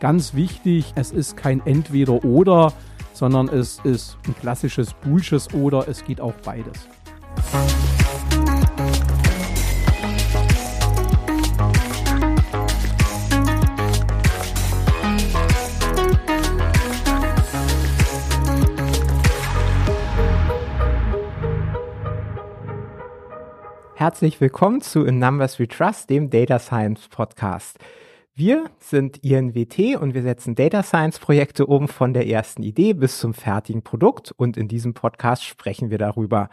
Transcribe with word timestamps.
ganz 0.00 0.34
wichtig, 0.34 0.92
es 0.94 1.10
ist 1.10 1.36
kein 1.36 1.64
Entweder-Oder, 1.64 2.72
sondern 3.12 3.48
es 3.48 3.80
ist 3.84 4.16
ein 4.26 4.34
klassisches 4.36 4.94
Bullsches 4.94 5.52
Oder, 5.54 5.88
es 5.88 6.04
geht 6.04 6.20
auch 6.20 6.34
beides. 6.44 6.88
Herzlich 23.96 24.40
willkommen 24.40 24.80
zu 24.80 25.04
In 25.04 25.18
Numbers 25.18 25.58
We 25.58 25.66
Trust, 25.66 26.08
dem 26.08 26.30
Data 26.30 26.60
Science 26.60 27.08
Podcast. 27.08 27.78
Wir 28.38 28.66
sind 28.78 29.24
INWT 29.24 30.00
und 30.00 30.14
wir 30.14 30.22
setzen 30.22 30.54
Data 30.54 30.84
Science 30.84 31.18
Projekte 31.18 31.66
um 31.66 31.88
von 31.88 32.14
der 32.14 32.28
ersten 32.28 32.62
Idee 32.62 32.92
bis 32.92 33.18
zum 33.18 33.34
fertigen 33.34 33.82
Produkt 33.82 34.30
und 34.30 34.56
in 34.56 34.68
diesem 34.68 34.94
Podcast 34.94 35.44
sprechen 35.44 35.90
wir 35.90 35.98
darüber. 35.98 36.48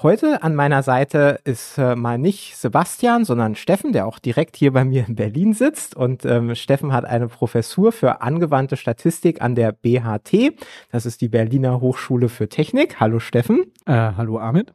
Heute 0.00 0.44
an 0.44 0.54
meiner 0.54 0.84
Seite 0.84 1.40
ist 1.42 1.76
äh, 1.76 1.96
mal 1.96 2.18
nicht 2.18 2.56
Sebastian, 2.56 3.24
sondern 3.24 3.56
Steffen, 3.56 3.92
der 3.92 4.06
auch 4.06 4.20
direkt 4.20 4.54
hier 4.54 4.72
bei 4.72 4.84
mir 4.84 5.06
in 5.08 5.16
Berlin 5.16 5.54
sitzt. 5.54 5.96
Und 5.96 6.24
ähm, 6.24 6.54
Steffen 6.54 6.92
hat 6.92 7.04
eine 7.04 7.26
Professur 7.26 7.90
für 7.90 8.22
angewandte 8.22 8.76
Statistik 8.76 9.42
an 9.42 9.56
der 9.56 9.72
BHT. 9.72 10.54
Das 10.92 11.04
ist 11.04 11.20
die 11.20 11.28
Berliner 11.28 11.80
Hochschule 11.80 12.28
für 12.28 12.48
Technik. 12.48 13.00
Hallo 13.00 13.18
Steffen. 13.18 13.72
Äh, 13.86 13.92
hallo 13.92 14.38
Amit. 14.38 14.72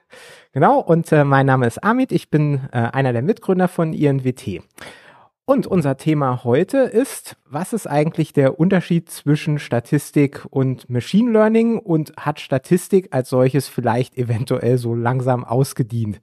Genau, 0.52 0.82
und 0.82 1.10
äh, 1.14 1.24
mein 1.24 1.46
Name 1.46 1.68
ist 1.68 1.82
Amit. 1.82 2.12
Ich 2.12 2.30
bin 2.30 2.60
äh, 2.74 2.80
einer 2.80 3.14
der 3.14 3.22
Mitgründer 3.22 3.70
von 3.70 3.94
INWT. 3.94 4.62
Und 5.46 5.68
unser 5.68 5.98
Thema 5.98 6.46
heute 6.46 6.78
ist, 6.78 7.36
was 7.46 7.74
ist 7.74 7.86
eigentlich 7.86 8.32
der 8.32 8.62
Unterschied 8.62 9.10
zwischen 9.10 9.60
Statistik 9.60 10.46
und 10.50 10.90
Machine 10.90 11.32
Learning 11.32 11.80
und 11.80 12.14
hat 12.16 12.40
Statistik 12.40 13.10
als 13.12 13.30
solches 13.30 13.68
vielleicht 13.68 14.18
eventuell 14.18 14.78
so 14.78 14.96
langsam 14.96 15.44
ausgedient? 15.44 16.22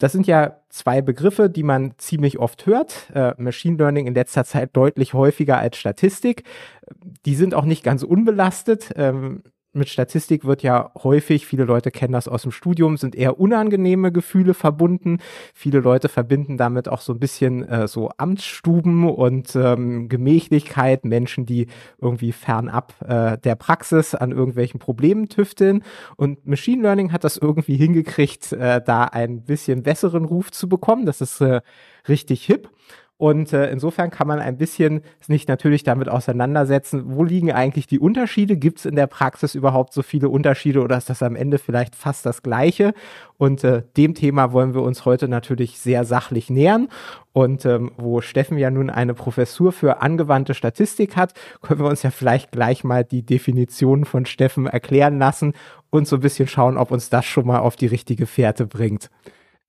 Das 0.00 0.10
sind 0.10 0.26
ja 0.26 0.60
zwei 0.68 1.00
Begriffe, 1.00 1.48
die 1.48 1.62
man 1.62 1.94
ziemlich 1.98 2.40
oft 2.40 2.66
hört. 2.66 3.08
Äh, 3.14 3.34
Machine 3.38 3.76
Learning 3.76 4.08
in 4.08 4.14
letzter 4.14 4.44
Zeit 4.44 4.76
deutlich 4.76 5.14
häufiger 5.14 5.58
als 5.58 5.76
Statistik. 5.76 6.42
Die 7.24 7.36
sind 7.36 7.54
auch 7.54 7.64
nicht 7.64 7.84
ganz 7.84 8.02
unbelastet. 8.02 8.92
Ähm, 8.96 9.44
mit 9.78 9.88
Statistik 9.88 10.44
wird 10.44 10.62
ja 10.62 10.90
häufig, 11.02 11.46
viele 11.46 11.64
Leute 11.64 11.90
kennen 11.90 12.12
das 12.12 12.28
aus 12.28 12.42
dem 12.42 12.52
Studium, 12.52 12.96
sind 12.96 13.14
eher 13.14 13.40
unangenehme 13.40 14.12
Gefühle 14.12 14.54
verbunden. 14.54 15.18
Viele 15.54 15.80
Leute 15.80 16.08
verbinden 16.08 16.56
damit 16.56 16.88
auch 16.88 17.00
so 17.00 17.12
ein 17.12 17.18
bisschen 17.18 17.66
äh, 17.68 17.88
so 17.88 18.10
Amtsstuben 18.16 19.08
und 19.08 19.54
ähm, 19.56 20.08
Gemächlichkeit, 20.08 21.04
Menschen, 21.04 21.46
die 21.46 21.68
irgendwie 22.00 22.32
fernab 22.32 22.94
äh, 23.06 23.38
der 23.38 23.54
Praxis 23.54 24.14
an 24.14 24.32
irgendwelchen 24.32 24.80
Problemen 24.80 25.28
tüfteln. 25.28 25.82
Und 26.16 26.46
Machine 26.46 26.82
Learning 26.82 27.12
hat 27.12 27.24
das 27.24 27.36
irgendwie 27.36 27.76
hingekriegt, 27.76 28.52
äh, 28.52 28.82
da 28.84 29.04
ein 29.04 29.42
bisschen 29.44 29.82
besseren 29.82 30.24
Ruf 30.24 30.50
zu 30.50 30.68
bekommen. 30.68 31.06
Das 31.06 31.20
ist 31.20 31.40
äh, 31.40 31.60
richtig 32.08 32.44
hip. 32.44 32.68
Und 33.18 33.52
äh, 33.52 33.68
insofern 33.70 34.10
kann 34.10 34.28
man 34.28 34.38
ein 34.38 34.56
bisschen 34.58 35.02
sich 35.18 35.48
natürlich 35.48 35.82
damit 35.82 36.08
auseinandersetzen, 36.08 37.02
wo 37.06 37.24
liegen 37.24 37.50
eigentlich 37.50 37.88
die 37.88 37.98
Unterschiede? 37.98 38.56
Gibt 38.56 38.78
es 38.78 38.86
in 38.86 38.94
der 38.94 39.08
Praxis 39.08 39.56
überhaupt 39.56 39.92
so 39.92 40.02
viele 40.02 40.28
Unterschiede 40.28 40.80
oder 40.80 40.96
ist 40.96 41.10
das 41.10 41.24
am 41.24 41.34
Ende 41.34 41.58
vielleicht 41.58 41.96
fast 41.96 42.24
das 42.24 42.44
Gleiche? 42.44 42.94
Und 43.36 43.64
äh, 43.64 43.82
dem 43.96 44.14
Thema 44.14 44.52
wollen 44.52 44.72
wir 44.72 44.82
uns 44.82 45.04
heute 45.04 45.26
natürlich 45.26 45.80
sehr 45.80 46.04
sachlich 46.04 46.48
nähern. 46.48 46.88
Und 47.32 47.64
ähm, 47.66 47.90
wo 47.96 48.20
Steffen 48.20 48.56
ja 48.56 48.70
nun 48.70 48.88
eine 48.88 49.14
Professur 49.14 49.72
für 49.72 50.00
angewandte 50.00 50.54
Statistik 50.54 51.16
hat, 51.16 51.34
können 51.60 51.80
wir 51.80 51.88
uns 51.88 52.04
ja 52.04 52.12
vielleicht 52.12 52.52
gleich 52.52 52.84
mal 52.84 53.02
die 53.02 53.26
Definition 53.26 54.04
von 54.04 54.26
Steffen 54.26 54.68
erklären 54.68 55.18
lassen 55.18 55.54
und 55.90 56.06
so 56.06 56.16
ein 56.16 56.22
bisschen 56.22 56.46
schauen, 56.46 56.76
ob 56.76 56.92
uns 56.92 57.10
das 57.10 57.24
schon 57.24 57.48
mal 57.48 57.58
auf 57.58 57.74
die 57.74 57.86
richtige 57.86 58.26
Fährte 58.26 58.64
bringt. 58.64 59.10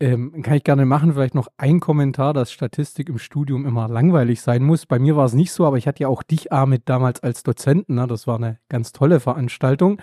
Ähm, 0.01 0.41
kann 0.43 0.55
ich 0.55 0.63
gerne 0.63 0.85
machen. 0.85 1.13
Vielleicht 1.13 1.35
noch 1.35 1.49
ein 1.57 1.81
Kommentar, 1.81 2.33
dass 2.33 2.53
Statistik 2.53 3.09
im 3.09 3.19
Studium 3.19 3.65
immer 3.65 3.89
langweilig 3.89 4.41
sein 4.41 4.63
muss. 4.63 4.85
Bei 4.85 4.97
mir 4.97 5.17
war 5.17 5.25
es 5.25 5.33
nicht 5.33 5.51
so, 5.51 5.65
aber 5.65 5.77
ich 5.77 5.87
hatte 5.87 6.03
ja 6.03 6.07
auch 6.07 6.23
dich, 6.23 6.53
Amit, 6.53 6.83
damals 6.85 7.21
als 7.21 7.43
Dozenten. 7.43 7.95
Ne? 7.95 8.07
Das 8.07 8.25
war 8.25 8.37
eine 8.37 8.59
ganz 8.69 8.93
tolle 8.93 9.19
Veranstaltung. 9.19 10.01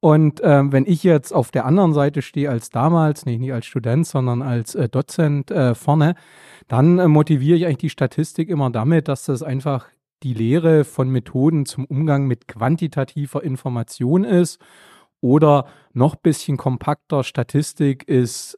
Und 0.00 0.40
ähm, 0.44 0.72
wenn 0.72 0.86
ich 0.86 1.02
jetzt 1.02 1.32
auf 1.32 1.50
der 1.50 1.66
anderen 1.66 1.92
Seite 1.92 2.22
stehe 2.22 2.50
als 2.50 2.70
damals, 2.70 3.26
nee, 3.26 3.38
nicht 3.38 3.52
als 3.52 3.66
Student, 3.66 4.06
sondern 4.06 4.42
als 4.42 4.74
äh, 4.74 4.88
Dozent 4.88 5.50
äh, 5.50 5.74
vorne, 5.74 6.14
dann 6.68 6.98
äh, 6.98 7.08
motiviere 7.08 7.56
ich 7.56 7.66
eigentlich 7.66 7.78
die 7.78 7.90
Statistik 7.90 8.48
immer 8.48 8.70
damit, 8.70 9.08
dass 9.08 9.24
das 9.24 9.42
einfach 9.42 9.86
die 10.22 10.34
Lehre 10.34 10.84
von 10.84 11.10
Methoden 11.10 11.66
zum 11.66 11.84
Umgang 11.84 12.26
mit 12.26 12.48
quantitativer 12.48 13.42
Information 13.42 14.24
ist. 14.24 14.60
Oder 15.20 15.66
noch 15.94 16.14
bisschen 16.14 16.56
kompakter, 16.56 17.24
Statistik 17.24 18.06
ist 18.06 18.56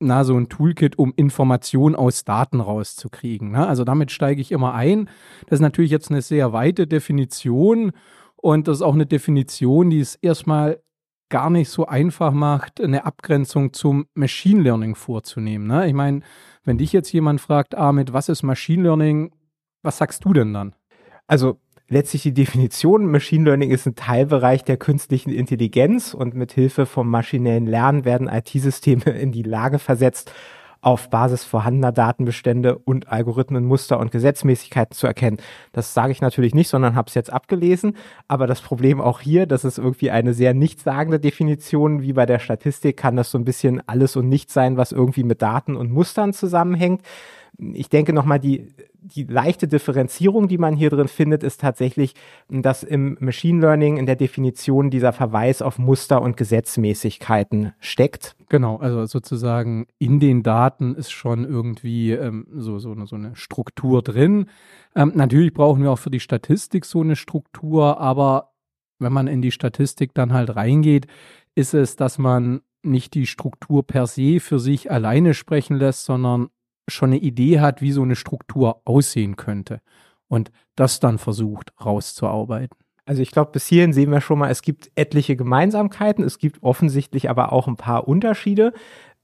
na, 0.00 0.24
so 0.24 0.36
ein 0.36 0.48
Toolkit, 0.48 0.98
um 0.98 1.12
Informationen 1.16 1.96
aus 1.96 2.24
Daten 2.24 2.60
rauszukriegen. 2.60 3.50
Ne? 3.50 3.66
Also 3.66 3.84
damit 3.84 4.12
steige 4.12 4.40
ich 4.40 4.52
immer 4.52 4.74
ein. 4.74 5.08
Das 5.46 5.58
ist 5.58 5.62
natürlich 5.62 5.90
jetzt 5.90 6.10
eine 6.10 6.22
sehr 6.22 6.52
weite 6.52 6.86
Definition 6.86 7.92
und 8.36 8.68
das 8.68 8.78
ist 8.78 8.82
auch 8.82 8.94
eine 8.94 9.06
Definition, 9.06 9.90
die 9.90 10.00
es 10.00 10.14
erstmal 10.14 10.80
gar 11.28 11.50
nicht 11.50 11.68
so 11.68 11.86
einfach 11.86 12.32
macht, 12.32 12.80
eine 12.80 13.04
Abgrenzung 13.04 13.72
zum 13.72 14.06
Machine 14.14 14.62
Learning 14.62 14.94
vorzunehmen. 14.94 15.66
Ne? 15.66 15.86
Ich 15.88 15.94
meine, 15.94 16.20
wenn 16.64 16.78
dich 16.78 16.92
jetzt 16.92 17.12
jemand 17.12 17.40
fragt, 17.40 17.74
Ahmed, 17.74 18.12
was 18.12 18.28
ist 18.28 18.42
Machine 18.42 18.82
Learning, 18.82 19.32
was 19.82 19.98
sagst 19.98 20.24
du 20.24 20.32
denn 20.32 20.54
dann? 20.54 20.74
Also 21.26 21.60
letztlich 21.88 22.22
die 22.22 22.34
Definition, 22.34 23.10
Machine 23.10 23.44
Learning 23.44 23.70
ist 23.70 23.86
ein 23.86 23.94
Teilbereich 23.94 24.64
der 24.64 24.76
künstlichen 24.76 25.30
Intelligenz 25.30 26.14
und 26.14 26.34
mit 26.34 26.52
Hilfe 26.52 26.86
vom 26.86 27.08
maschinellen 27.08 27.66
Lernen 27.66 28.04
werden 28.04 28.28
IT-Systeme 28.28 29.10
in 29.10 29.32
die 29.32 29.42
Lage 29.42 29.78
versetzt, 29.78 30.32
auf 30.80 31.10
Basis 31.10 31.42
vorhandener 31.42 31.90
Datenbestände 31.90 32.78
und 32.78 33.08
Algorithmen, 33.08 33.64
Muster 33.64 33.98
und 33.98 34.12
Gesetzmäßigkeiten 34.12 34.94
zu 34.94 35.08
erkennen. 35.08 35.38
Das 35.72 35.92
sage 35.92 36.12
ich 36.12 36.20
natürlich 36.20 36.54
nicht, 36.54 36.68
sondern 36.68 36.94
habe 36.94 37.08
es 37.08 37.14
jetzt 37.14 37.32
abgelesen. 37.32 37.96
Aber 38.28 38.46
das 38.46 38.60
Problem 38.60 39.00
auch 39.00 39.18
hier, 39.20 39.46
das 39.46 39.64
ist 39.64 39.78
irgendwie 39.78 40.12
eine 40.12 40.34
sehr 40.34 40.54
nichtssagende 40.54 41.18
Definition. 41.18 42.02
Wie 42.02 42.12
bei 42.12 42.26
der 42.26 42.38
Statistik 42.38 42.96
kann 42.96 43.16
das 43.16 43.32
so 43.32 43.38
ein 43.38 43.44
bisschen 43.44 43.82
alles 43.88 44.14
und 44.14 44.28
nichts 44.28 44.54
sein, 44.54 44.76
was 44.76 44.92
irgendwie 44.92 45.24
mit 45.24 45.42
Daten 45.42 45.74
und 45.74 45.90
Mustern 45.90 46.32
zusammenhängt. 46.32 47.02
Ich 47.58 47.88
denke 47.88 48.12
nochmal, 48.12 48.38
die 48.38 48.72
die 49.00 49.24
leichte 49.24 49.68
Differenzierung, 49.68 50.48
die 50.48 50.58
man 50.58 50.76
hier 50.76 50.90
drin 50.90 51.08
findet, 51.08 51.42
ist 51.42 51.60
tatsächlich, 51.60 52.14
dass 52.48 52.82
im 52.82 53.16
Machine 53.20 53.60
Learning 53.60 53.96
in 53.96 54.06
der 54.06 54.16
Definition 54.16 54.90
dieser 54.90 55.12
Verweis 55.12 55.62
auf 55.62 55.78
Muster 55.78 56.20
und 56.20 56.36
Gesetzmäßigkeiten 56.36 57.72
steckt. 57.78 58.36
Genau, 58.48 58.76
also 58.76 59.06
sozusagen 59.06 59.86
in 59.98 60.20
den 60.20 60.42
Daten 60.42 60.94
ist 60.94 61.10
schon 61.10 61.44
irgendwie 61.44 62.12
ähm, 62.12 62.46
so, 62.52 62.78
so, 62.78 62.92
eine, 62.92 63.06
so 63.06 63.16
eine 63.16 63.36
Struktur 63.36 64.02
drin. 64.02 64.46
Ähm, 64.94 65.12
natürlich 65.14 65.52
brauchen 65.52 65.82
wir 65.82 65.92
auch 65.92 65.98
für 65.98 66.10
die 66.10 66.20
Statistik 66.20 66.84
so 66.84 67.00
eine 67.00 67.16
Struktur, 67.16 68.00
aber 68.00 68.52
wenn 68.98 69.12
man 69.12 69.28
in 69.28 69.42
die 69.42 69.52
Statistik 69.52 70.12
dann 70.14 70.32
halt 70.32 70.56
reingeht, 70.56 71.06
ist 71.54 71.72
es, 71.72 71.96
dass 71.96 72.18
man 72.18 72.62
nicht 72.82 73.14
die 73.14 73.26
Struktur 73.26 73.86
per 73.86 74.06
se 74.06 74.40
für 74.40 74.58
sich 74.58 74.90
alleine 74.90 75.34
sprechen 75.34 75.76
lässt, 75.76 76.04
sondern 76.04 76.48
schon 76.88 77.10
eine 77.10 77.18
Idee 77.18 77.60
hat, 77.60 77.82
wie 77.82 77.92
so 77.92 78.02
eine 78.02 78.16
Struktur 78.16 78.82
aussehen 78.84 79.36
könnte 79.36 79.80
und 80.28 80.50
das 80.76 81.00
dann 81.00 81.18
versucht 81.18 81.72
rauszuarbeiten. 81.84 82.76
Also 83.08 83.22
ich 83.22 83.30
glaube, 83.30 83.52
bis 83.52 83.66
hierhin 83.66 83.94
sehen 83.94 84.10
wir 84.10 84.20
schon 84.20 84.38
mal, 84.38 84.50
es 84.50 84.60
gibt 84.60 84.90
etliche 84.94 85.34
Gemeinsamkeiten, 85.34 86.22
es 86.22 86.38
gibt 86.38 86.62
offensichtlich 86.62 87.30
aber 87.30 87.52
auch 87.52 87.66
ein 87.66 87.76
paar 87.76 88.06
Unterschiede. 88.06 88.74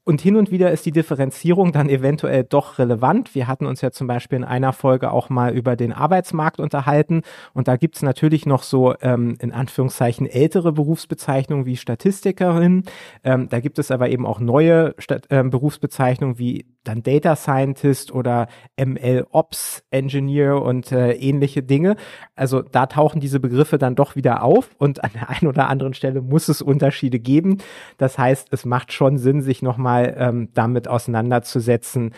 Und 0.06 0.20
hin 0.20 0.36
und 0.36 0.50
wieder 0.50 0.70
ist 0.70 0.84
die 0.84 0.92
Differenzierung 0.92 1.72
dann 1.72 1.88
eventuell 1.88 2.44
doch 2.44 2.78
relevant. 2.78 3.34
Wir 3.34 3.48
hatten 3.48 3.64
uns 3.64 3.80
ja 3.80 3.90
zum 3.90 4.06
Beispiel 4.06 4.36
in 4.36 4.44
einer 4.44 4.74
Folge 4.74 5.10
auch 5.10 5.30
mal 5.30 5.54
über 5.54 5.76
den 5.76 5.94
Arbeitsmarkt 5.94 6.60
unterhalten. 6.60 7.22
Und 7.54 7.68
da 7.68 7.76
gibt's 7.76 8.02
natürlich 8.02 8.44
noch 8.44 8.64
so 8.64 8.94
ähm, 9.00 9.36
in 9.40 9.50
Anführungszeichen 9.50 10.26
ältere 10.26 10.72
Berufsbezeichnungen 10.72 11.64
wie 11.64 11.78
Statistikerin. 11.78 12.84
Ähm, 13.22 13.48
da 13.48 13.60
gibt 13.60 13.78
es 13.78 13.90
aber 13.90 14.10
eben 14.10 14.26
auch 14.26 14.40
neue 14.40 14.94
Stat 14.98 15.24
äh, 15.30 15.42
Berufsbezeichnungen 15.42 16.38
wie 16.38 16.66
dann 16.84 17.02
Data 17.02 17.34
Scientist 17.34 18.12
oder 18.12 18.48
ML 18.76 19.26
Ops 19.30 19.84
Engineer 19.90 20.60
und 20.60 20.92
äh, 20.92 21.12
ähnliche 21.12 21.62
Dinge. 21.62 21.96
Also 22.36 22.60
da 22.60 22.84
tauchen 22.84 23.20
diese 23.20 23.40
Begriffe 23.40 23.78
dann 23.78 23.94
doch 23.94 24.16
wieder 24.16 24.42
auf 24.42 24.68
und 24.76 25.02
an 25.02 25.10
der 25.14 25.30
einen 25.30 25.46
oder 25.46 25.70
anderen 25.70 25.94
Stelle 25.94 26.20
muss 26.20 26.48
es 26.48 26.60
Unterschiede 26.60 27.20
geben. 27.20 27.56
Das 27.96 28.18
heißt, 28.18 28.48
es 28.50 28.66
macht 28.66 28.92
schon 28.92 29.16
Sinn, 29.16 29.40
sich 29.40 29.62
nochmal 29.62 29.93
ähm, 30.02 30.48
damit 30.54 30.88
auseinanderzusetzen, 30.88 32.12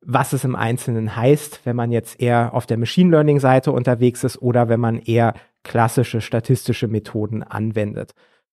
was 0.00 0.32
es 0.32 0.44
im 0.44 0.54
Einzelnen 0.54 1.16
heißt, 1.16 1.60
wenn 1.64 1.76
man 1.76 1.90
jetzt 1.90 2.20
eher 2.20 2.54
auf 2.54 2.66
der 2.66 2.78
Machine 2.78 3.10
Learning 3.10 3.40
Seite 3.40 3.72
unterwegs 3.72 4.24
ist 4.24 4.40
oder 4.40 4.68
wenn 4.68 4.80
man 4.80 4.98
eher 4.98 5.34
klassische 5.64 6.20
statistische 6.20 6.86
Methoden 6.86 7.42
anwendet. 7.42 8.12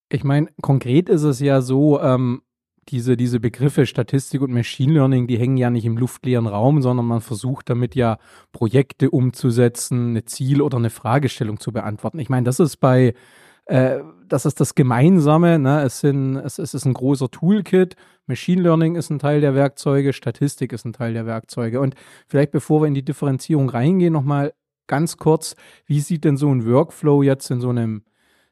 Ich 0.10 0.24
meine, 0.24 0.48
konkret 0.62 1.10
ist 1.10 1.24
es 1.24 1.40
ja 1.40 1.62
so, 1.62 2.02
ähm, 2.02 2.42
diese, 2.90 3.16
diese 3.16 3.40
Begriffe 3.40 3.86
Statistik 3.86 4.42
und 4.42 4.52
Machine 4.52 4.94
Learning, 4.94 5.28
die 5.28 5.38
hängen 5.38 5.58
ja 5.58 5.70
nicht 5.70 5.86
im 5.86 5.98
luftleeren 5.98 6.48
Raum, 6.48 6.82
sondern 6.82 7.06
man 7.06 7.22
versucht 7.22 7.70
damit 7.70 7.96
ja 7.96 8.18
Projekte 8.52 9.10
umzusetzen, 9.10 10.10
eine 10.10 10.26
Ziel- 10.26 10.62
oder 10.62 10.78
eine 10.78 10.90
Fragestellung 10.90 11.60
zu 11.60 11.72
beantworten. 11.72 12.20
Ich 12.20 12.30
meine, 12.30 12.44
das 12.44 12.60
ist 12.60 12.78
bei, 12.78 13.14
äh, 13.66 14.00
das 14.34 14.48
ist 14.48 14.60
das 14.60 14.74
Gemeinsame, 14.74 15.60
ne? 15.60 15.84
es, 15.84 16.00
sind, 16.00 16.38
es, 16.38 16.58
es 16.58 16.74
ist 16.74 16.86
ein 16.86 16.94
großer 16.96 17.30
Toolkit, 17.30 17.96
Machine 18.26 18.64
Learning 18.64 18.96
ist 18.96 19.12
ein 19.12 19.20
Teil 19.20 19.42
der 19.42 19.54
Werkzeuge, 19.54 20.12
Statistik 20.12 20.74
ist 20.74 20.86
ein 20.86 20.94
Teil 20.94 21.14
der 21.14 21.28
Werkzeuge. 21.28 21.80
Und 21.80 21.94
vielleicht 22.26 22.52
bevor 22.52 22.82
wir 22.82 22.88
in 22.88 22.96
die 22.96 23.06
Differenzierung 23.06 23.70
reingehen, 23.70 24.12
nochmal 24.12 24.54
ganz 24.88 25.18
kurz, 25.18 25.56
wie 25.86 26.00
sieht 26.00 26.24
denn 26.24 26.38
so 26.38 26.50
ein 26.50 26.66
Workflow 26.66 27.22
jetzt 27.22 27.52
in 27.52 27.62
so 27.62 27.70
einem 27.70 28.06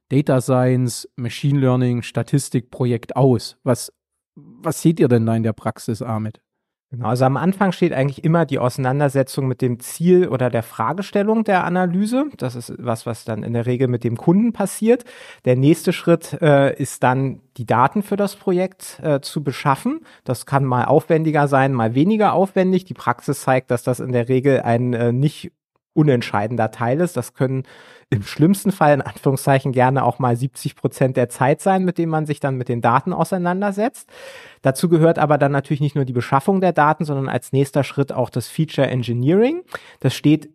Data 0.10 0.40
Science, 0.40 1.10
Machine 1.16 1.60
Learning, 1.60 2.04
Statistikprojekt 2.04 3.16
aus? 3.16 3.58
Was, 3.64 3.92
was 4.36 4.84
seht 4.84 5.00
ihr 5.00 5.08
denn 5.08 5.26
da 5.26 5.36
in 5.36 5.44
der 5.44 5.54
Praxis, 5.54 6.04
Ahmed? 6.04 6.42
Genau, 6.92 7.08
also 7.08 7.24
am 7.24 7.38
Anfang 7.38 7.72
steht 7.72 7.94
eigentlich 7.94 8.26
immer 8.26 8.46
die 8.46 8.60
Auseinandersetzung 8.60 9.48
mit 9.48 9.62
dem 9.62 9.80
Ziel 9.80 10.28
oder 10.28 10.50
der 10.50 10.62
Fragestellung 10.62 11.46
der 11.46 11.64
Analyse. 11.64 12.26
Das 12.36 12.54
ist 12.56 12.74
was, 12.78 13.06
was 13.06 13.24
dann 13.24 13.44
in 13.44 13.54
der 13.54 13.66
Regel 13.66 13.88
mit 13.88 14.04
dem 14.04 14.18
Kunden 14.18 14.52
passiert. 14.52 15.06
Der 15.46 15.56
nächste 15.56 15.94
Schritt 15.94 16.34
äh, 16.42 16.76
ist 16.76 17.02
dann, 17.02 17.40
die 17.56 17.66
Daten 17.66 18.04
für 18.04 18.18
das 18.18 18.36
Projekt 18.36 19.00
äh, 19.04 19.22
zu 19.22 19.42
beschaffen. 19.42 20.02
Das 20.26 20.46
kann 20.46 20.66
mal 20.66 20.84
aufwendiger 20.84 21.48
sein, 21.48 21.74
mal 21.74 21.96
weniger 21.96 22.34
aufwendig. 22.34 22.84
Die 22.84 22.94
Praxis 22.94 23.42
zeigt, 23.42 23.72
dass 23.72 23.84
das 23.84 24.02
in 24.02 24.12
der 24.12 24.28
Regel 24.28 24.62
ein 24.62 24.94
äh, 24.94 25.14
nicht 25.14 25.54
unentscheidender 25.94 26.72
Teil 26.72 27.02
ist. 27.02 27.18
Das 27.18 27.34
können 27.34 27.64
im 28.10 28.24
schlimmsten 28.24 28.72
Fall 28.72 28.94
in 28.94 29.02
Anführungszeichen 29.02 29.72
gerne 29.72 30.04
auch 30.04 30.20
mal 30.20 30.36
70 30.36 30.76
Prozent 30.76 31.18
der 31.18 31.30
Zeit 31.30 31.62
sein, 31.62 31.86
mit 31.86 31.98
dem 31.98 32.10
man 32.10 32.26
sich 32.26 32.40
dann 32.40 32.56
mit 32.56 32.70
den 32.70 32.82
Daten 32.82 33.14
auseinandersetzt. 33.14 34.10
Dazu 34.62 34.90
gehört 34.90 35.20
aber 35.20 35.38
dann 35.38 35.52
natürlich 35.52 35.82
nicht 35.82 35.96
nur 35.96 36.06
die 36.06 36.14
Beschaffung 36.14 36.62
der 36.62 36.74
Daten, 36.74 37.06
sondern 37.06 37.30
als 37.30 37.52
nächster 37.52 37.84
Schritt 37.84 38.12
auch 38.12 38.30
das 38.30 38.48
Feature 38.48 38.88
Engineering. 38.88 39.62
Das 40.00 40.14
steht 40.14 40.50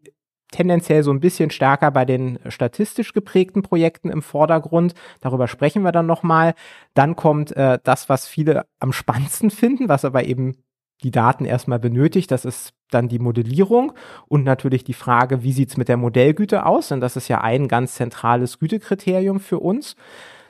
tendenziell 0.53 1.03
so 1.03 1.11
ein 1.11 1.21
bisschen 1.21 1.51
stärker 1.51 1.91
bei 1.91 2.05
den 2.05 2.39
statistisch 2.49 3.13
geprägten 3.13 3.63
Projekten 3.63 4.11
im 4.11 4.23
Vordergrund. 4.23 4.95
Darüber 5.21 5.49
sprechen 5.49 5.83
wir 5.83 5.93
dann 5.93 6.07
nochmal. 6.07 6.55
Dann 6.95 7.17
kommt 7.17 7.57
äh, 7.57 7.79
das, 7.83 8.09
was 8.09 8.29
viele 8.29 8.67
am 8.79 8.93
spannendsten 8.93 9.51
finden, 9.51 9.89
was 9.89 10.05
aber 10.05 10.25
eben 10.25 10.57
die 11.03 11.11
Daten 11.11 11.45
erstmal 11.45 11.79
benötigt. 11.79 12.31
Das 12.31 12.45
ist 12.45 12.73
dann 12.91 13.09
die 13.09 13.19
Modellierung 13.19 13.93
und 14.29 14.45
natürlich 14.45 14.85
die 14.85 14.95
Frage, 14.95 15.43
wie 15.43 15.53
sieht's 15.53 15.77
mit 15.77 15.89
der 15.89 15.97
Modellgüte 15.97 16.67
aus? 16.67 16.89
Denn 16.89 17.01
das 17.01 17.17
ist 17.17 17.29
ja 17.29 17.41
ein 17.41 17.69
ganz 17.69 17.95
zentrales 17.95 18.59
Gütekriterium 18.59 19.41
für 19.41 19.59
uns. 19.59 19.97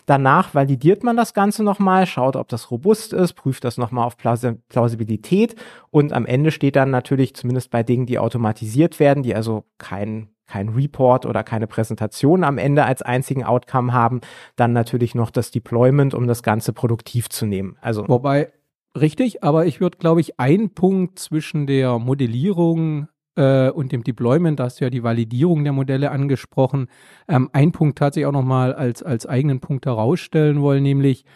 Danach 0.07 0.55
validiert 0.55 1.03
man 1.03 1.17
das 1.17 1.35
Ganze 1.35 1.65
nochmal, 1.65 2.07
schaut, 2.07 2.37
ob 2.37 2.49
das 2.49 2.71
robust 2.71 3.13
ist, 3.13 3.35
prüft 3.35 3.65
das 3.65 3.77
nochmal 3.77 4.07
auf 4.07 4.17
Plausibilität 4.17 5.57
und 5.91 6.13
am 6.13 6.27
Ende 6.27 6.53
steht 6.53 6.77
dann 6.77 6.91
natürlich, 6.91 7.35
zumindest 7.35 7.73
bei 7.73 7.83
Dingen, 7.83 8.07
die 8.07 8.21
automatisiert 8.21 9.01
werden, 9.01 9.25
die 9.25 9.35
also 9.35 9.65
kein 9.79 10.29
kein 10.47 10.69
Report 10.69 11.27
oder 11.27 11.43
keine 11.43 11.67
Präsentation 11.67 12.45
am 12.45 12.57
Ende 12.57 12.85
als 12.85 13.03
einzigen 13.03 13.45
Outcome 13.45 13.93
haben, 13.93 14.21
dann 14.55 14.73
natürlich 14.73 15.15
noch 15.17 15.31
das 15.31 15.51
Deployment, 15.51 16.15
um 16.15 16.29
das 16.29 16.45
Ganze 16.45 16.73
produktiv 16.73 17.29
zu 17.29 17.47
nehmen. 17.47 17.77
Also 17.81 18.07
wobei 18.07 18.53
Richtig, 18.97 19.45
aber 19.45 19.67
ich 19.67 19.81
würde, 19.81 19.99
glaube 19.99 20.23
ich, 20.23 20.41
einen 20.41 20.71
Punkt 20.71 21.19
zwischen 21.19 21.67
der 21.67 21.99
Modellierung 21.99 23.09
äh, 23.37 23.69
und 23.69 23.93
dem 23.93 24.03
Deployment, 24.03 24.59
da 24.59 24.65
hast 24.65 24.81
du 24.81 24.85
ja 24.85 24.91
die 24.91 25.03
Validierung 25.03 25.65
der 25.65 25.75
Modelle 25.75 26.11
angesprochen, 26.11 26.89
ähm, 27.29 27.51
einen 27.53 27.73
Punkt 27.73 27.99
tatsächlich 27.99 28.27
auch 28.27 28.33
nochmal 28.33 28.73
als, 28.73 29.03
als 29.03 29.27
eigenen 29.27 29.61
Punkt 29.61 29.85
herausstellen 29.85 30.63
wollen, 30.63 30.83
nämlich 30.83 31.27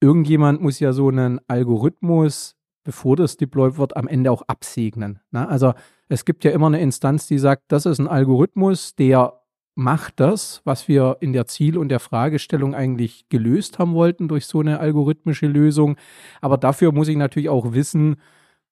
irgendjemand 0.00 0.62
muss 0.62 0.78
ja 0.78 0.92
so 0.92 1.08
einen 1.08 1.40
Algorithmus, 1.48 2.54
bevor 2.84 3.16
das 3.16 3.36
deployed 3.36 3.76
wird, 3.76 3.96
am 3.96 4.06
Ende 4.06 4.30
auch 4.30 4.42
absegnen. 4.42 5.18
Ne? 5.32 5.48
Also 5.48 5.74
es 6.08 6.24
gibt 6.24 6.44
ja 6.44 6.52
immer 6.52 6.68
eine 6.68 6.80
Instanz, 6.80 7.26
die 7.26 7.38
sagt, 7.38 7.64
das 7.68 7.86
ist 7.86 7.98
ein 7.98 8.08
Algorithmus, 8.08 8.94
der 8.94 9.39
macht 9.80 10.20
das, 10.20 10.60
was 10.64 10.88
wir 10.88 11.16
in 11.20 11.32
der 11.32 11.46
Ziel- 11.46 11.78
und 11.78 11.88
der 11.88 12.00
Fragestellung 12.00 12.74
eigentlich 12.74 13.28
gelöst 13.30 13.78
haben 13.78 13.94
wollten 13.94 14.28
durch 14.28 14.46
so 14.46 14.60
eine 14.60 14.78
algorithmische 14.78 15.46
Lösung. 15.46 15.96
Aber 16.42 16.58
dafür 16.58 16.92
muss 16.92 17.08
ich 17.08 17.16
natürlich 17.16 17.48
auch 17.48 17.72
wissen, 17.72 18.16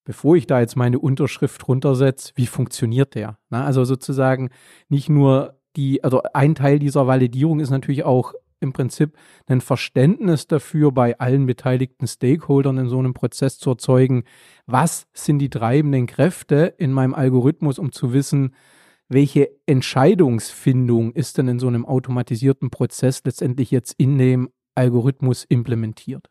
bevor 0.04 0.36
ich 0.36 0.46
da 0.46 0.60
jetzt 0.60 0.76
meine 0.76 0.98
Unterschrift 0.98 1.66
runtersetze, 1.66 2.32
wie 2.36 2.46
funktioniert 2.46 3.14
der? 3.14 3.38
Na, 3.48 3.64
also 3.64 3.84
sozusagen 3.84 4.50
nicht 4.90 5.08
nur 5.08 5.58
die, 5.76 6.04
also 6.04 6.22
ein 6.34 6.54
Teil 6.54 6.78
dieser 6.78 7.06
Validierung 7.06 7.60
ist 7.60 7.70
natürlich 7.70 8.04
auch 8.04 8.34
im 8.60 8.74
Prinzip 8.74 9.16
ein 9.46 9.62
Verständnis 9.62 10.46
dafür 10.46 10.92
bei 10.92 11.18
allen 11.18 11.46
beteiligten 11.46 12.06
Stakeholdern 12.06 12.76
in 12.76 12.88
so 12.88 12.98
einem 12.98 13.14
Prozess 13.14 13.58
zu 13.58 13.70
erzeugen, 13.70 14.24
was 14.66 15.06
sind 15.14 15.38
die 15.38 15.48
treibenden 15.48 16.06
Kräfte 16.06 16.74
in 16.76 16.92
meinem 16.92 17.14
Algorithmus, 17.14 17.78
um 17.78 17.92
zu 17.92 18.12
wissen, 18.12 18.52
welche 19.08 19.50
Entscheidungsfindung 19.66 21.12
ist 21.12 21.38
denn 21.38 21.48
in 21.48 21.58
so 21.58 21.68
einem 21.68 21.86
automatisierten 21.86 22.70
Prozess 22.70 23.22
letztendlich 23.24 23.70
jetzt 23.70 23.94
in 23.98 24.18
dem 24.18 24.50
Algorithmus 24.74 25.44
implementiert? 25.44 26.30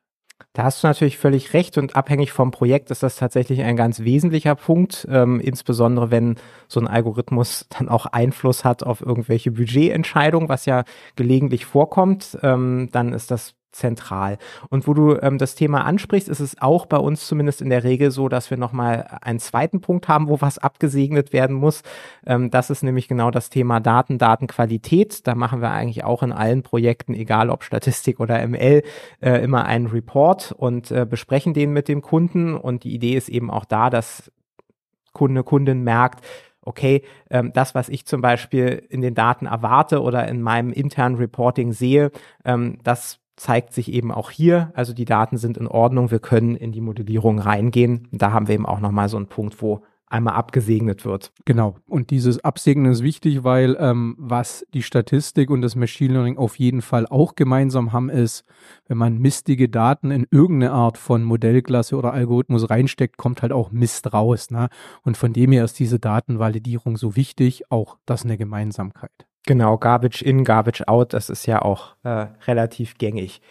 Da 0.54 0.64
hast 0.64 0.84
du 0.84 0.88
natürlich 0.88 1.18
völlig 1.18 1.54
recht 1.54 1.78
und 1.78 1.96
abhängig 1.96 2.32
vom 2.32 2.52
Projekt 2.52 2.92
ist 2.92 3.04
das 3.04 3.16
tatsächlich 3.16 3.62
ein 3.62 3.76
ganz 3.76 4.02
wesentlicher 4.02 4.56
Punkt, 4.56 5.08
ähm, 5.10 5.40
insbesondere 5.40 6.12
wenn 6.12 6.36
so 6.68 6.80
ein 6.80 6.88
Algorithmus 6.88 7.68
dann 7.70 7.90
auch 7.90 8.06
Einfluss 8.06 8.64
hat 8.64 8.84
auf 8.84 9.02
irgendwelche 9.02 9.52
Budgetentscheidungen, 9.52 10.50
was 10.50 10.66
ja 10.66 10.84
gelegentlich 11.16 11.66
vorkommt, 11.66 12.38
ähm, 12.44 12.90
dann 12.92 13.14
ist 13.14 13.32
das 13.32 13.57
zentral. 13.72 14.38
Und 14.70 14.88
wo 14.88 14.94
du 14.94 15.18
ähm, 15.22 15.38
das 15.38 15.56
Thema 15.56 15.86
ansprichst, 15.86 16.30
ist 16.30 16.40
es 16.40 16.62
auch 16.62 16.86
bei 16.86 16.98
uns 16.98 17.28
zumindest 17.28 17.62
in 17.62 17.70
der 17.70 17.84
Regel 17.84 18.12
so, 18.12 18.30
dass 18.30 18.50
wir 18.50 18.58
nochmal 18.58 19.20
einen 19.22 19.40
zweiten 19.40 19.82
Punkt 19.82 20.08
haben, 20.08 20.28
wo 20.30 20.42
was 20.42 20.58
abgesegnet 20.58 21.34
werden 21.34 21.56
muss. 21.56 21.84
Ähm, 22.26 22.50
das 22.50 22.70
ist 22.70 22.84
nämlich 22.84 23.08
genau 23.08 23.32
das 23.32 23.50
Thema 23.50 23.80
Daten, 23.80 24.18
Datenqualität. 24.18 25.28
Da 25.28 25.36
machen 25.36 25.62
wir 25.62 25.72
eigentlich 25.72 26.04
auch 26.04 26.24
in 26.24 26.32
allen 26.32 26.64
Projekten, 26.64 27.14
egal 27.14 27.50
ob 27.50 27.64
Statistik 27.64 28.20
oder 28.20 28.46
ML, 28.48 28.84
äh, 29.22 29.44
immer 29.44 29.66
einen 29.66 29.88
Report 29.88 30.52
und 30.52 30.92
äh, 30.92 31.06
besprechen 31.06 31.54
den 31.54 31.72
mit 31.72 31.88
dem 31.88 32.02
Kunden. 32.02 32.56
Und 32.56 32.84
die 32.84 32.94
Idee 32.94 33.16
ist 33.16 33.30
eben 33.30 33.52
auch 33.52 33.66
da, 33.66 33.90
dass 33.90 34.32
Kunde, 35.14 35.44
Kundin 35.44 35.84
merkt, 35.84 36.24
okay, 36.62 37.04
ähm, 37.30 37.52
das, 37.54 37.74
was 37.76 37.90
ich 37.90 38.06
zum 38.06 38.22
Beispiel 38.22 38.86
in 38.90 39.02
den 39.02 39.16
Daten 39.16 39.46
erwarte 39.46 40.02
oder 40.02 40.28
in 40.28 40.42
meinem 40.42 40.72
internen 40.74 41.16
Reporting 41.16 41.72
sehe, 41.72 42.12
ähm, 42.44 42.78
das 42.84 43.20
zeigt 43.38 43.72
sich 43.72 43.94
eben 43.94 44.12
auch 44.12 44.32
hier, 44.32 44.72
also 44.74 44.94
die 44.94 45.06
Daten 45.06 45.38
sind 45.38 45.58
in 45.58 45.68
Ordnung, 45.68 46.12
wir 46.12 46.20
können 46.20 46.56
in 46.56 46.72
die 46.72 46.82
Modellierung 46.82 47.40
reingehen. 47.40 48.10
Da 48.12 48.32
haben 48.32 48.48
wir 48.48 48.56
eben 48.56 48.66
auch 48.66 48.80
nochmal 48.80 49.08
so 49.08 49.18
einen 49.18 49.28
Punkt, 49.28 49.62
wo 49.62 49.84
einmal 50.10 50.36
abgesegnet 50.36 51.06
wird. 51.06 51.32
Genau. 51.46 51.76
Und 51.88 52.12
dieses 52.12 52.44
Absegnen 52.44 52.92
ist 52.92 53.04
wichtig, 53.04 53.44
weil 53.44 53.76
ähm, 53.80 54.16
was 54.18 54.66
die 54.74 54.82
Statistik 54.82 55.50
und 55.50 55.62
das 55.62 55.76
Machine 55.76 56.14
Learning 56.14 56.38
auf 56.38 56.58
jeden 56.58 56.82
Fall 56.82 57.06
auch 57.08 57.36
gemeinsam 57.36 57.92
haben, 57.92 58.10
ist, 58.10 58.46
wenn 58.88 58.98
man 58.98 59.18
mistige 59.18 59.70
Daten 59.70 60.12
in 60.12 60.26
irgendeine 60.32 60.72
Art 60.72 60.98
von 60.98 61.24
Modellklasse 61.24 61.98
oder 61.98 62.14
Algorithmus 62.14 62.70
reinsteckt, 62.70 63.18
kommt 63.18 63.42
halt 63.42 63.52
auch 63.52 63.72
Mist 63.72 64.14
raus. 64.14 64.50
Ne? 64.50 64.70
Und 65.04 65.18
von 65.18 65.34
dem 65.34 65.52
her 65.52 65.66
ist 65.66 65.78
diese 65.78 66.00
Datenvalidierung 66.00 66.98
so 66.98 67.16
wichtig, 67.16 67.70
auch 67.70 67.98
das 68.06 68.24
eine 68.24 68.38
Gemeinsamkeit. 68.38 69.28
Genau, 69.48 69.78
Garbage 69.78 70.22
in, 70.22 70.44
Garbage 70.44 70.84
out, 70.88 71.14
das 71.14 71.30
ist 71.30 71.46
ja 71.46 71.62
auch 71.62 71.96
äh, 72.04 72.28
relativ 72.48 72.98
gängig. 72.98 73.42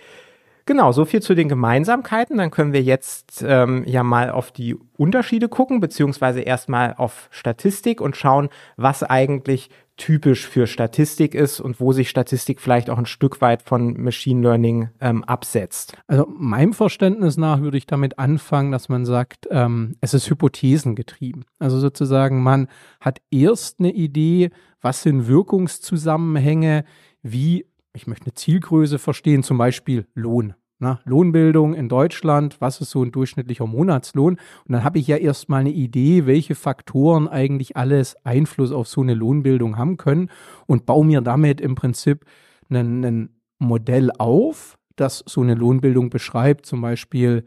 Genau, 0.66 0.92
so 0.92 1.06
viel 1.06 1.22
zu 1.22 1.34
den 1.34 1.48
Gemeinsamkeiten. 1.48 2.36
Dann 2.36 2.50
können 2.50 2.74
wir 2.74 2.82
jetzt 2.82 3.42
ähm, 3.46 3.82
ja 3.86 4.02
mal 4.02 4.30
auf 4.30 4.52
die 4.52 4.76
Unterschiede 4.98 5.48
gucken, 5.48 5.80
beziehungsweise 5.80 6.40
erstmal 6.40 6.94
auf 6.98 7.28
Statistik 7.30 8.02
und 8.02 8.14
schauen, 8.14 8.50
was 8.76 9.02
eigentlich 9.02 9.70
typisch 9.96 10.46
für 10.46 10.66
Statistik 10.66 11.34
ist 11.34 11.60
und 11.60 11.80
wo 11.80 11.92
sich 11.92 12.10
Statistik 12.10 12.60
vielleicht 12.60 12.90
auch 12.90 12.98
ein 12.98 13.06
Stück 13.06 13.40
weit 13.40 13.62
von 13.62 14.00
Machine 14.00 14.42
Learning 14.42 14.90
ähm, 15.00 15.24
absetzt. 15.24 15.96
Also 16.06 16.26
meinem 16.28 16.72
Verständnis 16.72 17.36
nach 17.36 17.60
würde 17.60 17.78
ich 17.78 17.86
damit 17.86 18.18
anfangen, 18.18 18.72
dass 18.72 18.88
man 18.88 19.04
sagt, 19.04 19.48
ähm, 19.50 19.96
es 20.00 20.14
ist 20.14 20.28
hypothesengetrieben. 20.28 21.44
Also 21.58 21.78
sozusagen, 21.78 22.42
man 22.42 22.68
hat 23.00 23.20
erst 23.30 23.80
eine 23.80 23.92
Idee, 23.92 24.50
was 24.80 25.02
sind 25.02 25.26
Wirkungszusammenhänge, 25.26 26.84
wie, 27.22 27.66
ich 27.94 28.06
möchte 28.06 28.26
eine 28.26 28.34
Zielgröße 28.34 28.98
verstehen, 28.98 29.42
zum 29.42 29.58
Beispiel 29.58 30.06
Lohn. 30.14 30.54
Na, 30.78 31.00
Lohnbildung 31.04 31.72
in 31.72 31.88
Deutschland, 31.88 32.60
was 32.60 32.82
ist 32.82 32.90
so 32.90 33.02
ein 33.02 33.10
durchschnittlicher 33.10 33.66
Monatslohn? 33.66 34.34
Und 34.34 34.72
dann 34.72 34.84
habe 34.84 34.98
ich 34.98 35.06
ja 35.06 35.16
erstmal 35.16 35.60
eine 35.60 35.70
Idee, 35.70 36.26
welche 36.26 36.54
Faktoren 36.54 37.28
eigentlich 37.28 37.78
alles 37.78 38.14
Einfluss 38.26 38.72
auf 38.72 38.86
so 38.86 39.00
eine 39.00 39.14
Lohnbildung 39.14 39.78
haben 39.78 39.96
können 39.96 40.30
und 40.66 40.84
baue 40.84 41.06
mir 41.06 41.22
damit 41.22 41.62
im 41.62 41.76
Prinzip 41.76 42.26
ein 42.68 43.30
Modell 43.58 44.10
auf, 44.18 44.76
das 44.96 45.24
so 45.26 45.40
eine 45.40 45.54
Lohnbildung 45.54 46.10
beschreibt, 46.10 46.66
zum 46.66 46.82
Beispiel 46.82 47.44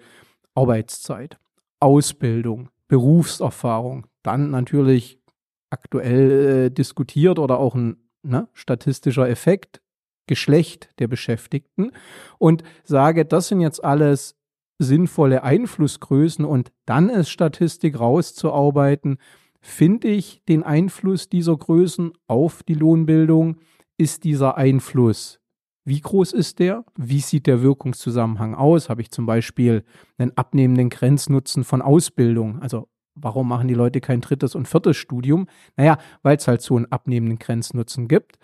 Arbeitszeit, 0.55 1.37
Ausbildung, 1.79 2.69
Berufserfahrung, 2.87 4.07
dann 4.23 4.49
natürlich 4.49 5.19
aktuell 5.69 6.31
äh, 6.65 6.71
diskutiert 6.71 7.37
oder 7.37 7.59
auch 7.59 7.75
ein 7.75 7.97
ne, 8.23 8.47
statistischer 8.53 9.29
Effekt, 9.29 9.81
Geschlecht 10.29 10.89
der 10.99 11.09
Beschäftigten 11.09 11.91
und 12.37 12.63
sage, 12.83 13.25
das 13.25 13.49
sind 13.49 13.59
jetzt 13.59 13.83
alles 13.83 14.35
sinnvolle 14.77 15.43
Einflussgrößen 15.43 16.45
und 16.45 16.71
dann 16.85 17.09
es 17.09 17.29
Statistik 17.29 17.99
rauszuarbeiten, 17.99 19.17
finde 19.59 20.07
ich 20.07 20.41
den 20.47 20.63
Einfluss 20.63 21.27
dieser 21.27 21.57
Größen 21.57 22.13
auf 22.27 22.63
die 22.63 22.75
Lohnbildung, 22.75 23.57
ist 23.97 24.23
dieser 24.23 24.55
Einfluss 24.55 25.39
wie 25.89 26.01
groß 26.01 26.33
ist 26.33 26.59
der? 26.59 26.85
Wie 26.95 27.19
sieht 27.19 27.47
der 27.47 27.63
Wirkungszusammenhang 27.63 28.53
aus? 28.53 28.89
Habe 28.89 29.01
ich 29.01 29.09
zum 29.09 29.25
Beispiel 29.25 29.83
einen 30.19 30.37
abnehmenden 30.37 30.89
Grenznutzen 30.89 31.63
von 31.63 31.81
Ausbildung? 31.81 32.61
Also 32.61 32.89
warum 33.15 33.47
machen 33.47 33.67
die 33.67 33.73
Leute 33.73 33.99
kein 33.99 34.21
drittes 34.21 34.53
und 34.53 34.67
viertes 34.67 34.97
Studium? 34.97 35.47
Naja, 35.77 35.97
weil 36.21 36.37
es 36.37 36.47
halt 36.47 36.61
so 36.61 36.75
einen 36.75 36.85
abnehmenden 36.91 37.39
Grenznutzen 37.39 38.07
gibt. 38.07 38.37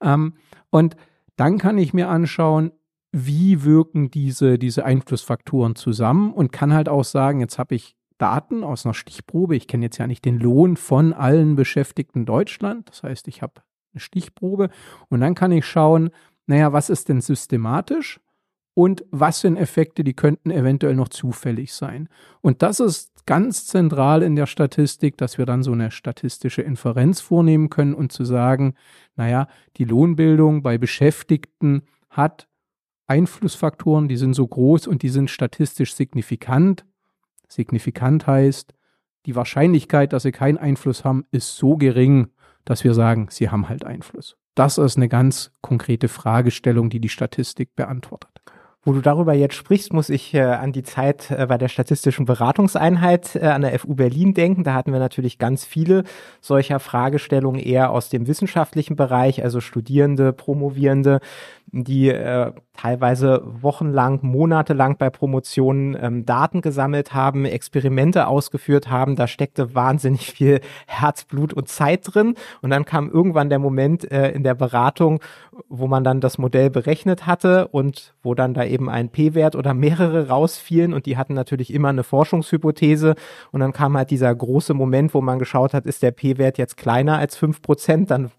Ähm, 0.00 0.34
und 0.70 0.94
dann 1.36 1.58
kann 1.58 1.78
ich 1.78 1.94
mir 1.94 2.08
anschauen, 2.08 2.72
wie 3.12 3.64
wirken 3.64 4.10
diese, 4.10 4.58
diese 4.58 4.84
Einflussfaktoren 4.84 5.76
zusammen 5.76 6.32
und 6.32 6.50
kann 6.50 6.72
halt 6.72 6.88
auch 6.88 7.04
sagen, 7.04 7.40
jetzt 7.40 7.58
habe 7.58 7.74
ich 7.74 7.94
Daten 8.18 8.64
aus 8.64 8.86
einer 8.86 8.94
Stichprobe. 8.94 9.56
Ich 9.56 9.68
kenne 9.68 9.86
jetzt 9.86 9.98
ja 9.98 10.06
nicht 10.06 10.24
den 10.24 10.38
Lohn 10.38 10.76
von 10.76 11.12
allen 11.12 11.56
Beschäftigten 11.56 12.24
Deutschland. 12.24 12.88
Das 12.88 13.02
heißt, 13.02 13.28
ich 13.28 13.42
habe 13.42 13.62
eine 13.92 14.00
Stichprobe 14.00 14.70
und 15.08 15.20
dann 15.20 15.34
kann 15.34 15.52
ich 15.52 15.66
schauen, 15.66 16.10
naja, 16.46 16.72
was 16.72 16.88
ist 16.88 17.08
denn 17.08 17.20
systematisch 17.20 18.20
und 18.74 19.04
was 19.10 19.40
sind 19.40 19.56
Effekte, 19.56 20.02
die 20.04 20.14
könnten 20.14 20.50
eventuell 20.50 20.94
noch 20.94 21.08
zufällig 21.08 21.74
sein. 21.74 22.08
Und 22.40 22.62
das 22.62 22.80
ist 22.80 23.26
ganz 23.26 23.66
zentral 23.66 24.22
in 24.22 24.34
der 24.34 24.46
Statistik, 24.46 25.16
dass 25.16 25.38
wir 25.38 25.46
dann 25.46 25.62
so 25.62 25.72
eine 25.72 25.90
statistische 25.90 26.62
Inferenz 26.62 27.20
vornehmen 27.20 27.70
können 27.70 27.94
und 27.94 28.12
zu 28.12 28.24
sagen, 28.24 28.74
naja, 29.14 29.46
die 29.76 29.84
Lohnbildung 29.84 30.62
bei 30.62 30.78
Beschäftigten 30.78 31.82
hat 32.08 32.48
Einflussfaktoren, 33.06 34.08
die 34.08 34.16
sind 34.16 34.34
so 34.34 34.46
groß 34.46 34.86
und 34.86 35.02
die 35.02 35.10
sind 35.10 35.30
statistisch 35.30 35.94
signifikant. 35.94 36.86
Signifikant 37.48 38.26
heißt, 38.26 38.74
die 39.26 39.36
Wahrscheinlichkeit, 39.36 40.12
dass 40.12 40.22
sie 40.22 40.32
keinen 40.32 40.58
Einfluss 40.58 41.04
haben, 41.04 41.26
ist 41.30 41.56
so 41.56 41.76
gering, 41.76 42.28
dass 42.64 42.84
wir 42.84 42.94
sagen, 42.94 43.28
sie 43.30 43.50
haben 43.50 43.68
halt 43.68 43.84
Einfluss. 43.84 44.36
Das 44.54 44.78
ist 44.78 44.96
eine 44.96 45.08
ganz 45.08 45.52
konkrete 45.60 46.08
Fragestellung, 46.08 46.90
die 46.90 47.00
die 47.00 47.08
Statistik 47.08 47.74
beantwortet. 47.76 48.41
Wo 48.84 48.92
du 48.92 49.00
darüber 49.00 49.32
jetzt 49.32 49.54
sprichst, 49.54 49.92
muss 49.92 50.08
ich 50.08 50.34
äh, 50.34 50.40
an 50.40 50.72
die 50.72 50.82
Zeit 50.82 51.30
äh, 51.30 51.46
bei 51.46 51.56
der 51.56 51.68
statistischen 51.68 52.26
Beratungseinheit 52.26 53.36
äh, 53.36 53.46
an 53.46 53.62
der 53.62 53.78
FU 53.78 53.94
Berlin 53.94 54.34
denken. 54.34 54.64
Da 54.64 54.74
hatten 54.74 54.92
wir 54.92 54.98
natürlich 54.98 55.38
ganz 55.38 55.64
viele 55.64 56.02
solcher 56.40 56.80
Fragestellungen 56.80 57.60
eher 57.60 57.92
aus 57.92 58.08
dem 58.08 58.26
wissenschaftlichen 58.26 58.96
Bereich, 58.96 59.44
also 59.44 59.60
Studierende, 59.60 60.32
Promovierende, 60.32 61.20
die 61.74 62.10
äh, 62.10 62.52
teilweise 62.74 63.42
wochenlang, 63.44 64.20
monatelang 64.20 64.98
bei 64.98 65.08
Promotionen 65.08 65.96
ähm, 65.98 66.26
Daten 66.26 66.60
gesammelt 66.60 67.14
haben, 67.14 67.46
Experimente 67.46 68.26
ausgeführt 68.26 68.90
haben. 68.90 69.16
Da 69.16 69.26
steckte 69.26 69.74
wahnsinnig 69.74 70.30
viel 70.32 70.60
Herzblut 70.86 71.54
und 71.54 71.68
Zeit 71.68 72.00
drin. 72.04 72.34
Und 72.60 72.70
dann 72.70 72.84
kam 72.84 73.10
irgendwann 73.10 73.48
der 73.48 73.58
Moment 73.58 74.10
äh, 74.12 74.32
in 74.32 74.42
der 74.42 74.54
Beratung, 74.54 75.20
wo 75.70 75.86
man 75.86 76.04
dann 76.04 76.20
das 76.20 76.36
Modell 76.36 76.68
berechnet 76.68 77.26
hatte 77.26 77.68
und 77.68 78.14
wo 78.22 78.34
dann 78.34 78.52
da 78.52 78.64
eben 78.64 78.90
ein 78.90 79.08
P-Wert 79.08 79.56
oder 79.56 79.72
mehrere 79.72 80.28
rausfielen. 80.28 80.92
Und 80.92 81.06
die 81.06 81.16
hatten 81.16 81.32
natürlich 81.32 81.72
immer 81.72 81.88
eine 81.88 82.04
Forschungshypothese. 82.04 83.14
Und 83.50 83.60
dann 83.60 83.72
kam 83.72 83.96
halt 83.96 84.10
dieser 84.10 84.34
große 84.34 84.74
Moment, 84.74 85.14
wo 85.14 85.22
man 85.22 85.38
geschaut 85.38 85.72
hat, 85.72 85.86
ist 85.86 86.02
der 86.02 86.10
P-Wert 86.10 86.58
jetzt 86.58 86.76
kleiner 86.76 87.16
als 87.16 87.34
fünf 87.34 87.62
Prozent? 87.62 88.10
Dann 88.10 88.30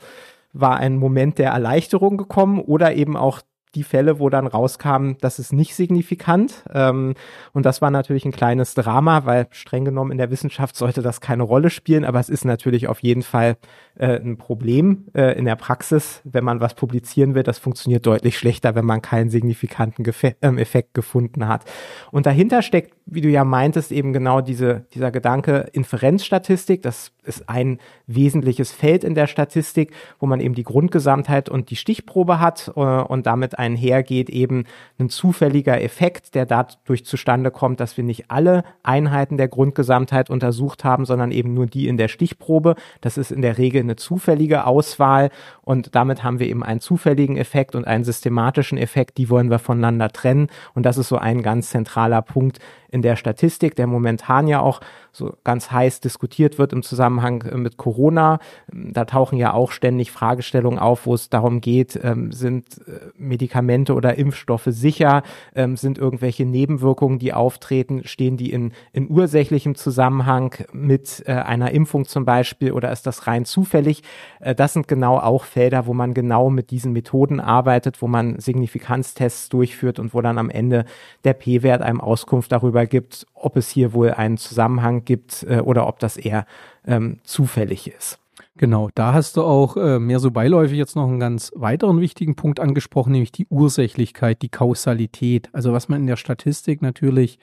war 0.53 0.77
ein 0.77 0.97
Moment 0.97 1.39
der 1.39 1.51
Erleichterung 1.51 2.17
gekommen 2.17 2.59
oder 2.59 2.95
eben 2.95 3.17
auch 3.17 3.41
die 3.75 3.83
Fälle, 3.83 4.19
wo 4.19 4.29
dann 4.29 4.47
rauskam, 4.47 5.13
das 5.19 5.39
ist 5.39 5.51
nicht 5.51 5.75
signifikant. 5.75 6.63
Ähm, 6.71 7.15
und 7.53 7.65
das 7.65 7.81
war 7.81 7.89
natürlich 7.89 8.25
ein 8.25 8.31
kleines 8.31 8.75
Drama, 8.75 9.25
weil 9.25 9.47
streng 9.49 9.83
genommen 9.83 10.11
in 10.11 10.17
der 10.17 10.29
Wissenschaft 10.29 10.75
sollte 10.75 11.01
das 11.01 11.21
keine 11.21 11.43
Rolle 11.43 11.69
spielen, 11.69 12.05
aber 12.05 12.19
es 12.19 12.29
ist 12.29 12.45
natürlich 12.45 12.87
auf 12.87 12.99
jeden 13.01 13.23
Fall 13.23 13.57
äh, 13.95 14.19
ein 14.19 14.37
Problem 14.37 15.05
äh, 15.13 15.37
in 15.37 15.45
der 15.45 15.55
Praxis, 15.55 16.21
wenn 16.23 16.43
man 16.43 16.59
was 16.59 16.73
publizieren 16.73 17.35
will. 17.35 17.43
Das 17.43 17.59
funktioniert 17.59 18.05
deutlich 18.05 18.37
schlechter, 18.37 18.73
wenn 18.75 18.85
man 18.85 19.01
keinen 19.01 19.29
signifikanten 19.29 20.03
Gefe 20.03 20.35
ähm, 20.41 20.57
Effekt 20.57 20.93
gefunden 20.93 21.47
hat. 21.47 21.65
Und 22.11 22.25
dahinter 22.25 22.61
steckt, 22.61 22.95
wie 23.05 23.21
du 23.21 23.29
ja 23.29 23.43
meintest, 23.43 23.91
eben 23.91 24.13
genau 24.13 24.41
diese, 24.41 24.85
dieser 24.93 25.11
Gedanke 25.11 25.69
Inferenzstatistik. 25.73 26.81
Das 26.81 27.11
ist 27.23 27.49
ein 27.49 27.79
wesentliches 28.07 28.71
Feld 28.71 29.03
in 29.03 29.13
der 29.13 29.27
Statistik, 29.27 29.93
wo 30.19 30.25
man 30.25 30.39
eben 30.39 30.55
die 30.55 30.63
Grundgesamtheit 30.63 31.49
und 31.49 31.69
die 31.69 31.75
Stichprobe 31.75 32.39
hat 32.39 32.71
äh, 32.75 32.79
und 32.79 33.25
damit 33.27 33.59
einhergeht 33.59 34.29
eben 34.29 34.65
ein 34.99 35.09
zufälliger 35.09 35.81
Effekt, 35.81 36.35
der 36.35 36.45
dadurch 36.45 37.05
zustande 37.05 37.51
kommt, 37.51 37.79
dass 37.79 37.97
wir 37.97 38.03
nicht 38.03 38.31
alle 38.31 38.63
Einheiten 38.83 39.37
der 39.37 39.49
Grundgesamtheit 39.49 40.29
untersucht 40.29 40.83
haben, 40.83 41.05
sondern 41.05 41.31
eben 41.31 41.53
nur 41.53 41.67
die 41.67 41.87
in 41.87 41.97
der 41.97 42.07
Stichprobe. 42.07 42.75
Das 43.01 43.17
ist 43.17 43.31
in 43.31 43.41
der 43.41 43.57
Regel 43.57 43.82
eine 43.83 43.95
zufällige 43.95 44.65
Auswahl 44.65 45.29
und 45.61 45.95
damit 45.95 46.23
haben 46.23 46.39
wir 46.39 46.47
eben 46.47 46.63
einen 46.63 46.79
zufälligen 46.79 47.37
Effekt 47.37 47.75
und 47.75 47.85
einen 47.85 48.03
systematischen 48.03 48.77
Effekt, 48.77 49.17
die 49.17 49.29
wollen 49.29 49.49
wir 49.49 49.59
voneinander 49.59 50.09
trennen 50.09 50.47
und 50.73 50.85
das 50.85 50.97
ist 50.97 51.09
so 51.09 51.17
ein 51.17 51.43
ganz 51.43 51.69
zentraler 51.69 52.21
Punkt 52.21 52.59
in 52.93 53.01
der 53.01 53.15
Statistik, 53.15 53.75
der 53.75 53.87
momentan 53.87 54.47
ja 54.47 54.59
auch 54.59 54.79
so 55.11 55.35
ganz 55.43 55.71
heiß 55.71 55.99
diskutiert 55.99 56.59
wird 56.59 56.73
im 56.73 56.83
Zusammenhang 56.83 57.41
äh, 57.43 57.57
mit 57.57 57.77
Corona. 57.77 58.39
Da 58.71 59.05
tauchen 59.05 59.37
ja 59.37 59.53
auch 59.53 59.71
ständig 59.71 60.11
Fragestellungen 60.11 60.79
auf, 60.79 61.07
wo 61.07 61.15
es 61.15 61.29
darum 61.29 61.59
geht, 61.59 61.99
ähm, 62.03 62.31
sind 62.31 62.65
äh, 62.87 63.11
Medikamente 63.17 63.95
oder 63.95 64.17
Impfstoffe 64.17 64.67
sicher, 64.67 65.23
ähm, 65.55 65.75
sind 65.75 65.97
irgendwelche 65.97 66.45
Nebenwirkungen, 66.45 67.17
die 67.17 67.33
auftreten, 67.33 68.01
stehen 68.05 68.37
die 68.37 68.51
in, 68.51 68.73
in 68.91 69.09
ursächlichem 69.09 69.73
Zusammenhang 69.73 70.55
mit 70.71 71.23
äh, 71.25 71.33
einer 71.33 71.71
Impfung 71.71 72.05
zum 72.05 72.25
Beispiel 72.25 72.71
oder 72.73 72.91
ist 72.91 73.07
das 73.07 73.25
rein 73.25 73.45
zufällig? 73.45 74.03
Das 74.39 74.73
sind 74.73 74.87
genau 74.87 75.17
auch 75.17 75.45
Felder, 75.45 75.85
wo 75.85 75.93
man 75.93 76.13
genau 76.13 76.49
mit 76.49 76.71
diesen 76.71 76.91
Methoden 76.91 77.39
arbeitet, 77.39 78.01
wo 78.01 78.07
man 78.07 78.39
Signifikanztests 78.39 79.49
durchführt 79.49 79.99
und 79.99 80.13
wo 80.13 80.21
dann 80.21 80.37
am 80.37 80.49
Ende 80.49 80.85
der 81.23 81.33
P-Wert 81.33 81.81
einem 81.81 82.01
Auskunft 82.01 82.51
darüber 82.51 82.82
gibt, 82.85 83.25
ob 83.33 83.57
es 83.57 83.69
hier 83.69 83.93
wohl 83.93 84.11
einen 84.11 84.37
Zusammenhang 84.37 85.05
gibt 85.05 85.43
äh, 85.43 85.59
oder 85.59 85.87
ob 85.87 85.99
das 85.99 86.17
eher 86.17 86.45
ähm, 86.85 87.19
zufällig 87.23 87.87
ist. 87.87 88.19
Genau, 88.55 88.89
da 88.93 89.13
hast 89.13 89.37
du 89.37 89.43
auch 89.43 89.77
äh, 89.77 89.99
mehr 89.99 90.19
so 90.19 90.29
beiläufig 90.29 90.77
jetzt 90.77 90.95
noch 90.95 91.07
einen 91.07 91.19
ganz 91.19 91.51
weiteren 91.55 91.99
wichtigen 92.01 92.35
Punkt 92.35 92.59
angesprochen, 92.59 93.11
nämlich 93.11 93.31
die 93.31 93.47
Ursächlichkeit, 93.49 94.43
die 94.43 94.49
Kausalität. 94.49 95.49
Also 95.53 95.73
was 95.73 95.89
man 95.89 96.01
in 96.01 96.07
der 96.07 96.17
Statistik 96.17 96.81
natürlich 96.83 97.39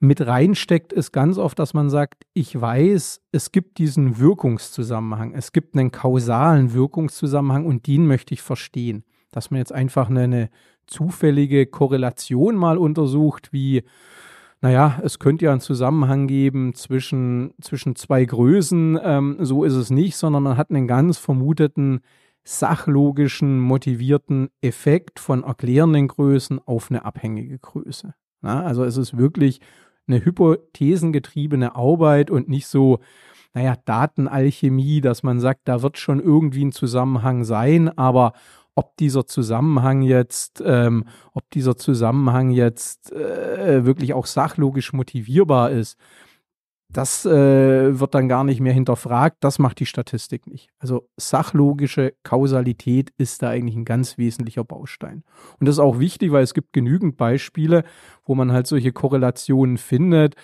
mit 0.00 0.26
reinsteckt, 0.26 0.92
ist 0.92 1.12
ganz 1.12 1.38
oft, 1.38 1.58
dass 1.58 1.74
man 1.74 1.90
sagt, 1.90 2.24
ich 2.32 2.58
weiß, 2.58 3.20
es 3.30 3.52
gibt 3.52 3.78
diesen 3.78 4.18
Wirkungszusammenhang, 4.18 5.34
es 5.34 5.52
gibt 5.52 5.76
einen 5.76 5.92
kausalen 5.92 6.72
Wirkungszusammenhang 6.72 7.66
und 7.66 7.86
den 7.86 8.06
möchte 8.06 8.34
ich 8.34 8.42
verstehen. 8.42 9.04
Dass 9.30 9.52
man 9.52 9.58
jetzt 9.58 9.72
einfach 9.72 10.10
eine, 10.10 10.22
eine 10.22 10.50
zufällige 10.88 11.66
Korrelation 11.66 12.56
mal 12.56 12.78
untersucht, 12.78 13.52
wie 13.52 13.84
naja, 14.62 15.00
es 15.02 15.18
könnte 15.18 15.46
ja 15.46 15.52
einen 15.52 15.60
Zusammenhang 15.60 16.26
geben 16.26 16.74
zwischen, 16.74 17.54
zwischen 17.62 17.96
zwei 17.96 18.24
Größen. 18.24 18.98
Ähm, 19.02 19.36
so 19.40 19.64
ist 19.64 19.74
es 19.74 19.90
nicht, 19.90 20.16
sondern 20.16 20.42
man 20.42 20.56
hat 20.56 20.70
einen 20.70 20.86
ganz 20.86 21.16
vermuteten 21.16 22.00
sachlogischen, 22.44 23.60
motivierten 23.60 24.48
Effekt 24.60 25.18
von 25.18 25.44
erklärenden 25.44 26.08
Größen 26.08 26.60
auf 26.64 26.90
eine 26.90 27.04
abhängige 27.04 27.58
Größe. 27.58 28.14
Ja, 28.42 28.62
also 28.62 28.84
es 28.84 28.96
ist 28.96 29.16
wirklich 29.16 29.60
eine 30.06 30.24
hypothesengetriebene 30.24 31.74
Arbeit 31.74 32.30
und 32.30 32.48
nicht 32.48 32.66
so, 32.66 33.00
naja, 33.54 33.76
Datenalchemie, 33.84 35.00
dass 35.00 35.22
man 35.22 35.40
sagt, 35.40 35.62
da 35.64 35.82
wird 35.82 35.98
schon 35.98 36.20
irgendwie 36.20 36.64
ein 36.64 36.72
Zusammenhang 36.72 37.44
sein, 37.44 37.96
aber 37.96 38.32
ob 38.80 38.96
dieser 38.96 39.26
Zusammenhang 39.26 40.00
jetzt, 40.00 40.62
ähm, 40.64 41.04
ob 41.34 41.50
dieser 41.50 41.76
Zusammenhang 41.76 42.50
jetzt 42.50 43.12
äh, 43.12 43.84
wirklich 43.84 44.14
auch 44.14 44.24
sachlogisch 44.24 44.94
motivierbar 44.94 45.70
ist, 45.70 45.98
das 46.88 47.26
äh, 47.26 48.00
wird 48.00 48.14
dann 48.14 48.26
gar 48.26 48.42
nicht 48.42 48.60
mehr 48.60 48.72
hinterfragt. 48.72 49.36
Das 49.40 49.58
macht 49.58 49.80
die 49.80 49.86
Statistik 49.86 50.46
nicht. 50.46 50.70
Also 50.78 51.10
sachlogische 51.18 52.14
Kausalität 52.22 53.12
ist 53.18 53.42
da 53.42 53.50
eigentlich 53.50 53.76
ein 53.76 53.84
ganz 53.84 54.16
wesentlicher 54.16 54.64
Baustein. 54.64 55.24
Und 55.58 55.68
das 55.68 55.74
ist 55.74 55.80
auch 55.80 55.98
wichtig, 55.98 56.32
weil 56.32 56.42
es 56.42 56.54
gibt 56.54 56.72
genügend 56.72 57.18
Beispiele, 57.18 57.84
wo 58.24 58.34
man 58.34 58.50
halt 58.50 58.66
solche 58.66 58.92
Korrelationen 58.92 59.76
findet 59.76 60.36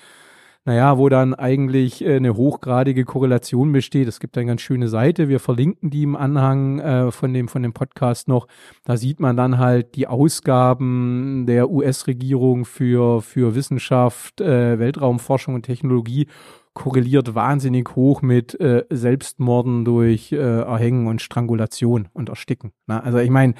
naja, 0.66 0.98
wo 0.98 1.08
dann 1.08 1.32
eigentlich 1.32 2.04
äh, 2.04 2.16
eine 2.16 2.36
hochgradige 2.36 3.04
Korrelation 3.04 3.70
besteht. 3.70 4.08
Es 4.08 4.18
gibt 4.18 4.36
eine 4.36 4.48
ganz 4.48 4.60
schöne 4.60 4.88
Seite, 4.88 5.28
wir 5.28 5.38
verlinken 5.38 5.90
die 5.90 6.02
im 6.02 6.16
Anhang 6.16 6.80
äh, 6.80 7.12
von, 7.12 7.32
dem, 7.32 7.46
von 7.46 7.62
dem 7.62 7.72
Podcast 7.72 8.26
noch. 8.26 8.48
Da 8.84 8.96
sieht 8.96 9.20
man 9.20 9.36
dann 9.36 9.58
halt 9.58 9.94
die 9.94 10.08
Ausgaben 10.08 11.44
der 11.46 11.70
US-Regierung 11.70 12.64
für, 12.64 13.22
für 13.22 13.54
Wissenschaft, 13.54 14.40
äh, 14.40 14.80
Weltraumforschung 14.80 15.54
und 15.54 15.62
Technologie 15.62 16.26
korreliert 16.74 17.34
wahnsinnig 17.34 17.96
hoch 17.96 18.20
mit 18.20 18.54
Selbstmorden 18.90 19.86
durch 19.86 20.30
Erhängen 20.30 21.06
und 21.06 21.22
Strangulation 21.22 22.08
und 22.12 22.28
Ersticken. 22.28 22.72
Also 22.86 23.16
ich 23.16 23.30
meine, 23.30 23.54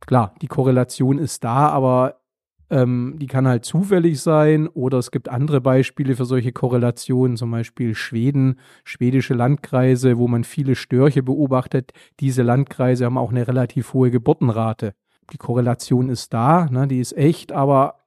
klar, 0.00 0.34
die 0.42 0.46
Korrelation 0.46 1.16
ist 1.16 1.42
da, 1.42 1.70
aber 1.70 2.16
Ähm, 2.74 3.14
die 3.20 3.28
kann 3.28 3.46
halt 3.46 3.64
zufällig 3.64 4.20
sein 4.20 4.66
oder 4.66 4.98
es 4.98 5.12
gibt 5.12 5.28
andere 5.28 5.60
Beispiele 5.60 6.16
für 6.16 6.24
solche 6.24 6.50
Korrelationen, 6.50 7.36
zum 7.36 7.52
Beispiel 7.52 7.94
Schweden, 7.94 8.58
schwedische 8.82 9.32
Landkreise, 9.34 10.18
wo 10.18 10.26
man 10.26 10.42
viele 10.42 10.74
Störche 10.74 11.22
beobachtet. 11.22 11.92
Diese 12.18 12.42
Landkreise 12.42 13.04
haben 13.04 13.16
auch 13.16 13.30
eine 13.30 13.46
relativ 13.46 13.92
hohe 13.92 14.10
Geburtenrate. 14.10 14.94
Die 15.32 15.36
Korrelation 15.36 16.08
ist 16.08 16.34
da, 16.34 16.66
ne, 16.68 16.88
die 16.88 16.98
ist 16.98 17.16
echt, 17.16 17.52
aber 17.52 18.00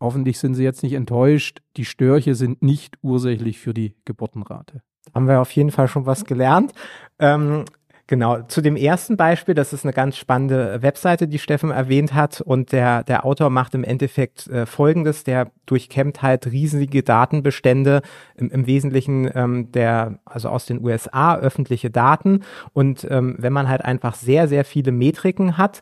hoffentlich 0.00 0.38
sind 0.38 0.54
Sie 0.54 0.64
jetzt 0.64 0.82
nicht 0.82 0.94
enttäuscht. 0.94 1.60
Die 1.76 1.84
Störche 1.84 2.34
sind 2.34 2.62
nicht 2.62 2.96
ursächlich 3.02 3.58
für 3.58 3.74
die 3.74 3.94
Geburtenrate. 4.06 4.80
Haben 5.14 5.28
wir 5.28 5.42
auf 5.42 5.50
jeden 5.50 5.70
Fall 5.70 5.86
schon 5.86 6.06
was 6.06 6.24
gelernt. 6.24 6.72
Ähm, 7.18 7.66
Genau, 8.06 8.42
zu 8.42 8.60
dem 8.60 8.76
ersten 8.76 9.16
Beispiel, 9.16 9.54
das 9.54 9.72
ist 9.72 9.86
eine 9.86 9.94
ganz 9.94 10.18
spannende 10.18 10.82
Webseite, 10.82 11.26
die 11.26 11.38
Steffen 11.38 11.70
erwähnt 11.70 12.12
hat. 12.12 12.42
Und 12.42 12.72
der, 12.72 13.02
der 13.02 13.24
Autor 13.24 13.48
macht 13.48 13.74
im 13.74 13.82
Endeffekt 13.82 14.46
äh, 14.48 14.66
Folgendes, 14.66 15.24
der 15.24 15.50
durchkämmt 15.64 16.20
halt 16.20 16.46
riesige 16.46 17.02
Datenbestände, 17.02 18.02
im, 18.36 18.50
im 18.50 18.66
Wesentlichen 18.66 19.30
ähm, 19.34 19.72
der, 19.72 20.18
also 20.26 20.50
aus 20.50 20.66
den 20.66 20.84
USA, 20.84 21.36
öffentliche 21.36 21.90
Daten. 21.90 22.40
Und 22.74 23.06
ähm, 23.10 23.36
wenn 23.38 23.54
man 23.54 23.70
halt 23.70 23.82
einfach 23.82 24.14
sehr, 24.14 24.48
sehr 24.48 24.66
viele 24.66 24.92
Metriken 24.92 25.56
hat, 25.56 25.80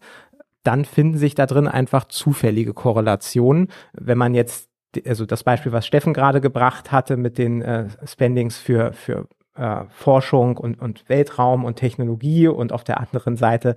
dann 0.62 0.84
finden 0.84 1.18
sich 1.18 1.34
da 1.34 1.46
drin 1.46 1.66
einfach 1.66 2.04
zufällige 2.04 2.72
Korrelationen. 2.72 3.66
Wenn 3.94 4.18
man 4.18 4.34
jetzt 4.34 4.68
also 5.06 5.26
das 5.26 5.42
Beispiel, 5.42 5.72
was 5.72 5.86
Steffen 5.86 6.12
gerade 6.12 6.40
gebracht 6.40 6.92
hatte 6.92 7.16
mit 7.16 7.38
den 7.38 7.62
äh, 7.62 7.88
Spendings 8.04 8.58
für, 8.58 8.92
für 8.92 9.26
äh, 9.54 9.84
Forschung 9.90 10.56
und, 10.56 10.80
und 10.80 11.08
Weltraum 11.08 11.64
und 11.64 11.76
Technologie 11.76 12.48
und 12.48 12.72
auf 12.72 12.84
der 12.84 13.00
anderen 13.00 13.36
Seite 13.36 13.74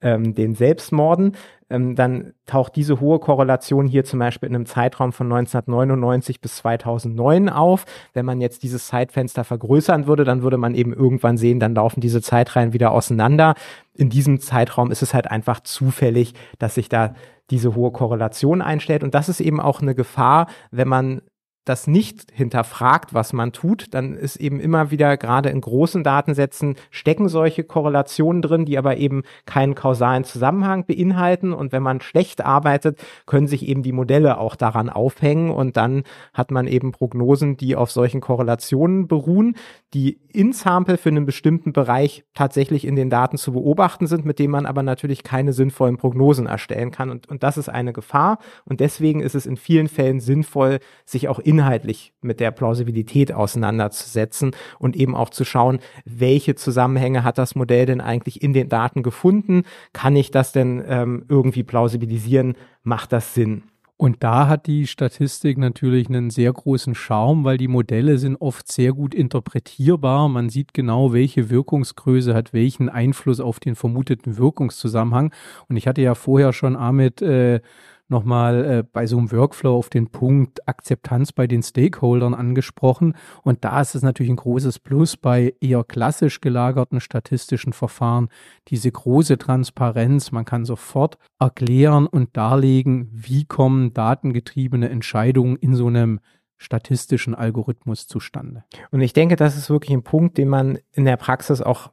ähm, 0.00 0.34
den 0.34 0.54
Selbstmorden, 0.54 1.36
ähm, 1.68 1.96
dann 1.96 2.34
taucht 2.46 2.76
diese 2.76 3.00
hohe 3.00 3.18
Korrelation 3.18 3.86
hier 3.86 4.04
zum 4.04 4.20
Beispiel 4.20 4.48
in 4.48 4.54
einem 4.54 4.66
Zeitraum 4.66 5.12
von 5.12 5.26
1999 5.26 6.40
bis 6.40 6.56
2009 6.56 7.48
auf. 7.48 7.86
Wenn 8.12 8.24
man 8.24 8.40
jetzt 8.40 8.62
dieses 8.62 8.86
Zeitfenster 8.86 9.42
vergrößern 9.42 10.06
würde, 10.06 10.24
dann 10.24 10.42
würde 10.42 10.58
man 10.58 10.74
eben 10.74 10.92
irgendwann 10.92 11.36
sehen, 11.36 11.58
dann 11.58 11.74
laufen 11.74 12.00
diese 12.00 12.22
Zeitreihen 12.22 12.72
wieder 12.72 12.92
auseinander. 12.92 13.54
In 13.94 14.10
diesem 14.10 14.38
Zeitraum 14.38 14.92
ist 14.92 15.02
es 15.02 15.12
halt 15.12 15.30
einfach 15.30 15.60
zufällig, 15.60 16.34
dass 16.58 16.76
sich 16.76 16.88
da 16.88 17.14
diese 17.50 17.74
hohe 17.74 17.90
Korrelation 17.90 18.62
einstellt. 18.62 19.02
Und 19.02 19.14
das 19.14 19.28
ist 19.28 19.40
eben 19.40 19.60
auch 19.60 19.80
eine 19.80 19.94
Gefahr, 19.94 20.46
wenn 20.70 20.88
man 20.88 21.22
das 21.66 21.88
nicht 21.88 22.30
hinterfragt, 22.32 23.12
was 23.12 23.32
man 23.32 23.52
tut, 23.52 23.92
dann 23.92 24.14
ist 24.14 24.36
eben 24.36 24.60
immer 24.60 24.92
wieder 24.92 25.16
gerade 25.16 25.50
in 25.50 25.60
großen 25.60 26.04
Datensätzen 26.04 26.76
stecken 26.90 27.28
solche 27.28 27.64
Korrelationen 27.64 28.40
drin, 28.40 28.64
die 28.64 28.78
aber 28.78 28.96
eben 28.96 29.24
keinen 29.46 29.74
kausalen 29.74 30.22
Zusammenhang 30.22 30.86
beinhalten. 30.86 31.52
Und 31.52 31.72
wenn 31.72 31.82
man 31.82 32.00
schlecht 32.00 32.44
arbeitet, 32.44 33.00
können 33.26 33.48
sich 33.48 33.66
eben 33.66 33.82
die 33.82 33.92
Modelle 33.92 34.38
auch 34.38 34.54
daran 34.54 34.88
aufhängen 34.88 35.50
und 35.50 35.76
dann 35.76 36.04
hat 36.32 36.52
man 36.52 36.68
eben 36.68 36.92
Prognosen, 36.92 37.56
die 37.56 37.74
auf 37.74 37.90
solchen 37.90 38.20
Korrelationen 38.20 39.08
beruhen, 39.08 39.56
die 39.92 40.20
in 40.32 40.52
Sample 40.52 40.98
für 40.98 41.08
einen 41.08 41.26
bestimmten 41.26 41.72
Bereich 41.72 42.24
tatsächlich 42.34 42.86
in 42.86 42.94
den 42.94 43.10
Daten 43.10 43.38
zu 43.38 43.52
beobachten 43.52 44.06
sind, 44.06 44.24
mit 44.24 44.38
dem 44.38 44.52
man 44.52 44.66
aber 44.66 44.84
natürlich 44.84 45.24
keine 45.24 45.52
sinnvollen 45.52 45.96
Prognosen 45.96 46.46
erstellen 46.46 46.92
kann. 46.92 47.10
Und, 47.10 47.28
und 47.28 47.42
das 47.42 47.56
ist 47.56 47.68
eine 47.68 47.92
Gefahr. 47.92 48.38
Und 48.64 48.80
deswegen 48.80 49.20
ist 49.20 49.34
es 49.34 49.46
in 49.46 49.56
vielen 49.56 49.88
Fällen 49.88 50.20
sinnvoll, 50.20 50.78
sich 51.04 51.28
auch 51.28 51.38
in 51.38 51.55
inhaltlich 51.56 52.12
mit 52.20 52.40
der 52.40 52.50
Plausibilität 52.50 53.32
auseinanderzusetzen 53.32 54.50
und 54.78 54.96
eben 54.96 55.14
auch 55.14 55.30
zu 55.30 55.44
schauen, 55.44 55.78
welche 56.04 56.54
Zusammenhänge 56.54 57.24
hat 57.24 57.38
das 57.38 57.54
Modell 57.54 57.86
denn 57.86 58.00
eigentlich 58.00 58.42
in 58.42 58.52
den 58.52 58.68
Daten 58.68 59.02
gefunden? 59.02 59.62
Kann 59.92 60.16
ich 60.16 60.30
das 60.30 60.52
denn 60.52 60.84
ähm, 60.86 61.24
irgendwie 61.28 61.62
plausibilisieren? 61.62 62.56
Macht 62.82 63.12
das 63.12 63.34
Sinn? 63.34 63.62
Und 63.98 64.22
da 64.22 64.46
hat 64.46 64.66
die 64.66 64.86
Statistik 64.86 65.56
natürlich 65.56 66.08
einen 66.08 66.28
sehr 66.28 66.52
großen 66.52 66.94
Charme, 66.94 67.44
weil 67.44 67.56
die 67.56 67.66
Modelle 67.66 68.18
sind 68.18 68.36
oft 68.36 68.70
sehr 68.70 68.92
gut 68.92 69.14
interpretierbar. 69.14 70.28
Man 70.28 70.50
sieht 70.50 70.74
genau, 70.74 71.14
welche 71.14 71.48
Wirkungsgröße 71.48 72.34
hat 72.34 72.52
welchen 72.52 72.90
Einfluss 72.90 73.40
auf 73.40 73.58
den 73.58 73.74
vermuteten 73.74 74.36
Wirkungszusammenhang. 74.36 75.32
Und 75.70 75.78
ich 75.78 75.88
hatte 75.88 76.02
ja 76.02 76.14
vorher 76.14 76.52
schon 76.52 76.76
Ahmed 76.76 77.22
äh, 77.22 77.60
nochmal 78.08 78.64
äh, 78.64 78.84
bei 78.90 79.06
so 79.06 79.18
einem 79.18 79.32
Workflow 79.32 79.76
auf 79.76 79.88
den 79.88 80.08
Punkt 80.08 80.66
Akzeptanz 80.68 81.32
bei 81.32 81.46
den 81.46 81.62
Stakeholdern 81.62 82.34
angesprochen. 82.34 83.14
Und 83.42 83.64
da 83.64 83.80
ist 83.80 83.94
es 83.94 84.02
natürlich 84.02 84.30
ein 84.30 84.36
großes 84.36 84.78
Plus 84.78 85.16
bei 85.16 85.54
eher 85.60 85.84
klassisch 85.84 86.40
gelagerten 86.40 87.00
statistischen 87.00 87.72
Verfahren. 87.72 88.28
Diese 88.68 88.90
große 88.90 89.38
Transparenz, 89.38 90.32
man 90.32 90.44
kann 90.44 90.64
sofort 90.64 91.18
erklären 91.38 92.06
und 92.06 92.36
darlegen, 92.36 93.08
wie 93.12 93.44
kommen 93.44 93.92
datengetriebene 93.92 94.88
Entscheidungen 94.88 95.56
in 95.56 95.74
so 95.74 95.86
einem 95.88 96.20
statistischen 96.58 97.34
Algorithmus 97.34 98.06
zustande. 98.06 98.64
Und 98.90 99.00
ich 99.02 99.12
denke, 99.12 99.36
das 99.36 99.56
ist 99.56 99.68
wirklich 99.68 99.92
ein 99.92 100.02
Punkt, 100.02 100.38
den 100.38 100.48
man 100.48 100.78
in 100.92 101.04
der 101.04 101.16
Praxis 101.16 101.60
auch 101.60 101.90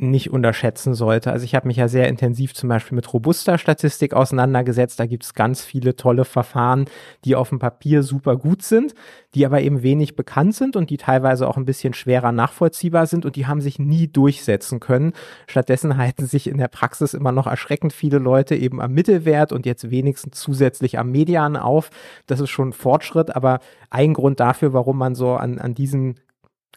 nicht 0.00 0.30
unterschätzen 0.30 0.94
sollte. 0.94 1.32
Also 1.32 1.44
ich 1.44 1.54
habe 1.54 1.66
mich 1.66 1.76
ja 1.76 1.88
sehr 1.88 2.08
intensiv 2.08 2.54
zum 2.54 2.68
Beispiel 2.68 2.96
mit 2.96 3.12
robuster 3.12 3.58
Statistik 3.58 4.14
auseinandergesetzt. 4.14 4.98
Da 4.98 5.06
gibt 5.06 5.24
es 5.24 5.34
ganz 5.34 5.64
viele 5.64 5.96
tolle 5.96 6.24
Verfahren, 6.24 6.86
die 7.24 7.36
auf 7.36 7.50
dem 7.50 7.58
Papier 7.58 8.02
super 8.02 8.36
gut 8.36 8.62
sind, 8.62 8.94
die 9.34 9.46
aber 9.46 9.60
eben 9.60 9.82
wenig 9.82 10.16
bekannt 10.16 10.54
sind 10.54 10.76
und 10.76 10.90
die 10.90 10.96
teilweise 10.96 11.46
auch 11.48 11.56
ein 11.56 11.64
bisschen 11.64 11.94
schwerer 11.94 12.32
nachvollziehbar 12.32 13.06
sind 13.06 13.26
und 13.26 13.36
die 13.36 13.46
haben 13.46 13.60
sich 13.60 13.78
nie 13.78 14.08
durchsetzen 14.08 14.80
können. 14.80 15.12
Stattdessen 15.46 15.96
halten 15.96 16.26
sich 16.26 16.48
in 16.48 16.58
der 16.58 16.68
Praxis 16.68 17.14
immer 17.14 17.32
noch 17.32 17.46
erschreckend 17.46 17.92
viele 17.92 18.18
Leute 18.18 18.56
eben 18.56 18.80
am 18.80 18.92
Mittelwert 18.92 19.52
und 19.52 19.66
jetzt 19.66 19.90
wenigstens 19.90 20.40
zusätzlich 20.40 20.98
am 20.98 21.10
Median 21.10 21.56
auf. 21.56 21.90
Das 22.26 22.40
ist 22.40 22.50
schon 22.50 22.70
ein 22.70 22.72
Fortschritt, 22.72 23.34
aber 23.34 23.60
ein 23.90 24.14
Grund 24.14 24.40
dafür, 24.40 24.72
warum 24.72 24.98
man 24.98 25.14
so 25.14 25.34
an, 25.34 25.58
an 25.58 25.74
diesen 25.74 26.16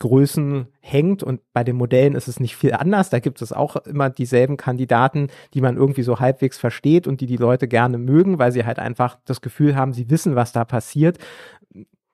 Größen 0.04 0.68
hängt 0.82 1.24
und 1.24 1.40
bei 1.54 1.64
den 1.64 1.78
Modellen 1.78 2.14
ist 2.14 2.28
es 2.28 2.42
nicht 2.42 2.58
viel 2.58 2.74
anders. 2.74 3.10
Da 3.10 3.20
gibt 3.20 3.42
es 3.42 3.54
auch 3.54 3.78
immer 3.78 4.10
dieselben 4.10 4.58
Kandidaten, 4.58 5.30
die 5.54 5.62
man 5.62 5.78
irgendwie 5.78 6.04
so 6.04 6.20
halbwegs 6.20 6.58
versteht 6.58 7.08
und 7.08 7.22
die 7.22 7.26
die 7.26 7.38
Leute 7.38 7.70
gerne 7.70 7.98
mögen, 7.98 8.38
weil 8.38 8.52
sie 8.52 8.66
halt 8.66 8.80
einfach 8.80 9.18
das 9.24 9.40
Gefühl 9.40 9.78
haben, 9.78 9.94
sie 9.94 10.10
wissen, 10.10 10.36
was 10.36 10.52
da 10.52 10.66
passiert. 10.66 11.20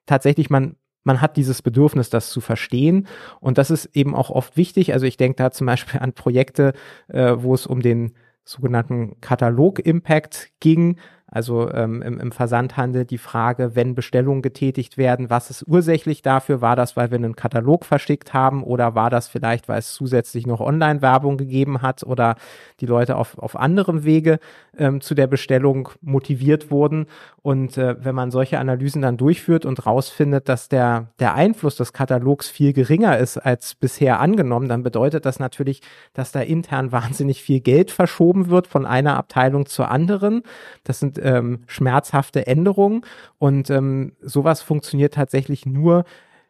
Tatsächlich, 0.06 0.50
man 0.50 0.76
man 1.02 1.20
hat 1.20 1.36
dieses 1.36 1.62
Bedürfnis, 1.62 2.10
das 2.10 2.30
zu 2.30 2.40
verstehen. 2.40 3.08
Und 3.40 3.58
das 3.58 3.70
ist 3.70 3.86
eben 3.96 4.14
auch 4.14 4.30
oft 4.30 4.56
wichtig. 4.56 4.92
Also 4.92 5.06
ich 5.06 5.16
denke 5.16 5.36
da 5.36 5.50
zum 5.50 5.66
Beispiel 5.66 5.98
an 5.98 6.12
Projekte, 6.12 6.74
äh, 7.08 7.34
wo 7.38 7.54
es 7.54 7.66
um 7.66 7.80
den 7.80 8.12
sogenannten 8.44 9.20
Katalog-Impact 9.20 10.50
ging. 10.60 10.96
Also 11.30 11.70
ähm, 11.72 12.02
im, 12.02 12.18
im 12.18 12.32
Versandhandel 12.32 13.04
die 13.04 13.18
Frage, 13.18 13.76
wenn 13.76 13.94
Bestellungen 13.94 14.42
getätigt 14.42 14.98
werden, 14.98 15.30
was 15.30 15.50
ist 15.50 15.64
ursächlich 15.68 16.22
dafür? 16.22 16.60
War 16.60 16.74
das, 16.74 16.96
weil 16.96 17.10
wir 17.10 17.16
einen 17.16 17.36
Katalog 17.36 17.84
verschickt 17.84 18.34
haben 18.34 18.64
oder 18.64 18.94
war 18.94 19.10
das 19.10 19.28
vielleicht, 19.28 19.68
weil 19.68 19.78
es 19.78 19.92
zusätzlich 19.92 20.46
noch 20.46 20.60
Online-Werbung 20.60 21.36
gegeben 21.36 21.82
hat 21.82 22.02
oder 22.02 22.34
die 22.80 22.86
Leute 22.86 23.16
auf, 23.16 23.38
auf 23.38 23.54
anderem 23.54 24.04
Wege 24.04 24.40
ähm, 24.76 25.00
zu 25.00 25.14
der 25.14 25.28
Bestellung 25.28 25.90
motiviert 26.00 26.70
wurden? 26.70 27.06
Und 27.42 27.78
äh, 27.78 27.96
wenn 28.04 28.14
man 28.14 28.30
solche 28.30 28.58
Analysen 28.58 29.00
dann 29.00 29.16
durchführt 29.16 29.64
und 29.64 29.86
rausfindet, 29.86 30.48
dass 30.48 30.68
der, 30.68 31.08
der 31.20 31.34
Einfluss 31.34 31.76
des 31.76 31.92
Katalogs 31.92 32.48
viel 32.48 32.72
geringer 32.72 33.18
ist 33.18 33.38
als 33.38 33.74
bisher 33.74 34.20
angenommen, 34.20 34.68
dann 34.68 34.82
bedeutet 34.82 35.24
das 35.24 35.38
natürlich, 35.38 35.80
dass 36.12 36.32
da 36.32 36.40
intern 36.40 36.92
wahnsinnig 36.92 37.42
viel 37.42 37.60
Geld 37.60 37.92
verschoben 37.92 38.50
wird 38.50 38.66
von 38.66 38.84
einer 38.84 39.16
Abteilung 39.16 39.66
zur 39.66 39.90
anderen. 39.90 40.42
Das 40.84 40.98
sind 40.98 41.19
ähm, 41.22 41.60
schmerzhafte 41.66 42.46
Änderungen. 42.46 43.02
Und 43.38 43.70
ähm, 43.70 44.12
sowas 44.20 44.62
funktioniert 44.62 45.14
tatsächlich 45.14 45.66
nur, 45.66 46.04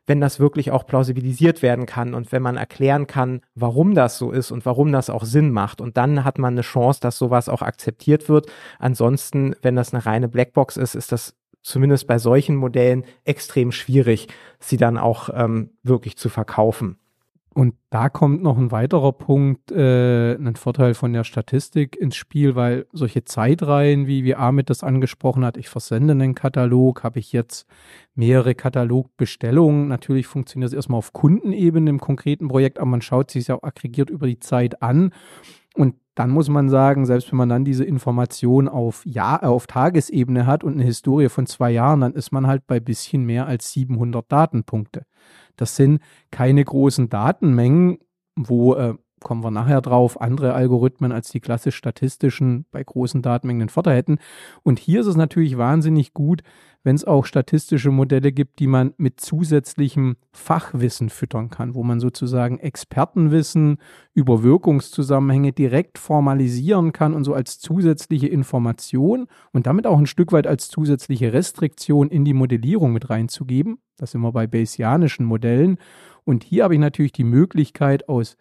wenn 0.06 0.20
das 0.20 0.40
wirklich 0.40 0.70
auch 0.72 0.86
plausibilisiert 0.86 1.62
werden 1.62 1.86
kann 1.86 2.14
und 2.14 2.32
wenn 2.32 2.42
man 2.42 2.56
erklären 2.56 3.06
kann, 3.06 3.42
warum 3.54 3.94
das 3.94 4.18
so 4.18 4.32
ist 4.32 4.50
und 4.50 4.66
warum 4.66 4.90
das 4.90 5.08
auch 5.08 5.24
Sinn 5.24 5.52
macht. 5.52 5.80
Und 5.80 5.96
dann 5.96 6.24
hat 6.24 6.38
man 6.38 6.54
eine 6.54 6.62
Chance, 6.62 7.00
dass 7.00 7.16
sowas 7.16 7.48
auch 7.48 7.62
akzeptiert 7.62 8.28
wird. 8.28 8.50
Ansonsten, 8.78 9.54
wenn 9.62 9.76
das 9.76 9.94
eine 9.94 10.04
reine 10.04 10.28
Blackbox 10.28 10.76
ist, 10.76 10.96
ist 10.96 11.12
das 11.12 11.36
zumindest 11.62 12.06
bei 12.06 12.18
solchen 12.18 12.56
Modellen 12.56 13.04
extrem 13.24 13.70
schwierig, 13.70 14.28
sie 14.58 14.78
dann 14.78 14.98
auch 14.98 15.28
ähm, 15.32 15.70
wirklich 15.82 16.16
zu 16.16 16.28
verkaufen. 16.28 16.98
Und 17.52 17.74
da 17.90 18.08
kommt 18.08 18.42
noch 18.42 18.56
ein 18.56 18.70
weiterer 18.70 19.12
Punkt, 19.12 19.72
äh, 19.72 20.34
ein 20.36 20.54
Vorteil 20.54 20.94
von 20.94 21.12
der 21.12 21.24
Statistik 21.24 21.96
ins 21.96 22.14
Spiel, 22.14 22.54
weil 22.54 22.86
solche 22.92 23.24
Zeitreihen, 23.24 24.06
wie, 24.06 24.22
wie 24.22 24.36
Ahmed 24.36 24.70
das 24.70 24.84
angesprochen 24.84 25.44
hat, 25.44 25.56
ich 25.56 25.68
versende 25.68 26.12
einen 26.12 26.36
Katalog, 26.36 27.02
habe 27.02 27.18
ich 27.18 27.32
jetzt 27.32 27.66
mehrere 28.14 28.54
Katalogbestellungen. 28.54 29.88
Natürlich 29.88 30.28
funktioniert 30.28 30.68
es 30.68 30.76
erstmal 30.76 30.98
auf 30.98 31.12
Kundenebene 31.12 31.90
im 31.90 31.98
konkreten 31.98 32.46
Projekt, 32.46 32.78
aber 32.78 32.90
man 32.90 33.02
schaut 33.02 33.32
sich 33.32 33.48
ja 33.48 33.56
auch 33.56 33.64
aggregiert 33.64 34.10
über 34.10 34.28
die 34.28 34.38
Zeit 34.38 34.80
an. 34.80 35.12
Und 35.74 35.96
dann 36.14 36.30
muss 36.30 36.48
man 36.48 36.68
sagen, 36.68 37.06
selbst 37.06 37.32
wenn 37.32 37.38
man 37.38 37.48
dann 37.48 37.64
diese 37.64 37.84
Information 37.84 38.68
auf, 38.68 39.04
Jahr, 39.06 39.42
äh, 39.42 39.46
auf 39.46 39.66
Tagesebene 39.66 40.46
hat 40.46 40.62
und 40.62 40.74
eine 40.74 40.84
Historie 40.84 41.28
von 41.28 41.46
zwei 41.46 41.70
Jahren, 41.70 42.00
dann 42.00 42.12
ist 42.12 42.30
man 42.30 42.46
halt 42.46 42.66
bei 42.66 42.78
bisschen 42.78 43.24
mehr 43.24 43.46
als 43.46 43.72
700 43.72 44.30
Datenpunkte. 44.30 45.06
Das 45.56 45.76
sind 45.76 46.00
keine 46.30 46.64
großen 46.64 47.08
Datenmengen, 47.08 47.98
wo 48.36 48.74
äh, 48.74 48.94
kommen 49.20 49.44
wir 49.44 49.50
nachher 49.50 49.80
drauf, 49.80 50.20
andere 50.20 50.54
Algorithmen 50.54 51.12
als 51.12 51.30
die 51.30 51.40
klassisch 51.40 51.76
statistischen 51.76 52.66
bei 52.70 52.82
großen 52.82 53.22
Datenmengen 53.22 53.60
den 53.60 53.68
Vorteil 53.68 53.96
hätten. 53.96 54.18
Und 54.62 54.78
hier 54.78 55.00
ist 55.00 55.06
es 55.06 55.16
natürlich 55.16 55.58
wahnsinnig 55.58 56.14
gut, 56.14 56.42
wenn 56.82 56.96
es 56.96 57.04
auch 57.04 57.26
statistische 57.26 57.90
Modelle 57.90 58.32
gibt, 58.32 58.58
die 58.58 58.66
man 58.66 58.94
mit 58.96 59.20
zusätzlichem 59.20 60.16
Fachwissen 60.32 61.10
füttern 61.10 61.50
kann, 61.50 61.74
wo 61.74 61.82
man 61.82 62.00
sozusagen 62.00 62.58
Expertenwissen 62.58 63.76
über 64.14 64.42
Wirkungszusammenhänge 64.42 65.52
direkt 65.52 65.98
formalisieren 65.98 66.92
kann 66.92 67.12
und 67.12 67.24
so 67.24 67.34
als 67.34 67.58
zusätzliche 67.58 68.28
Information 68.28 69.26
und 69.52 69.66
damit 69.66 69.86
auch 69.86 69.98
ein 69.98 70.06
Stück 70.06 70.32
weit 70.32 70.46
als 70.46 70.68
zusätzliche 70.68 71.32
Restriktion 71.32 72.08
in 72.08 72.24
die 72.24 72.34
Modellierung 72.34 72.92
mit 72.92 73.10
reinzugeben. 73.10 73.78
Das 73.98 74.12
sind 74.12 74.22
wir 74.22 74.32
bei 74.32 74.46
Bayesianischen 74.46 75.26
Modellen. 75.26 75.76
Und 76.24 76.44
hier 76.44 76.64
habe 76.64 76.74
ich 76.74 76.80
natürlich 76.80 77.12
die 77.12 77.24
Möglichkeit, 77.24 78.08
aus 78.08 78.36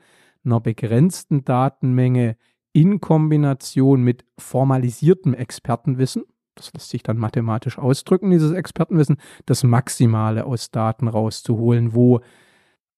einer 0.52 0.60
begrenzten 0.60 1.44
Datenmenge 1.46 2.36
in 2.74 3.00
Kombination 3.02 4.04
mit 4.04 4.26
formalisiertem 4.38 5.34
Expertenwissen, 5.34 6.24
das 6.56 6.74
lässt 6.74 6.90
sich 6.90 7.04
dann 7.04 7.18
mathematisch 7.18 7.78
ausdrücken, 7.78 8.32
dieses 8.32 8.52
Expertenwissen, 8.52 9.18
das 9.46 9.64
Maximale 9.64 10.46
aus 10.46 10.72
Daten 10.72 11.08
rauszuholen, 11.08 11.94
wo 11.94 12.22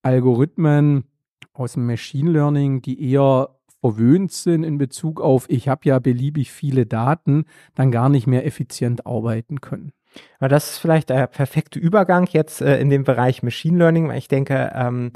Algorithmen 0.02 1.06
aus 1.54 1.74
dem 1.74 1.86
Machine 1.86 2.32
Learning, 2.32 2.82
die 2.82 3.12
eher 3.12 3.56
verwöhnt 3.82 4.32
sind 4.32 4.64
in 4.64 4.78
Bezug 4.78 5.22
auf, 5.22 5.46
ich 5.50 5.68
habe 5.68 5.82
ja 5.86 6.00
beliebig 6.00 6.52
viele 6.52 6.86
Daten, 6.86 7.46
dann 7.76 7.92
gar 7.92 8.10
nicht 8.10 8.28
mehr 8.28 8.46
effizient 8.46 9.06
arbeiten 9.06 9.62
können. 9.62 9.92
Das 10.40 10.72
ist 10.72 10.78
vielleicht 10.80 11.10
der 11.10 11.28
perfekte 11.28 11.80
Übergang 11.80 12.28
jetzt 12.32 12.62
äh, 12.62 12.80
in 12.80 12.90
den 12.90 13.04
Bereich 13.04 13.44
Machine 13.44 13.78
Learning, 13.78 14.10
weil 14.10 14.18
ich 14.18 14.28
denke, 14.28 14.72
ähm, 14.76 15.12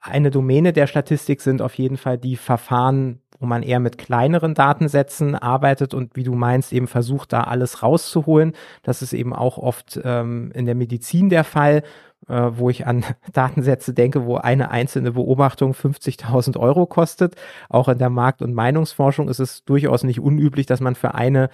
eine 0.00 0.30
Domäne 0.30 0.72
der 0.72 0.86
Statistik 0.86 1.40
sind 1.40 1.62
auf 1.62 1.74
jeden 1.74 1.96
Fall 1.96 2.18
die 2.18 2.36
Verfahren, 2.36 3.20
wo 3.38 3.46
man 3.46 3.62
eher 3.62 3.80
mit 3.80 3.98
kleineren 3.98 4.54
Datensätzen 4.54 5.34
arbeitet 5.34 5.94
und 5.94 6.16
wie 6.16 6.22
du 6.22 6.34
meinst, 6.34 6.72
eben 6.72 6.86
versucht, 6.86 7.32
da 7.32 7.42
alles 7.42 7.82
rauszuholen. 7.82 8.52
Das 8.82 9.02
ist 9.02 9.12
eben 9.12 9.34
auch 9.34 9.58
oft 9.58 10.00
ähm, 10.04 10.52
in 10.54 10.64
der 10.64 10.74
Medizin 10.74 11.28
der 11.28 11.44
Fall, 11.44 11.82
äh, 12.28 12.50
wo 12.52 12.70
ich 12.70 12.86
an 12.86 13.04
Datensätze 13.32 13.92
denke, 13.92 14.24
wo 14.24 14.36
eine 14.36 14.70
einzelne 14.70 15.12
Beobachtung 15.12 15.72
50.000 15.72 16.58
Euro 16.58 16.86
kostet. 16.86 17.34
Auch 17.68 17.88
in 17.88 17.98
der 17.98 18.10
Markt- 18.10 18.42
und 18.42 18.54
Meinungsforschung 18.54 19.28
ist 19.28 19.40
es 19.40 19.64
durchaus 19.64 20.04
nicht 20.04 20.20
unüblich, 20.20 20.66
dass 20.66 20.80
man 20.80 20.94
für 20.94 21.14
eine 21.14 21.50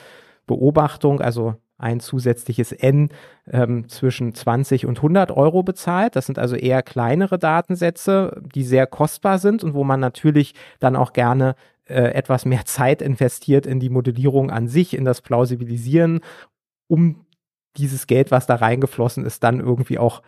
Beobachtung, 0.47 1.21
also 1.21 1.55
ein 1.83 2.01
zusätzliches 2.01 2.73
N 2.73 3.11
ähm, 3.51 3.89
zwischen 3.89 4.35
20 4.35 4.87
und 4.87 4.99
100 4.99 5.31
Euro 5.31 5.63
bezahlt. 5.63 6.17
Das 6.17 6.27
sind 6.27 6.39
also 6.39 6.57
eher 6.57 6.83
kleinere 6.83 7.39
Datensätze, 7.39 8.41
die 8.55 8.65
sehr 8.65 8.87
kostbar 8.87 9.39
sind 9.39 9.65
und 9.65 9.75
wo 9.75 9.85
man 9.85 10.01
natürlich 10.01 10.55
dann 10.79 10.97
auch 10.97 11.13
gerne 11.13 11.55
äh, 11.85 12.13
etwas 12.13 12.45
mehr 12.45 12.65
Zeit 12.65 13.03
investiert 13.03 13.67
in 13.67 13.81
die 13.81 13.91
Modellierung 13.91 14.51
an 14.51 14.69
sich, 14.69 14.95
in 14.95 15.05
das 15.05 15.21
Plausibilisieren, 15.21 16.21
um 16.89 17.27
dieses 17.77 18.07
Geld, 18.07 18.31
was 18.31 18.47
da 18.47 18.57
reingeflossen 18.57 19.25
ist, 19.25 19.43
dann 19.43 19.61
irgendwie 19.61 19.99
auch 19.99 20.23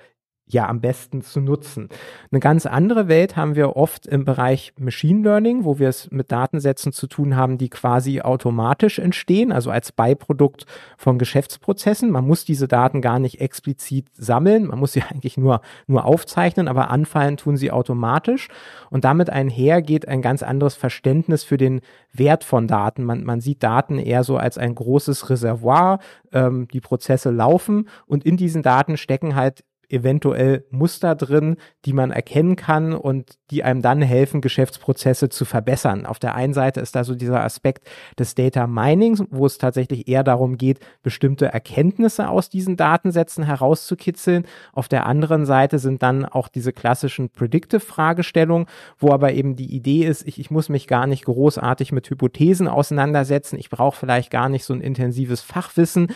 ja 0.54 0.68
am 0.68 0.80
besten 0.80 1.20
zu 1.20 1.40
nutzen. 1.40 1.90
Eine 2.30 2.40
ganz 2.40 2.64
andere 2.64 3.08
Welt 3.08 3.36
haben 3.36 3.56
wir 3.56 3.76
oft 3.76 4.06
im 4.06 4.24
Bereich 4.24 4.72
Machine 4.78 5.22
Learning, 5.22 5.64
wo 5.64 5.78
wir 5.78 5.88
es 5.88 6.10
mit 6.10 6.32
Datensätzen 6.32 6.92
zu 6.92 7.06
tun 7.06 7.36
haben, 7.36 7.58
die 7.58 7.68
quasi 7.68 8.22
automatisch 8.22 8.98
entstehen, 8.98 9.52
also 9.52 9.70
als 9.70 9.92
Beiprodukt 9.92 10.64
von 10.96 11.18
Geschäftsprozessen. 11.18 12.10
Man 12.10 12.26
muss 12.26 12.46
diese 12.46 12.68
Daten 12.68 13.02
gar 13.02 13.18
nicht 13.18 13.40
explizit 13.40 14.06
sammeln, 14.14 14.66
man 14.66 14.78
muss 14.78 14.92
sie 14.92 15.02
eigentlich 15.10 15.36
nur, 15.36 15.60
nur 15.86 16.06
aufzeichnen, 16.06 16.68
aber 16.68 16.90
anfallen 16.90 17.36
tun 17.36 17.58
sie 17.58 17.70
automatisch. 17.70 18.48
Und 18.88 19.04
damit 19.04 19.28
einher 19.28 19.82
geht 19.82 20.08
ein 20.08 20.22
ganz 20.22 20.42
anderes 20.42 20.74
Verständnis 20.74 21.44
für 21.44 21.58
den 21.58 21.80
Wert 22.12 22.44
von 22.44 22.68
Daten. 22.68 23.04
Man, 23.04 23.24
man 23.24 23.40
sieht 23.40 23.62
Daten 23.62 23.98
eher 23.98 24.24
so 24.24 24.36
als 24.36 24.56
ein 24.56 24.74
großes 24.74 25.28
Reservoir, 25.28 25.98
ähm, 26.32 26.68
die 26.72 26.80
Prozesse 26.80 27.30
laufen 27.30 27.88
und 28.06 28.24
in 28.24 28.36
diesen 28.36 28.62
Daten 28.62 28.96
stecken 28.96 29.34
halt 29.34 29.64
eventuell 29.94 30.64
Muster 30.70 31.14
drin, 31.14 31.56
die 31.84 31.92
man 31.92 32.10
erkennen 32.10 32.56
kann 32.56 32.92
und 32.92 33.38
die 33.50 33.62
einem 33.62 33.82
dann 33.82 34.02
helfen, 34.02 34.40
Geschäftsprozesse 34.40 35.28
zu 35.28 35.44
verbessern. 35.44 36.06
Auf 36.06 36.18
der 36.18 36.34
einen 36.34 36.52
Seite 36.52 36.80
ist 36.80 36.94
da 36.94 37.04
so 37.04 37.14
dieser 37.14 37.42
Aspekt 37.44 37.86
des 38.18 38.34
Data 38.34 38.66
Minings, 38.66 39.22
wo 39.30 39.46
es 39.46 39.58
tatsächlich 39.58 40.08
eher 40.08 40.24
darum 40.24 40.58
geht, 40.58 40.80
bestimmte 41.02 41.46
Erkenntnisse 41.46 42.28
aus 42.28 42.50
diesen 42.50 42.76
Datensätzen 42.76 43.44
herauszukitzeln. 43.44 44.44
Auf 44.72 44.88
der 44.88 45.06
anderen 45.06 45.46
Seite 45.46 45.78
sind 45.78 46.02
dann 46.02 46.24
auch 46.24 46.48
diese 46.48 46.72
klassischen 46.72 47.30
Predictive-Fragestellungen, 47.30 48.66
wo 48.98 49.12
aber 49.12 49.32
eben 49.32 49.56
die 49.56 49.74
Idee 49.74 50.04
ist, 50.04 50.26
ich, 50.26 50.40
ich 50.40 50.50
muss 50.50 50.68
mich 50.68 50.86
gar 50.88 51.06
nicht 51.06 51.24
großartig 51.24 51.92
mit 51.92 52.10
Hypothesen 52.10 52.66
auseinandersetzen. 52.66 53.58
Ich 53.58 53.70
brauche 53.70 53.96
vielleicht 53.96 54.30
gar 54.30 54.48
nicht 54.48 54.64
so 54.64 54.74
ein 54.74 54.80
intensives 54.80 55.40
Fachwissen, 55.40 56.08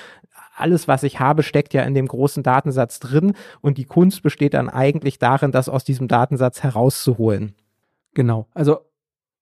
alles, 0.61 0.88
was 0.88 1.03
ich 1.03 1.21
habe, 1.21 1.42
steckt 1.42 1.75
ja 1.75 1.83
in 1.83 1.94
dem 1.94 2.07
großen 2.07 2.42
Datensatz 2.42 3.01
drin 3.01 3.35
und 3.61 3.79
die 3.79 3.85
Kunst 3.85 4.23
besteht 4.23 4.55
dann 4.55 4.68
eigentlich 4.68 5.18
darin, 5.18 5.53
das 5.53 5.68
aus 5.68 5.85
diesem 5.85 6.09
Datensatz 6.09 6.62
herauszuholen. 6.62 7.55
Genau. 8.14 8.47
Also 8.55 8.79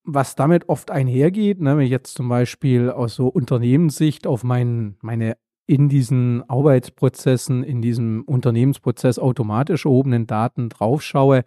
was 0.04 0.36
damit 0.36 0.68
oft 0.68 0.90
einhergeht, 0.90 1.60
ne, 1.60 1.76
wenn 1.76 1.84
ich 1.84 1.90
jetzt 1.90 2.14
zum 2.14 2.28
Beispiel 2.28 2.90
aus 2.90 3.16
so 3.16 3.26
Unternehmenssicht 3.26 4.26
auf 4.26 4.44
mein, 4.44 4.96
meine 5.00 5.36
in 5.66 5.88
diesen 5.88 6.48
Arbeitsprozessen, 6.48 7.64
in 7.64 7.82
diesem 7.82 8.22
Unternehmensprozess 8.22 9.18
automatisch 9.18 9.84
erhobenen 9.84 10.28
Daten 10.28 10.68
draufschaue, 10.68 11.44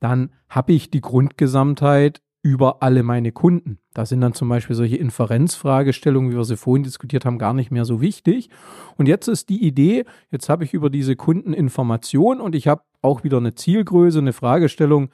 dann 0.00 0.32
habe 0.48 0.72
ich 0.72 0.90
die 0.90 1.00
Grundgesamtheit 1.00 2.20
über 2.42 2.82
alle 2.82 3.02
meine 3.02 3.32
Kunden. 3.32 3.78
Da 3.92 4.06
sind 4.06 4.20
dann 4.20 4.32
zum 4.32 4.48
Beispiel 4.48 4.74
solche 4.74 4.96
Inferenzfragestellungen, 4.96 6.30
wie 6.30 6.36
wir 6.36 6.44
sie 6.44 6.56
vorhin 6.56 6.84
diskutiert 6.84 7.24
haben, 7.24 7.38
gar 7.38 7.52
nicht 7.52 7.70
mehr 7.70 7.84
so 7.84 8.00
wichtig. 8.00 8.48
Und 8.96 9.06
jetzt 9.06 9.28
ist 9.28 9.50
die 9.50 9.62
Idee, 9.62 10.04
jetzt 10.30 10.48
habe 10.48 10.64
ich 10.64 10.72
über 10.72 10.88
diese 10.88 11.16
Kunden 11.16 11.52
Informationen 11.52 12.40
und 12.40 12.54
ich 12.54 12.66
habe 12.66 12.82
auch 13.02 13.24
wieder 13.24 13.36
eine 13.36 13.54
Zielgröße, 13.54 14.18
eine 14.18 14.32
Fragestellung, 14.32 15.10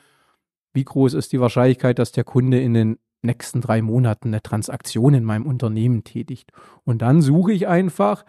wie 0.73 0.85
groß 0.85 1.15
ist 1.15 1.33
die 1.33 1.41
Wahrscheinlichkeit, 1.41 1.99
dass 1.99 2.13
der 2.13 2.25
Kunde 2.25 2.61
in 2.61 2.75
den 2.75 2.99
nächsten 3.23 3.61
drei 3.61 3.83
Monaten 3.83 4.29
eine 4.29 4.43
Transaktion 4.43 5.15
in 5.15 5.25
meinem 5.25 5.47
Unternehmen 5.47 6.05
tätigt. 6.05 6.53
Und 6.85 7.03
dann 7.03 7.23
suche 7.23 7.53
ich 7.53 7.67
einfach, 7.67 8.25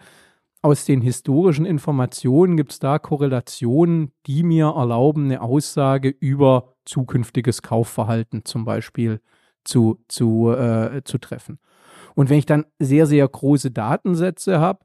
aus 0.60 0.84
den 0.84 1.02
historischen 1.02 1.64
Informationen 1.64 2.56
gibt 2.56 2.72
es 2.72 2.78
da 2.80 2.98
Korrelationen, 2.98 4.10
die 4.26 4.42
mir 4.42 4.74
erlauben, 4.76 5.26
eine 5.26 5.40
Aussage 5.40 6.08
über 6.08 6.74
zukünftiges 6.88 7.62
Kaufverhalten 7.62 8.44
zum 8.44 8.64
Beispiel 8.64 9.20
zu, 9.64 10.00
zu, 10.08 10.50
äh, 10.50 11.02
zu 11.04 11.18
treffen. 11.18 11.58
Und 12.14 12.30
wenn 12.30 12.38
ich 12.38 12.46
dann 12.46 12.64
sehr, 12.78 13.06
sehr 13.06 13.28
große 13.28 13.70
Datensätze 13.70 14.58
habe, 14.58 14.80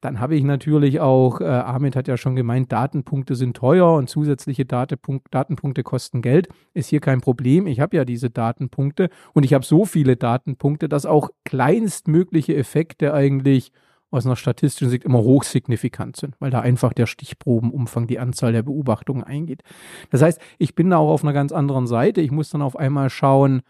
dann 0.00 0.18
habe 0.18 0.34
ich 0.34 0.42
natürlich 0.42 0.98
auch, 1.00 1.40
äh, 1.40 1.44
Ahmed 1.44 1.94
hat 1.94 2.08
ja 2.08 2.16
schon 2.16 2.34
gemeint, 2.34 2.72
Datenpunkte 2.72 3.36
sind 3.36 3.56
teuer 3.56 3.94
und 3.94 4.08
zusätzliche 4.10 4.64
Datenpunk 4.64 5.30
Datenpunkte 5.30 5.84
kosten 5.84 6.22
Geld. 6.22 6.48
Ist 6.74 6.88
hier 6.88 7.00
kein 7.00 7.20
Problem. 7.20 7.68
Ich 7.68 7.78
habe 7.78 7.96
ja 7.96 8.04
diese 8.04 8.28
Datenpunkte 8.28 9.10
und 9.32 9.44
ich 9.44 9.54
habe 9.54 9.64
so 9.64 9.84
viele 9.84 10.16
Datenpunkte, 10.16 10.88
dass 10.88 11.06
auch 11.06 11.30
kleinstmögliche 11.44 12.56
Effekte 12.56 13.14
eigentlich 13.14 13.70
aus 14.12 14.26
einer 14.26 14.36
statistischen 14.36 14.90
Sicht 14.90 15.04
immer 15.04 15.18
hochsignifikant 15.18 16.16
sind, 16.16 16.36
weil 16.38 16.50
da 16.50 16.60
einfach 16.60 16.92
der 16.92 17.06
Stichprobenumfang, 17.06 18.06
die 18.06 18.18
Anzahl 18.18 18.52
der 18.52 18.62
Beobachtungen 18.62 19.24
eingeht. 19.24 19.62
Das 20.10 20.22
heißt, 20.22 20.40
ich 20.58 20.74
bin 20.74 20.90
da 20.90 20.98
auch 20.98 21.10
auf 21.10 21.24
einer 21.24 21.32
ganz 21.32 21.50
anderen 21.50 21.86
Seite. 21.86 22.20
Ich 22.20 22.30
muss 22.30 22.50
dann 22.50 22.62
auf 22.62 22.76
einmal 22.76 23.10
schauen, 23.10 23.62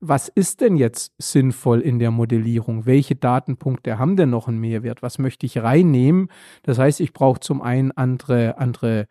was 0.00 0.28
ist 0.28 0.60
denn 0.60 0.76
jetzt 0.76 1.14
sinnvoll 1.18 1.80
in 1.80 1.98
der 1.98 2.10
Modellierung? 2.10 2.84
Welche 2.84 3.14
Datenpunkte 3.14 3.98
haben 3.98 4.16
denn 4.16 4.30
noch 4.30 4.48
einen 4.48 4.58
Mehrwert? 4.58 5.02
Was 5.02 5.18
möchte 5.18 5.46
ich 5.46 5.62
reinnehmen? 5.62 6.28
Das 6.62 6.78
heißt, 6.78 7.00
ich 7.00 7.12
brauche 7.12 7.40
zum 7.40 7.62
einen 7.62 7.92
andere, 7.92 8.58
andere 8.58 9.06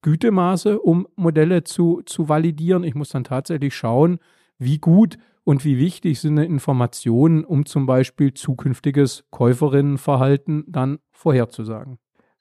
Gütemaße, 0.00 0.80
um 0.80 1.06
Modelle 1.16 1.64
zu, 1.64 2.02
zu 2.06 2.28
validieren. 2.28 2.84
Ich 2.84 2.94
muss 2.94 3.10
dann 3.10 3.24
tatsächlich 3.24 3.74
schauen, 3.74 4.20
wie 4.58 4.78
gut 4.78 5.18
und 5.44 5.64
wie 5.64 5.78
wichtig 5.78 6.20
sind 6.20 6.38
Informationen, 6.38 7.44
um 7.44 7.66
zum 7.66 7.86
Beispiel 7.86 8.34
zukünftiges 8.34 9.24
Käuferinnenverhalten 9.30 10.64
dann 10.68 10.98
vorherzusagen. 11.10 11.98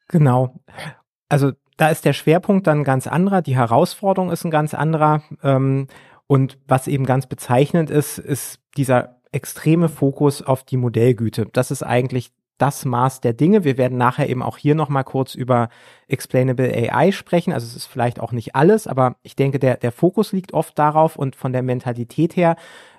Genau. 0.08 0.60
Also 1.30 1.54
da 1.78 1.90
ist 1.90 2.06
der 2.06 2.14
Schwerpunkt 2.14 2.68
dann 2.68 2.84
ganz 2.84 3.08
anderer, 3.08 3.42
die 3.42 3.56
Herausforderung 3.56 4.30
ist 4.30 4.46
ein 4.46 4.52
ganz 4.52 4.74
anderer. 4.74 5.24
Ähm, 5.42 5.88
und 6.28 6.60
was 6.68 6.88
eben 6.88 7.06
ganz 7.06 7.26
bezeichnend 7.26 7.90
ist, 7.90 8.18
ist 8.18 8.60
dieser 8.78 9.18
extreme 9.32 9.90
Fokus 9.90 10.42
auf 10.42 10.64
die 10.64 10.78
Modellgüte. 10.78 11.48
Das 11.52 11.72
ist 11.72 11.84
eigentlich 11.84 12.32
das 12.62 12.86
Maß 12.86 13.22
der 13.22 13.34
Dinge. 13.34 13.64
Wir 13.64 13.78
werden 13.78 13.98
nachher 13.98 14.30
eben 14.30 14.44
auch 14.44 14.58
hier 14.58 14.76
nochmal 14.76 15.04
kurz 15.04 15.34
über 15.34 15.70
Explainable 16.08 16.72
AI 16.72 17.12
sprechen. 17.12 17.54
Also 17.54 17.66
es 17.66 17.76
ist 17.76 17.88
vielleicht 17.88 18.20
auch 18.20 18.32
nicht 18.32 18.56
alles, 18.56 18.86
aber 18.86 19.16
ich 19.24 19.36
denke, 19.36 19.58
der, 19.58 19.78
der 19.78 19.92
Fokus 19.92 20.32
liegt 20.32 20.54
oft 20.54 20.78
darauf 20.78 21.16
und 21.16 21.36
von 21.36 21.54
der 21.54 21.64
Mentalität 21.64 22.36
her 22.36 22.56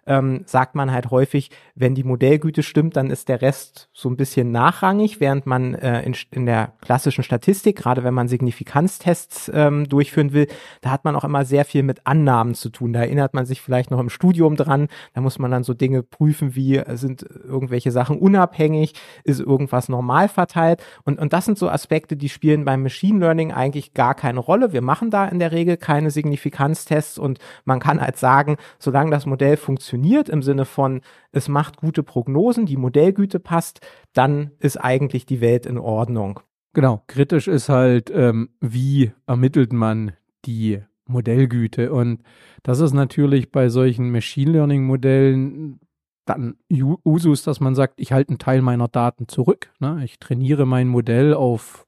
ähm, 0.06 0.42
sagt 0.46 0.74
man 0.74 0.90
halt 0.90 1.10
häufig, 1.10 1.50
wenn 1.74 1.94
die 1.94 2.04
Modellgüte 2.04 2.62
stimmt, 2.62 2.96
dann 2.96 3.10
ist 3.10 3.28
der 3.28 3.40
Rest 3.40 3.88
so 3.92 4.08
ein 4.08 4.16
bisschen 4.16 4.50
nachrangig, 4.50 5.20
während 5.20 5.46
man 5.46 5.74
äh, 5.74 6.02
in, 6.02 6.16
in 6.30 6.46
der 6.46 6.72
klassischen 6.80 7.22
Statistik, 7.22 7.76
gerade 7.76 8.02
wenn 8.02 8.14
man 8.14 8.28
Signifikanztests 8.28 9.50
ähm, 9.54 9.88
durchführen 9.88 10.32
will, 10.32 10.48
da 10.80 10.90
hat 10.90 11.04
man 11.04 11.14
auch 11.14 11.24
immer 11.24 11.44
sehr 11.44 11.64
viel 11.64 11.82
mit 11.82 12.06
Annahmen 12.06 12.54
zu 12.54 12.70
tun. 12.70 12.92
Da 12.92 13.00
erinnert 13.00 13.34
man 13.34 13.46
sich 13.46 13.60
vielleicht 13.60 13.90
noch 13.90 14.00
im 14.00 14.10
Studium 14.10 14.56
dran, 14.56 14.88
da 15.14 15.20
muss 15.20 15.38
man 15.38 15.50
dann 15.50 15.62
so 15.62 15.74
Dinge 15.74 16.02
prüfen, 16.02 16.56
wie 16.56 16.78
äh, 16.78 16.96
sind 16.96 17.22
irgendwelche 17.22 17.92
Sachen 17.92 18.18
unabhängig, 18.18 18.94
ist 19.24 19.40
irgendwas 19.40 19.88
normal 19.88 20.28
verteilt 20.28 20.82
und, 21.04 21.20
und 21.20 21.32
das 21.32 21.44
sind 21.44 21.58
so 21.58 21.68
Aspekte, 21.68 22.16
die 22.16 22.28
spielen 22.28 22.64
beim 22.64 22.82
Machine 22.82 23.20
Learning 23.20 23.52
eigentlich 23.52 23.94
gar 23.94 24.14
keine 24.14 24.40
Rolle. 24.40 24.72
Wir 24.72 24.82
machen 24.82 25.10
da 25.10 25.26
in 25.26 25.38
der 25.38 25.52
Regel 25.52 25.76
keine 25.76 26.10
Signifikanztests 26.10 27.18
und 27.18 27.38
man 27.64 27.78
kann 27.78 28.00
halt 28.00 28.16
sagen, 28.16 28.56
solange 28.78 29.10
das 29.10 29.26
Modell 29.26 29.56
funktioniert 29.56 29.91
im 29.92 30.42
Sinne 30.42 30.64
von, 30.64 31.00
es 31.32 31.48
macht 31.48 31.76
gute 31.76 32.02
Prognosen, 32.02 32.66
die 32.66 32.76
Modellgüte 32.76 33.40
passt, 33.40 33.80
dann 34.12 34.52
ist 34.58 34.76
eigentlich 34.76 35.26
die 35.26 35.40
Welt 35.40 35.66
in 35.66 35.78
Ordnung. 35.78 36.40
Genau, 36.74 37.02
kritisch 37.06 37.48
ist 37.48 37.68
halt, 37.68 38.10
ähm, 38.14 38.50
wie 38.60 39.12
ermittelt 39.26 39.72
man 39.72 40.12
die 40.44 40.80
Modellgüte. 41.06 41.92
Und 41.92 42.22
das 42.62 42.80
ist 42.80 42.92
natürlich 42.92 43.52
bei 43.52 43.68
solchen 43.68 44.10
Machine 44.10 44.52
Learning 44.52 44.84
Modellen 44.84 45.80
dann 46.24 46.56
Usus, 46.70 47.42
dass 47.42 47.60
man 47.60 47.74
sagt, 47.74 48.00
ich 48.00 48.12
halte 48.12 48.30
einen 48.30 48.38
Teil 48.38 48.62
meiner 48.62 48.88
Daten 48.88 49.28
zurück. 49.28 49.72
Ne? 49.80 50.02
Ich 50.04 50.18
trainiere 50.18 50.66
mein 50.66 50.88
Modell 50.88 51.34
auf 51.34 51.86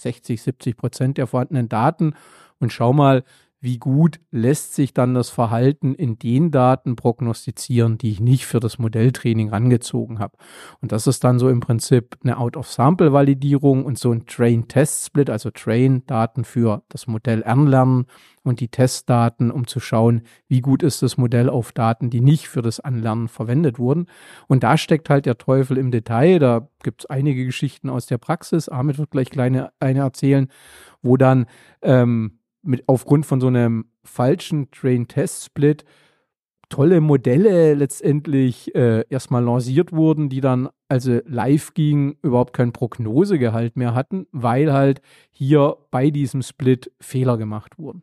60, 0.00 0.42
70 0.42 0.76
Prozent 0.76 1.18
der 1.18 1.26
vorhandenen 1.26 1.68
Daten 1.68 2.14
und 2.58 2.72
schau 2.72 2.92
mal, 2.92 3.22
wie 3.60 3.78
gut 3.78 4.20
lässt 4.30 4.74
sich 4.74 4.94
dann 4.94 5.14
das 5.14 5.28
Verhalten 5.28 5.94
in 5.94 6.18
den 6.18 6.50
Daten 6.50 6.96
prognostizieren, 6.96 7.98
die 7.98 8.10
ich 8.10 8.20
nicht 8.20 8.46
für 8.46 8.58
das 8.58 8.78
Modelltraining 8.78 9.50
rangezogen 9.50 10.18
habe. 10.18 10.38
Und 10.80 10.92
das 10.92 11.06
ist 11.06 11.24
dann 11.24 11.38
so 11.38 11.50
im 11.50 11.60
Prinzip 11.60 12.16
eine 12.22 12.38
Out-of-Sample-Validierung 12.38 13.84
und 13.84 13.98
so 13.98 14.12
ein 14.12 14.24
Train-Test-Split, 14.26 15.28
also 15.28 15.50
Train-Daten 15.50 16.44
für 16.44 16.82
das 16.88 17.06
Modell 17.06 17.44
Anlernen 17.44 18.06
und 18.42 18.60
die 18.60 18.68
Testdaten, 18.68 19.50
um 19.50 19.66
zu 19.66 19.80
schauen, 19.80 20.22
wie 20.48 20.62
gut 20.62 20.82
ist 20.82 21.02
das 21.02 21.18
Modell 21.18 21.50
auf 21.50 21.72
Daten, 21.72 22.08
die 22.08 22.22
nicht 22.22 22.48
für 22.48 22.62
das 22.62 22.80
Anlernen 22.80 23.28
verwendet 23.28 23.78
wurden. 23.78 24.06
Und 24.48 24.62
da 24.62 24.78
steckt 24.78 25.10
halt 25.10 25.26
der 25.26 25.36
Teufel 25.36 25.76
im 25.76 25.90
Detail. 25.90 26.38
Da 26.38 26.68
gibt 26.82 27.02
es 27.02 27.10
einige 27.10 27.44
Geschichten 27.44 27.90
aus 27.90 28.06
der 28.06 28.16
Praxis. 28.16 28.70
Ahmed 28.70 28.98
wird 28.98 29.10
gleich 29.10 29.28
kleine 29.28 29.70
eine 29.78 30.00
erzählen, 30.00 30.48
wo 31.02 31.18
dann 31.18 31.44
ähm, 31.82 32.39
mit 32.62 32.88
aufgrund 32.88 33.26
von 33.26 33.40
so 33.40 33.46
einem 33.46 33.86
falschen 34.04 34.70
Train-Test-Split 34.70 35.84
tolle 36.70 37.00
Modelle 37.00 37.74
letztendlich 37.74 38.74
äh, 38.74 39.04
erstmal 39.10 39.44
lanciert 39.44 39.92
wurden, 39.92 40.28
die 40.28 40.40
dann 40.40 40.68
also 40.88 41.20
live 41.26 41.74
gingen, 41.74 42.16
überhaupt 42.22 42.54
kein 42.54 42.72
Prognosegehalt 42.72 43.76
mehr 43.76 43.94
hatten, 43.94 44.26
weil 44.32 44.72
halt 44.72 45.02
hier 45.30 45.76
bei 45.90 46.10
diesem 46.10 46.42
Split 46.42 46.92
Fehler 47.00 47.36
gemacht 47.36 47.78
wurden. 47.78 48.02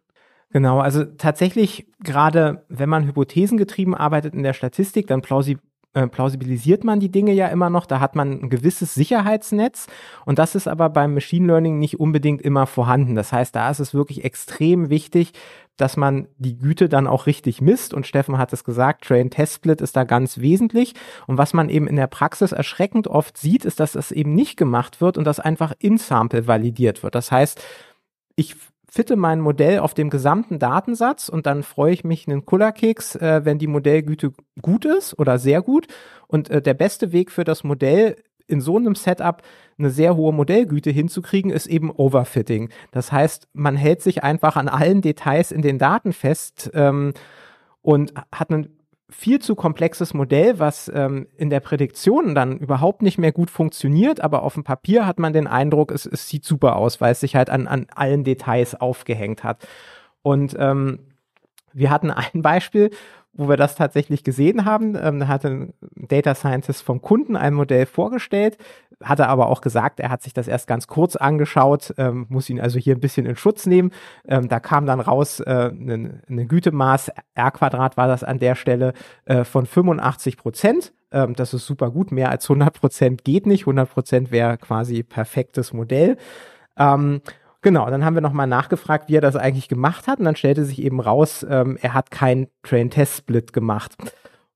Genau, 0.49 0.79
also 0.79 1.03
tatsächlich 1.03 1.87
gerade 2.03 2.65
wenn 2.69 2.89
man 2.89 3.05
hypothesengetrieben 3.05 3.95
arbeitet 3.95 4.33
in 4.33 4.43
der 4.43 4.53
Statistik, 4.53 5.07
dann 5.07 5.21
plausib 5.21 5.59
äh, 5.97 6.07
plausibilisiert 6.07 6.83
man 6.83 6.99
die 6.99 7.09
Dinge 7.09 7.33
ja 7.33 7.47
immer 7.47 7.71
noch, 7.71 7.87
da 7.87 7.99
hat 7.99 8.15
man 8.15 8.43
ein 8.43 8.49
gewisses 8.51 8.93
Sicherheitsnetz 8.93 9.87
und 10.25 10.37
das 10.37 10.53
ist 10.53 10.67
aber 10.67 10.89
beim 10.89 11.15
Machine 11.15 11.47
Learning 11.47 11.79
nicht 11.79 11.99
unbedingt 11.99 12.43
immer 12.43 12.67
vorhanden. 12.67 13.15
Das 13.15 13.33
heißt, 13.33 13.55
da 13.55 13.71
ist 13.71 13.79
es 13.79 13.95
wirklich 13.95 14.23
extrem 14.23 14.91
wichtig, 14.91 15.33
dass 15.75 15.97
man 15.97 16.27
die 16.37 16.59
Güte 16.59 16.87
dann 16.87 17.07
auch 17.07 17.25
richtig 17.25 17.61
misst 17.61 17.95
und 17.95 18.05
Steffen 18.05 18.37
hat 18.37 18.53
es 18.53 18.63
gesagt, 18.63 19.05
Train 19.05 19.31
Test 19.31 19.55
Split 19.55 19.81
ist 19.81 19.95
da 19.95 20.03
ganz 20.03 20.37
wesentlich 20.37 20.93
und 21.25 21.39
was 21.39 21.53
man 21.55 21.67
eben 21.67 21.87
in 21.87 21.95
der 21.95 22.07
Praxis 22.07 22.51
erschreckend 22.51 23.07
oft 23.07 23.35
sieht, 23.35 23.65
ist, 23.65 23.79
dass 23.79 23.93
das 23.93 24.11
eben 24.11 24.35
nicht 24.35 24.55
gemacht 24.55 25.01
wird 25.01 25.17
und 25.17 25.23
das 25.23 25.39
einfach 25.39 25.73
in 25.79 25.97
Sample 25.97 26.45
validiert 26.45 27.01
wird. 27.01 27.15
Das 27.15 27.31
heißt, 27.31 27.59
ich 28.35 28.55
fitte 28.89 29.15
mein 29.15 29.41
Modell 29.41 29.79
auf 29.79 29.93
dem 29.93 30.09
gesamten 30.09 30.59
Datensatz 30.59 31.29
und 31.29 31.45
dann 31.45 31.63
freue 31.63 31.93
ich 31.93 32.03
mich 32.03 32.27
einen 32.27 32.45
Kullerkeks, 32.45 33.15
äh, 33.15 33.41
wenn 33.43 33.59
die 33.59 33.67
Modellgüte 33.67 34.31
gut 34.61 34.85
ist 34.85 35.17
oder 35.19 35.39
sehr 35.39 35.61
gut. 35.61 35.87
Und 36.27 36.49
äh, 36.49 36.61
der 36.61 36.73
beste 36.73 37.11
Weg 37.11 37.31
für 37.31 37.43
das 37.43 37.63
Modell 37.63 38.15
in 38.47 38.61
so 38.61 38.77
einem 38.77 38.95
Setup 38.95 39.41
eine 39.77 39.89
sehr 39.89 40.15
hohe 40.15 40.33
Modellgüte 40.33 40.89
hinzukriegen, 40.89 41.51
ist 41.51 41.67
eben 41.67 41.91
Overfitting. 41.91 42.69
Das 42.91 43.11
heißt, 43.11 43.49
man 43.53 43.75
hält 43.75 44.01
sich 44.01 44.23
einfach 44.23 44.55
an 44.55 44.69
allen 44.69 45.01
Details 45.01 45.51
in 45.51 45.61
den 45.61 45.77
Daten 45.77 46.13
fest 46.13 46.71
ähm, 46.73 47.13
und 47.81 48.13
hat 48.31 48.49
einen 48.49 48.76
viel 49.09 49.39
zu 49.39 49.55
komplexes 49.55 50.13
Modell, 50.13 50.59
was 50.59 50.91
ähm, 50.93 51.27
in 51.37 51.49
der 51.49 51.61
Prädiktion 51.61 52.35
dann 52.35 52.57
überhaupt 52.57 53.01
nicht 53.01 53.17
mehr 53.17 53.31
gut 53.31 53.49
funktioniert, 53.49 54.19
aber 54.19 54.43
auf 54.43 54.55
dem 54.55 54.63
Papier 54.63 55.05
hat 55.05 55.17
man 55.17 55.31
den 55.31 55.47
Eindruck, 55.47 55.91
es, 55.91 56.05
es 56.05 56.27
sieht 56.27 56.43
super 56.43 56.75
aus, 56.75 56.99
weil 56.99 57.13
es 57.13 57.21
sich 57.21 57.35
halt 57.35 57.49
an, 57.49 57.67
an 57.67 57.87
allen 57.95 58.23
Details 58.25 58.75
aufgehängt 58.75 59.43
hat. 59.43 59.65
Und 60.23 60.55
ähm, 60.59 60.99
wir 61.73 61.89
hatten 61.89 62.11
ein 62.11 62.41
Beispiel, 62.41 62.91
wo 63.33 63.47
wir 63.47 63.55
das 63.55 63.75
tatsächlich 63.75 64.23
gesehen 64.23 64.65
haben. 64.65 64.97
Ähm, 65.01 65.19
da 65.19 65.27
hatte 65.27 65.47
ein 65.47 65.73
Data 65.95 66.35
Scientist 66.35 66.81
vom 66.81 67.01
Kunden 67.01 67.35
ein 67.37 67.53
Modell 67.53 67.85
vorgestellt, 67.85 68.57
hatte 69.03 69.27
aber 69.27 69.49
auch 69.49 69.61
gesagt, 69.61 69.99
er 69.99 70.09
hat 70.09 70.21
sich 70.23 70.33
das 70.33 70.47
erst 70.47 70.67
ganz 70.67 70.87
kurz 70.87 71.15
angeschaut, 71.15 71.93
ähm, 71.97 72.25
muss 72.29 72.49
ihn 72.49 72.59
also 72.59 72.79
hier 72.79 72.95
ein 72.95 72.99
bisschen 72.99 73.25
in 73.25 73.35
Schutz 73.35 73.65
nehmen. 73.65 73.91
Ähm, 74.27 74.47
da 74.47 74.59
kam 74.59 74.85
dann 74.85 74.99
raus 74.99 75.39
äh, 75.39 75.69
ein, 75.69 76.21
ein 76.29 76.47
Gütemaß, 76.47 77.11
R 77.35 77.51
Quadrat 77.51 77.97
war 77.97 78.07
das 78.07 78.23
an 78.23 78.39
der 78.39 78.55
Stelle, 78.55 78.93
äh, 79.25 79.43
von 79.43 79.65
85 79.65 80.37
Prozent. 80.37 80.93
Ähm, 81.11 81.35
das 81.35 81.53
ist 81.53 81.65
super 81.65 81.91
gut, 81.91 82.11
mehr 82.11 82.29
als 82.29 82.45
100 82.45 82.73
Prozent 82.79 83.23
geht 83.23 83.45
nicht. 83.45 83.61
100 83.61 83.89
Prozent 83.89 84.31
wäre 84.31 84.57
quasi 84.57 85.03
perfektes 85.03 85.73
Modell. 85.73 86.17
Ähm, 86.77 87.21
Genau, 87.63 87.89
dann 87.89 88.05
haben 88.05 88.13
wir 88.13 88.21
nochmal 88.21 88.47
nachgefragt, 88.47 89.09
wie 89.09 89.15
er 89.17 89.21
das 89.21 89.35
eigentlich 89.35 89.67
gemacht 89.67 90.07
hat. 90.07 90.19
Und 90.19 90.25
dann 90.25 90.35
stellte 90.35 90.63
sich 90.63 90.81
eben 90.81 91.01
raus, 91.01 91.45
ähm, 91.49 91.77
er 91.81 91.93
hat 91.93 92.11
keinen 92.11 92.47
Train-Test-Split 92.63 93.51
gemacht. 93.51 93.95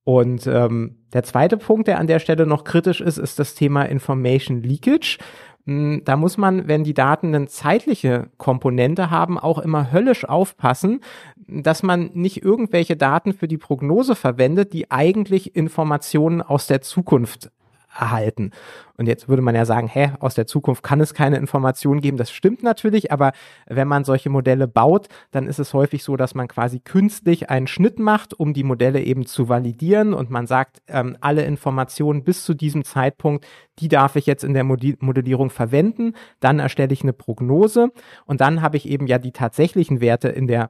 Und 0.04 0.48
ähm, 0.48 0.98
der 1.14 1.24
zweite 1.24 1.58
Punkt, 1.58 1.88
der 1.88 2.00
an 2.00 2.08
der 2.08 2.20
Stelle 2.20 2.48
noch 2.48 2.64
kritisch 2.64 3.02
ist, 3.02 3.18
ist 3.18 3.38
das 3.38 3.54
Thema 3.54 3.84
Information 3.84 4.64
Leakage. 4.64 5.20
Hm, 5.66 6.02
da 6.06 6.18
muss 6.18 6.38
man, 6.38 6.68
wenn 6.68 6.84
die 6.84 6.94
Daten 6.94 7.36
eine 7.36 7.48
zeitliche 7.48 8.30
Komponente 8.38 9.12
haben, 9.12 9.38
auch 9.38 9.60
immer 9.60 9.92
höllisch 9.92 10.26
aufpassen, 10.26 11.02
dass 11.48 11.84
man 11.84 12.10
nicht 12.14 12.44
irgendwelche 12.44 12.98
Daten 12.98 13.34
für 13.34 13.48
die 13.48 13.58
Prognose 13.58 14.16
verwendet, 14.16 14.74
die 14.74 14.90
eigentlich 14.90 15.56
Informationen 15.56 16.42
aus 16.42 16.68
der 16.68 16.82
Zukunft 16.82 17.52
erhalten. 17.98 18.52
Und 18.98 19.08
jetzt 19.08 19.28
würde 19.28 19.42
man 19.42 19.56
ja 19.56 19.66
sagen, 19.66 19.88
hä, 19.88 20.12
aus 20.20 20.36
der 20.36 20.46
Zukunft 20.46 20.84
kann 20.84 21.02
es 21.02 21.14
keine 21.14 21.38
Informationen 21.38 22.02
geben. 22.02 22.18
Das 22.18 22.32
stimmt 22.32 22.62
natürlich, 22.62 23.12
aber 23.12 23.32
wenn 23.66 23.88
man 23.88 24.04
solche 24.04 24.30
Modelle 24.30 24.68
baut, 24.68 25.08
dann 25.32 25.48
ist 25.48 25.60
es 25.60 25.74
häufig 25.74 26.04
so, 26.04 26.18
dass 26.18 26.36
man 26.36 26.48
quasi 26.48 26.80
künstlich 26.80 27.50
einen 27.50 27.68
Schnitt 27.68 28.00
macht, 28.00 28.40
um 28.40 28.54
die 28.54 28.64
Modelle 28.64 29.02
eben 29.02 29.26
zu 29.26 29.50
validieren 29.50 30.14
und 30.14 30.30
man 30.30 30.46
sagt, 30.48 30.82
ähm, 30.88 31.18
alle 31.20 31.44
Informationen 31.44 32.24
bis 32.24 32.46
zu 32.46 32.54
diesem 32.54 32.84
Zeitpunkt, 32.84 33.46
die 33.80 33.88
darf 33.88 34.16
ich 34.16 34.26
jetzt 34.26 34.44
in 34.44 34.54
der 34.54 34.64
Modellierung 34.64 35.50
verwenden. 35.50 36.14
Dann 36.40 36.60
erstelle 36.60 36.94
ich 36.94 37.02
eine 37.02 37.14
Prognose 37.14 37.90
und 38.26 38.42
dann 38.42 38.62
habe 38.62 38.78
ich 38.78 38.88
eben 38.88 39.08
ja 39.08 39.18
die 39.18 39.32
tatsächlichen 39.32 40.02
Werte 40.02 40.30
in 40.30 40.48
der 40.48 40.70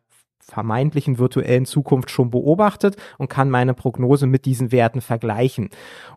vermeintlichen 0.52 1.18
virtuellen 1.18 1.66
Zukunft 1.66 2.12
schon 2.12 2.30
beobachtet 2.30 2.98
und 3.18 3.30
kann 3.30 3.50
meine 3.50 3.74
Prognose 3.74 4.28
mit 4.28 4.46
diesen 4.46 4.72
Werten 4.72 5.02
vergleichen. 5.02 5.70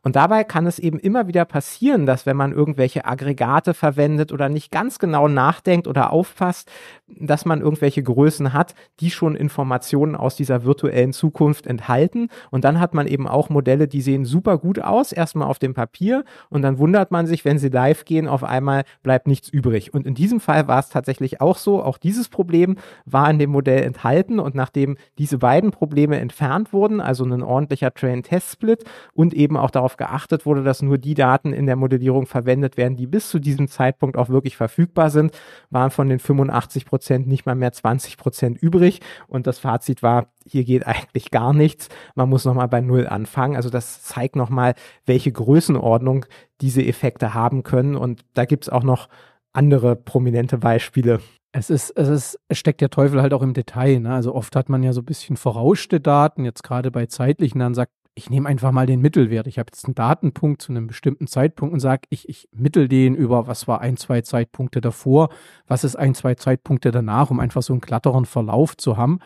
Und 0.03 0.17
dabei 0.17 0.45
kann 0.45 0.67
es 0.67 0.79
eben 0.79 0.99
immer 0.99 1.29
wieder 1.29 1.45
passieren, 1.45 2.05
dass 2.05 2.27
wenn 2.27 2.37
man 2.37 2.53
irgendwelche 2.53 3.05
Aggregate 3.05 3.75
verwendet 3.75 4.33
oder 4.33 4.49
nicht 4.49 4.71
ganz 4.71 4.99
genau 4.99 5.29
nachdenkt 5.29 5.87
oder 5.87 6.13
aufpasst, 6.13 6.71
dass 7.07 7.45
man 7.45 7.61
irgendwelche 7.61 8.03
Größen 8.03 8.53
hat, 8.53 8.75
die 9.01 9.11
schon 9.11 9.37
Informationen 9.37 10.17
aus 10.17 10.37
dieser 10.37 10.65
virtuellen 10.65 11.13
Zukunft 11.13 11.67
enthalten. 11.67 12.29
Und 12.51 12.65
dann 12.65 12.81
hat 12.81 12.93
man 12.93 13.07
eben 13.07 13.29
auch 13.29 13.51
Modelle, 13.51 13.87
die 13.87 14.03
sehen 14.03 14.25
super 14.25 14.59
gut 14.59 14.81
aus, 14.81 15.13
erstmal 15.13 15.49
auf 15.49 15.59
dem 15.59 15.75
Papier 15.75 16.25
und 16.51 16.63
dann 16.63 16.79
wundert 16.79 17.11
man 17.11 17.27
sich, 17.27 17.45
wenn 17.45 17.59
sie 17.59 17.69
live 17.69 18.05
gehen, 18.05 18.27
auf 18.27 18.43
einmal 18.43 18.85
bleibt 19.03 19.29
nichts 19.29 19.49
übrig. 19.49 19.95
Und 19.95 20.07
in 20.07 20.15
diesem 20.15 20.41
Fall 20.41 20.67
war 20.67 20.81
es 20.81 20.89
tatsächlich 20.89 21.41
auch 21.41 21.57
so, 21.57 21.83
auch 21.83 21.99
dieses 21.99 22.29
Problem 22.29 22.77
war 23.05 23.31
in 23.31 23.39
dem 23.39 23.51
Modell 23.51 23.83
enthalten 23.83 24.24
gehalten 24.25 24.41
und 24.41 24.55
nachdem 24.55 24.97
diese 25.19 25.39
beiden 25.39 25.71
Probleme 25.71 26.19
entfernt 26.19 26.73
wurden, 26.73 27.01
also 27.01 27.25
ein 27.25 27.43
ordentlicher 27.43 27.93
Train-Test-Split 27.93 28.85
und 29.13 29.35
eben 29.35 29.57
auch 29.57 29.71
darauf 29.71 29.97
geachtet 29.97 30.47
wurde, 30.47 30.63
dass 30.63 30.83
nur 30.83 30.99
die 30.99 31.15
Daten 31.15 31.53
in 31.53 31.67
der 31.67 31.77
Modellierung 31.77 32.27
verwendet 32.27 32.77
werden, 32.77 32.97
die 32.97 33.07
bis 33.07 33.31
zu 33.31 33.39
diesem 33.39 33.69
Zeitpunkt 33.69 34.17
auch 34.17 34.29
wirklich 34.29 34.57
verfügbar 34.57 35.11
sind, 35.11 35.33
waren 35.71 35.91
von 35.91 36.09
den 36.09 36.19
85 36.19 36.87
Prozent 36.87 37.27
nicht 37.27 37.47
mal 37.47 37.55
mehr 37.55 37.73
20 37.73 38.17
Prozent 38.17 38.61
übrig 38.61 39.01
und 39.29 39.47
das 39.47 39.59
Fazit 39.59 40.03
war, 40.03 40.27
hier 40.47 40.65
geht 40.65 40.87
eigentlich 40.87 41.31
gar 41.31 41.53
nichts. 41.53 41.89
Man 42.15 42.29
muss 42.29 42.45
nochmal 42.45 42.69
bei 42.69 42.81
Null 42.81 43.07
anfangen. 43.07 43.57
Also 43.57 43.71
das 43.71 44.03
zeigt 44.03 44.37
nochmal, 44.37 44.75
welche 45.07 45.33
Größenordnung 45.33 46.27
diese 46.61 46.85
Effekte 46.85 47.33
haben 47.33 47.63
können. 47.63 47.97
Und 47.97 48.25
da 48.35 48.45
gibt 48.45 48.65
es 48.65 48.69
auch 48.69 48.83
noch 48.83 49.09
andere 49.55 49.97
prominente 49.97 50.59
Beispiele. 50.59 51.21
Es 51.57 51.71
ist, 51.71 51.91
es 51.91 52.09
ist, 52.09 52.41
es 52.49 52.59
steckt 52.59 52.81
der 52.81 52.91
Teufel 52.91 53.23
halt 53.23 53.33
auch 53.33 53.43
im 53.43 53.55
Detail. 53.55 54.01
Ne? 54.01 54.13
Also 54.13 54.35
oft 54.35 54.57
hat 54.57 54.69
man 54.69 54.83
ja 54.83 54.93
so 54.93 55.03
ein 55.03 55.05
bisschen 55.05 55.37
verrauschte 55.37 56.01
Daten, 56.01 56.45
jetzt 56.45 56.65
gerade 56.65 56.91
bei 56.91 57.07
zeitlichen, 57.07 57.61
dann 57.61 57.75
sagt, 57.75 57.93
ich 58.17 58.29
nehme 58.29 58.49
einfach 58.49 58.73
mal 58.73 58.87
den 58.87 59.01
Mittelwert. 59.01 59.47
Ich 59.47 59.61
habe 59.61 59.69
jetzt 59.73 59.85
einen 59.85 59.95
Datenpunkt 59.95 60.63
zu 60.63 60.73
einem 60.73 60.89
bestimmten 60.89 61.29
Zeitpunkt 61.29 61.73
und 61.73 61.79
sage, 61.79 62.03
ich, 62.11 62.29
ich 62.29 62.49
mittel 62.53 62.89
den 62.89 63.15
über, 63.15 63.47
was 63.47 63.69
war 63.69 63.81
ein, 63.81 63.97
zwei 63.97 64.21
Zeitpunkte 64.23 64.81
davor, 64.81 65.29
was 65.69 65.85
ist 65.85 65.95
ein, 65.95 66.17
zwei 66.17 66.35
Zeitpunkte 66.35 66.91
danach, 66.91 67.31
um 67.31 67.39
einfach 67.39 67.63
so 67.63 67.73
einen 67.73 67.81
glatteren 67.81 68.25
Verlauf 68.25 68.77
zu 68.77 68.97
haben. 68.97 69.21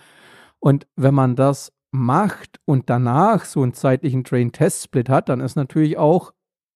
Und 0.59 0.87
wenn 0.97 1.14
man 1.14 1.35
das 1.35 1.73
macht 1.93 2.61
und 2.67 2.91
danach 2.91 3.47
so 3.47 3.62
einen 3.62 3.73
zeitlichen 3.73 4.23
Train-Test-Split 4.25 5.09
hat, 5.09 5.31
dann 5.31 5.41
ist 5.41 5.57
natürlich 5.57 5.97
auch 5.97 6.33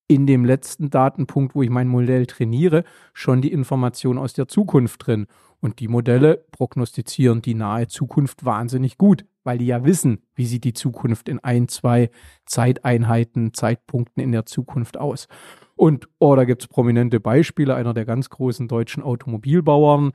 in 0.08 0.26
dem 0.26 0.44
letzten 0.44 0.90
Datenpunkt, 0.90 1.54
wo 1.54 1.62
ich 1.62 1.70
mein 1.70 1.88
Modell 1.88 2.26
trainiere, 2.26 2.84
schon 3.12 3.40
die 3.40 3.52
Information 3.52 4.18
aus 4.18 4.32
der 4.32 4.48
Zukunft 4.48 5.06
drin. 5.06 5.26
Und 5.60 5.78
die 5.78 5.88
Modelle 5.88 6.44
prognostizieren 6.50 7.40
die 7.40 7.54
nahe 7.54 7.86
Zukunft 7.86 8.44
wahnsinnig 8.44 8.98
gut, 8.98 9.24
weil 9.44 9.58
die 9.58 9.66
ja 9.66 9.84
wissen, 9.84 10.22
wie 10.34 10.46
sieht 10.46 10.64
die 10.64 10.72
Zukunft 10.72 11.28
in 11.28 11.38
ein, 11.38 11.68
zwei 11.68 12.10
Zeiteinheiten, 12.46 13.54
Zeitpunkten 13.54 14.22
in 14.22 14.32
der 14.32 14.44
Zukunft 14.44 14.98
aus. 14.98 15.28
Und 15.82 16.08
oh, 16.20 16.36
da 16.36 16.44
gibt 16.44 16.62
es 16.62 16.68
prominente 16.68 17.18
Beispiele. 17.18 17.74
Einer 17.74 17.92
der 17.92 18.04
ganz 18.04 18.30
großen 18.30 18.68
deutschen 18.68 19.02
Automobilbauern, 19.02 20.12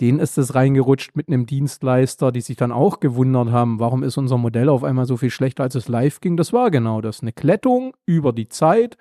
denen 0.00 0.18
ist 0.18 0.36
es 0.38 0.56
reingerutscht 0.56 1.14
mit 1.14 1.28
einem 1.28 1.46
Dienstleister, 1.46 2.32
die 2.32 2.40
sich 2.40 2.56
dann 2.56 2.72
auch 2.72 2.98
gewundert 2.98 3.52
haben, 3.52 3.78
warum 3.78 4.02
ist 4.02 4.16
unser 4.16 4.38
Modell 4.38 4.68
auf 4.68 4.82
einmal 4.82 5.06
so 5.06 5.16
viel 5.16 5.30
schlechter, 5.30 5.62
als 5.62 5.76
es 5.76 5.86
live 5.86 6.20
ging. 6.20 6.36
Das 6.36 6.52
war 6.52 6.72
genau 6.72 7.00
das. 7.00 7.22
Eine 7.22 7.30
Klettung 7.32 7.94
über 8.06 8.32
die 8.32 8.48
Zeit. 8.48 8.96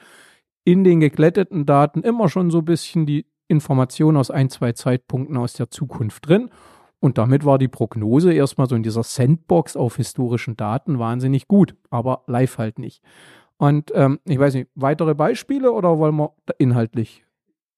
In 0.64 0.84
den 0.84 1.00
gekletteten 1.00 1.66
Daten 1.66 2.04
immer 2.04 2.30
schon 2.30 2.52
so 2.52 2.60
ein 2.60 2.66
bisschen 2.66 3.08
die 3.08 3.26
Information 3.48 4.16
aus 4.16 4.30
ein, 4.30 4.52
zwei 4.52 4.74
Zeitpunkten 4.74 5.36
aus 5.36 5.54
der 5.54 5.72
Zukunft 5.72 6.30
drin. 6.30 6.52
Und 7.00 7.18
damit 7.18 7.44
war 7.44 7.58
die 7.58 7.68
Prognose 7.70 8.32
erstmal 8.32 8.70
so 8.70 8.76
in 8.76 8.84
dieser 8.84 9.02
Sandbox 9.02 9.76
auf 9.76 9.96
historischen 9.96 10.58
Daten 10.58 11.00
wahnsinnig 11.00 11.48
gut, 11.48 11.76
aber 11.90 12.22
live 12.28 12.60
halt 12.60 12.78
nicht. 12.78 13.02
Und 13.58 13.92
ähm, 13.96 14.20
ich 14.26 14.40
weiß 14.40 14.54
nicht, 14.56 14.70
weitere 14.76 15.16
Beispiele 15.16 15.72
oder 15.72 15.98
wollen 15.98 16.18
wir 16.18 16.34
inhaltlich? 16.58 17.24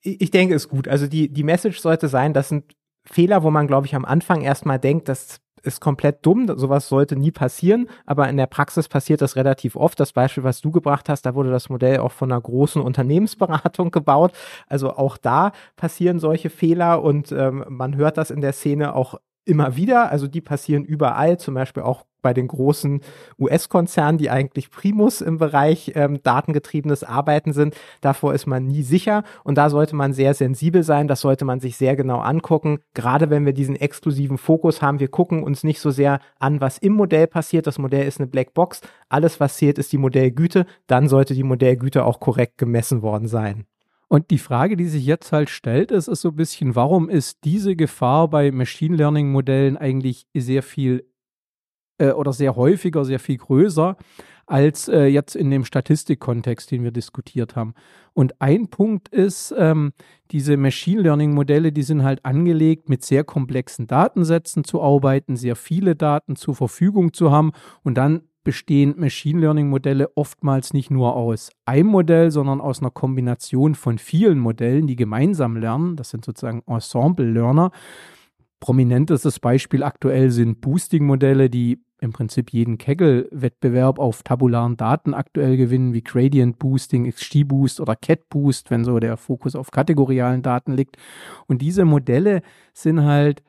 Ich 0.02 0.32
denke, 0.32 0.54
es 0.54 0.66
ist 0.66 0.70
gut. 0.70 0.88
Also 0.88 1.08
die, 1.08 1.32
die 1.32 1.44
Message 1.44 1.80
sollte 1.80 2.08
sein, 2.08 2.34
das 2.34 2.50
sind 2.50 2.76
Fehler, 3.06 3.44
wo 3.44 3.52
man, 3.52 3.68
glaube 3.68 3.88
ich, 3.88 3.96
am 3.96 4.06
Anfang 4.06 4.42
erstmal 4.42 4.80
denkt, 4.80 5.10
das 5.10 5.40
ist 5.66 5.82
komplett 5.82 6.26
dumm, 6.26 6.48
sowas 6.58 6.88
sollte 6.88 7.16
nie 7.16 7.32
passieren, 7.32 7.90
aber 8.06 8.30
in 8.30 8.38
der 8.38 8.46
Praxis 8.46 8.88
passiert 8.88 9.22
das 9.22 9.36
relativ 9.36 9.76
oft. 9.76 10.00
Das 10.00 10.14
Beispiel, 10.14 10.44
was 10.44 10.62
du 10.62 10.72
gebracht 10.72 11.10
hast, 11.10 11.24
da 11.24 11.34
wurde 11.34 11.50
das 11.50 11.70
Modell 11.70 12.00
auch 12.00 12.12
von 12.12 12.32
einer 12.32 12.40
großen 12.40 12.82
Unternehmensberatung 12.82 13.92
gebaut. 13.92 14.32
Also 14.68 14.92
auch 14.96 15.18
da 15.18 15.52
passieren 15.76 16.20
solche 16.20 16.50
Fehler 16.50 17.02
und 17.02 17.32
ähm, 17.32 17.66
man 17.68 17.96
hört 17.96 18.18
das 18.18 18.32
in 18.32 18.42
der 18.42 18.54
Szene 18.54 18.96
auch 18.96 19.16
immer 19.46 19.76
wieder. 19.76 20.12
Also 20.12 20.28
die 20.28 20.42
passieren 20.42 20.84
überall, 20.84 21.40
zum 21.40 21.54
Beispiel 21.54 21.84
auch 21.84 22.06
bei 22.26 22.34
den 22.34 22.48
großen 22.48 23.02
US-Konzernen, 23.38 24.18
die 24.18 24.32
eigentlich 24.32 24.72
Primus 24.72 25.22
im 25.22 25.38
Bereich 25.38 25.92
ähm, 25.94 26.24
datengetriebenes 26.24 27.04
Arbeiten 27.04 27.54
sind. 27.54 27.76
Davor 28.02 28.34
ist 28.34 28.48
man 28.48 28.66
nie 28.66 28.82
sicher 28.82 29.24
und 29.44 29.60
da 29.60 29.70
sollte 29.70 29.96
man 29.96 30.12
sehr 30.12 30.34
sensibel 30.34 30.82
sein. 30.82 31.08
Das 31.08 31.22
sollte 31.22 31.46
man 31.46 31.60
sich 31.60 31.78
sehr 31.78 31.96
genau 31.96 32.18
angucken. 32.18 32.80
Gerade 32.96 33.30
wenn 33.30 33.46
wir 33.46 33.54
diesen 33.54 33.76
exklusiven 33.76 34.40
Fokus 34.40 34.82
haben, 34.82 35.00
wir 35.00 35.10
gucken 35.10 35.44
uns 35.44 35.64
nicht 35.64 35.80
so 35.80 35.92
sehr 35.92 36.20
an, 36.40 36.62
was 36.62 36.80
im 36.80 36.94
Modell 36.94 37.28
passiert. 37.28 37.68
Das 37.68 37.78
Modell 37.78 38.08
ist 38.08 38.20
eine 38.20 38.28
Blackbox. 38.28 38.82
Alles, 39.08 39.40
was 39.40 39.58
zählt, 39.58 39.78
ist 39.78 39.92
die 39.92 40.00
Modellgüte. 40.00 40.66
Dann 40.88 41.08
sollte 41.08 41.36
die 41.36 41.44
Modellgüte 41.44 42.06
auch 42.06 42.20
korrekt 42.20 42.58
gemessen 42.58 43.04
worden 43.04 43.28
sein. 43.28 43.68
Und 44.08 44.30
die 44.30 44.38
Frage, 44.38 44.78
die 44.78 44.88
sich 44.88 45.06
jetzt 45.06 45.32
halt 45.32 45.50
stellt, 45.50 45.92
ist, 45.92 46.08
ist 46.08 46.22
so 46.22 46.30
ein 46.30 46.36
bisschen, 46.36 46.76
warum 46.76 47.10
ist 47.10 47.44
diese 47.44 47.76
Gefahr 47.76 48.30
bei 48.30 48.52
Machine 48.52 48.96
Learning 48.96 49.32
Modellen 49.32 49.78
eigentlich 49.78 50.28
sehr 50.36 50.64
viel 50.64 51.10
äh, 51.98 52.12
oder 52.12 52.34
sehr 52.34 52.56
häufiger, 52.56 53.06
sehr 53.06 53.20
viel 53.20 53.38
größer 53.38 53.98
als 54.48 54.88
äh, 54.88 55.06
jetzt 55.06 55.36
in 55.36 55.50
dem 55.50 55.66
Statistikkontext, 55.66 56.70
den 56.70 56.84
wir 56.84 56.92
diskutiert 56.92 57.56
haben. 57.56 57.74
Und 58.14 58.40
ein 58.42 58.68
Punkt 58.68 59.10
ist, 59.10 59.54
ähm, 59.58 59.94
diese 60.32 60.56
Machine 60.56 61.02
Learning 61.02 61.34
Modelle, 61.34 61.72
die 61.72 61.84
sind 61.84 62.04
halt 62.04 62.24
angelegt, 62.26 62.90
mit 62.90 63.04
sehr 63.04 63.24
komplexen 63.24 63.88
Datensätzen 63.88 64.64
zu 64.64 64.82
arbeiten, 64.82 65.36
sehr 65.36 65.56
viele 65.56 65.96
Daten 65.96 66.36
zur 66.36 66.56
Verfügung 66.56 67.14
zu 67.14 67.32
haben 67.32 67.54
und 67.84 67.96
dann 67.96 68.22
bestehen 68.46 68.94
Machine 68.98 69.42
Learning 69.42 69.68
Modelle 69.68 70.10
oftmals 70.16 70.74
nicht 70.74 70.90
nur 70.90 71.18
aus 71.18 71.50
einem 71.66 71.90
Modell, 71.90 72.32
sondern 72.32 72.62
aus 72.62 72.80
einer 72.80 72.92
Kombination 72.92 73.76
von 73.76 73.98
vielen 73.98 74.40
Modellen, 74.40 74.88
die 74.88 74.96
gemeinsam 74.96 75.58
lernen. 75.58 75.98
Das 75.98 76.12
sind 76.12 76.24
sozusagen 76.24 76.64
Ensemble 76.66 77.30
Learner. 77.30 77.72
Prominentestes 78.62 79.42
Beispiel 79.42 79.84
aktuell 79.84 80.32
sind 80.32 80.62
Boosting-Modelle, 80.62 81.50
die 81.50 81.84
im 82.00 82.14
Prinzip 82.14 82.52
jeden 82.52 82.78
Kaggle-Wettbewerb 82.78 84.00
auf 84.00 84.24
tabularen 84.24 84.78
Daten 84.78 85.14
aktuell 85.14 85.58
gewinnen, 85.58 85.94
wie 85.94 86.04
Gradient 86.04 86.60
Boosting, 86.60 87.10
XGBoost 87.10 87.82
oder 87.82 87.96
Cat 87.96 88.30
Boost, 88.30 88.72
wenn 88.72 88.86
so 88.86 89.00
der 89.00 89.18
Fokus 89.18 89.56
auf 89.56 89.72
kategorialen 89.72 90.42
Daten 90.42 90.74
liegt. 90.74 90.98
Und 91.48 91.62
diese 91.62 91.84
Modelle 91.84 92.42
sind 92.74 93.04
halt 93.04 93.44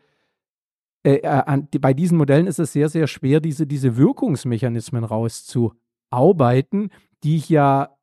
äh, 1.06 1.20
äh 1.22 1.78
bei 1.78 1.94
diesen 1.94 2.18
Modellen 2.18 2.46
ist 2.46 2.58
es 2.58 2.72
sehr, 2.72 2.88
sehr 2.88 3.06
schwer, 3.06 3.40
diese, 3.40 3.66
diese 3.66 3.96
Wirkungsmechanismen 3.96 5.04
rauszuarbeiten, 5.04 6.90
die 7.22 7.36
ich 7.36 7.48
ja 7.48 7.96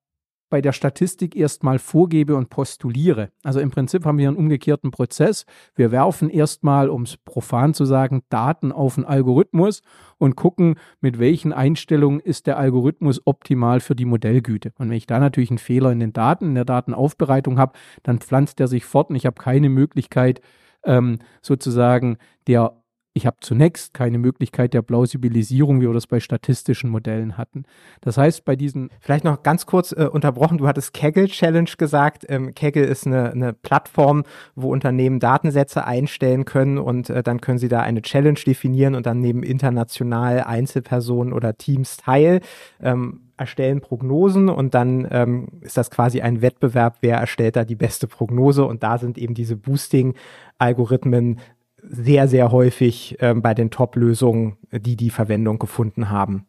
bei 0.53 0.61
der 0.61 0.71
Statistik 0.71 1.35
erstmal 1.35 1.79
vorgebe 1.79 2.35
und 2.35 2.51
postuliere. 2.51 3.31
Also 3.41 3.59
im 3.59 3.71
Prinzip 3.71 4.05
haben 4.05 4.19
wir 4.19 4.27
einen 4.27 4.37
umgekehrten 4.37 4.91
Prozess. 4.91 5.47
Wir 5.73 5.91
werfen 5.91 6.29
erstmal, 6.29 6.89
um 6.89 7.01
es 7.01 7.17
profan 7.17 7.73
zu 7.73 7.85
sagen, 7.85 8.21
Daten 8.29 8.71
auf 8.71 8.95
einen 8.95 9.07
Algorithmus 9.07 9.81
und 10.19 10.35
gucken, 10.35 10.75
mit 11.01 11.17
welchen 11.17 11.53
Einstellungen 11.53 12.19
ist 12.19 12.45
der 12.45 12.59
Algorithmus 12.59 13.25
optimal 13.25 13.79
für 13.79 13.95
die 13.95 14.05
Modellgüte. 14.05 14.73
Und 14.77 14.91
wenn 14.91 14.97
ich 14.97 15.07
da 15.07 15.17
natürlich 15.19 15.49
einen 15.49 15.57
Fehler 15.57 15.91
in 15.91 15.99
den 15.99 16.13
Daten, 16.13 16.49
in 16.49 16.55
der 16.55 16.65
Datenaufbereitung 16.65 17.57
habe, 17.57 17.73
dann 18.03 18.19
pflanzt 18.19 18.59
er 18.59 18.67
sich 18.67 18.85
fort 18.85 19.09
und 19.09 19.15
ich 19.15 19.25
habe 19.25 19.41
keine 19.41 19.69
Möglichkeit, 19.69 20.39
ähm, 20.83 21.17
sozusagen 21.41 22.17
der 22.45 22.82
ich 23.15 23.27
habe 23.27 23.37
zunächst 23.41 23.93
keine 23.93 24.17
Möglichkeit 24.17 24.73
der 24.73 24.81
Plausibilisierung, 24.81 25.79
wie 25.81 25.87
wir 25.87 25.93
das 25.93 26.07
bei 26.07 26.19
statistischen 26.19 26.89
Modellen 26.89 27.37
hatten. 27.37 27.65
Das 28.01 28.17
heißt, 28.17 28.43
bei 28.43 28.55
diesen. 28.55 28.89
Vielleicht 28.99 29.23
noch 29.23 29.43
ganz 29.43 29.67
kurz 29.67 29.91
äh, 29.91 30.09
unterbrochen, 30.11 30.57
du 30.57 30.67
hattest 30.67 30.93
Kaggle 30.93 31.27
Challenge 31.27 31.69
gesagt. 31.77 32.25
Ähm, 32.27 32.55
Kaggle 32.55 32.83
ist 32.83 33.05
eine, 33.05 33.31
eine 33.31 33.53
Plattform, 33.53 34.23
wo 34.55 34.71
Unternehmen 34.71 35.19
Datensätze 35.19 35.85
einstellen 35.85 36.45
können 36.45 36.79
und 36.79 37.11
äh, 37.11 37.21
dann 37.21 37.39
können 37.39 37.59
sie 37.59 37.67
da 37.67 37.81
eine 37.81 38.01
Challenge 38.01 38.39
definieren 38.39 38.95
und 38.95 39.05
dann 39.05 39.19
nehmen 39.19 39.43
international 39.43 40.41
Einzelpersonen 40.41 41.33
oder 41.33 41.55
Teams 41.55 41.97
teil. 41.97 42.41
Ähm, 42.81 43.21
erstellen 43.37 43.81
Prognosen 43.81 44.47
und 44.47 44.73
dann 44.73 45.07
ähm, 45.11 45.47
ist 45.61 45.75
das 45.75 45.89
quasi 45.89 46.21
ein 46.21 46.41
Wettbewerb, 46.41 46.97
wer 47.01 47.17
erstellt 47.17 47.55
da 47.55 47.65
die 47.65 47.75
beste 47.75 48.07
Prognose 48.07 48.63
und 48.63 48.83
da 48.83 48.97
sind 48.99 49.17
eben 49.17 49.33
diese 49.33 49.55
Boosting-Algorithmen 49.57 51.39
sehr, 51.87 52.27
sehr 52.27 52.51
häufig 52.51 53.17
ähm, 53.19 53.41
bei 53.41 53.53
den 53.53 53.69
Top-Lösungen, 53.69 54.57
die 54.71 54.95
die 54.95 55.09
Verwendung 55.09 55.59
gefunden 55.59 56.09
haben. 56.09 56.45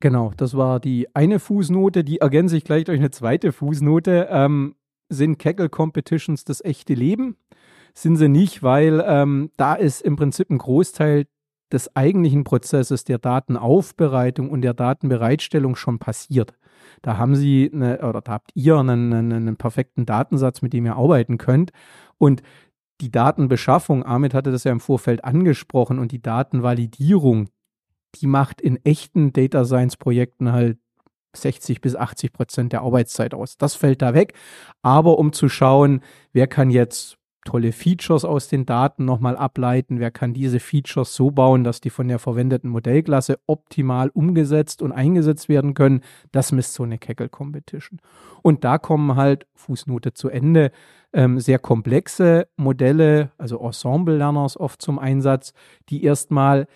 Genau, 0.00 0.32
das 0.36 0.56
war 0.56 0.80
die 0.80 1.14
eine 1.14 1.38
Fußnote, 1.38 2.04
die 2.04 2.18
ergänze 2.18 2.56
ich 2.56 2.64
gleich 2.64 2.84
durch 2.84 2.98
eine 2.98 3.10
zweite 3.10 3.52
Fußnote. 3.52 4.28
Ähm, 4.30 4.74
sind 5.08 5.38
Kaggle 5.38 5.68
Competitions 5.68 6.44
das 6.44 6.62
echte 6.64 6.94
Leben? 6.94 7.36
Sind 7.94 8.16
sie 8.16 8.28
nicht, 8.28 8.62
weil 8.62 9.02
ähm, 9.06 9.50
da 9.56 9.74
ist 9.74 10.02
im 10.02 10.16
Prinzip 10.16 10.50
ein 10.50 10.58
Großteil 10.58 11.26
des 11.72 11.96
eigentlichen 11.96 12.44
Prozesses 12.44 13.04
der 13.04 13.18
Datenaufbereitung 13.18 14.50
und 14.50 14.62
der 14.62 14.74
Datenbereitstellung 14.74 15.76
schon 15.76 15.98
passiert. 15.98 16.54
Da 17.02 17.18
haben 17.18 17.34
Sie 17.34 17.70
eine, 17.72 17.98
oder 18.06 18.20
da 18.20 18.32
habt 18.32 18.50
ihr 18.54 18.76
einen, 18.76 19.12
einen, 19.12 19.32
einen 19.32 19.56
perfekten 19.56 20.06
Datensatz, 20.06 20.62
mit 20.62 20.72
dem 20.72 20.86
ihr 20.86 20.96
arbeiten 20.96 21.38
könnt. 21.38 21.72
Und 22.18 22.42
die 23.00 23.10
Datenbeschaffung, 23.10 24.04
Ahmed 24.04 24.34
hatte 24.34 24.50
das 24.50 24.64
ja 24.64 24.72
im 24.72 24.80
Vorfeld 24.80 25.24
angesprochen, 25.24 25.98
und 25.98 26.12
die 26.12 26.22
Datenvalidierung, 26.22 27.48
die 28.14 28.26
macht 28.26 28.60
in 28.60 28.76
echten 28.84 29.32
Data 29.32 29.64
Science 29.64 29.96
Projekten 29.96 30.52
halt 30.52 30.78
60 31.34 31.80
bis 31.80 31.94
80 31.96 32.32
Prozent 32.32 32.72
der 32.72 32.82
Arbeitszeit 32.82 33.34
aus. 33.34 33.58
Das 33.58 33.74
fällt 33.74 34.02
da 34.02 34.14
weg. 34.14 34.34
Aber 34.82 35.18
um 35.18 35.32
zu 35.32 35.48
schauen, 35.48 36.00
wer 36.32 36.46
kann 36.46 36.70
jetzt 36.70 37.18
tolle 37.46 37.72
Features 37.72 38.26
aus 38.26 38.48
den 38.48 38.66
Daten 38.66 39.06
nochmal 39.06 39.36
ableiten, 39.36 39.98
wer 40.00 40.10
kann 40.10 40.34
diese 40.34 40.60
Features 40.60 41.14
so 41.14 41.30
bauen, 41.30 41.64
dass 41.64 41.80
die 41.80 41.88
von 41.88 42.08
der 42.08 42.18
verwendeten 42.18 42.68
Modellklasse 42.68 43.38
optimal 43.46 44.10
umgesetzt 44.10 44.82
und 44.82 44.92
eingesetzt 44.92 45.48
werden 45.48 45.72
können, 45.72 46.02
das 46.32 46.52
misst 46.52 46.74
so 46.74 46.82
eine 46.82 46.98
Kaggle 46.98 47.30
Competition. 47.30 48.00
Und 48.42 48.64
da 48.64 48.76
kommen 48.76 49.16
halt, 49.16 49.46
Fußnote 49.54 50.12
zu 50.12 50.28
Ende, 50.28 50.70
ähm, 51.14 51.40
sehr 51.40 51.58
komplexe 51.58 52.48
Modelle, 52.56 53.30
also 53.38 53.58
Ensemble-Lerners 53.58 54.60
oft 54.60 54.82
zum 54.82 54.98
Einsatz, 54.98 55.54
die 55.88 56.04
erstmal 56.04 56.66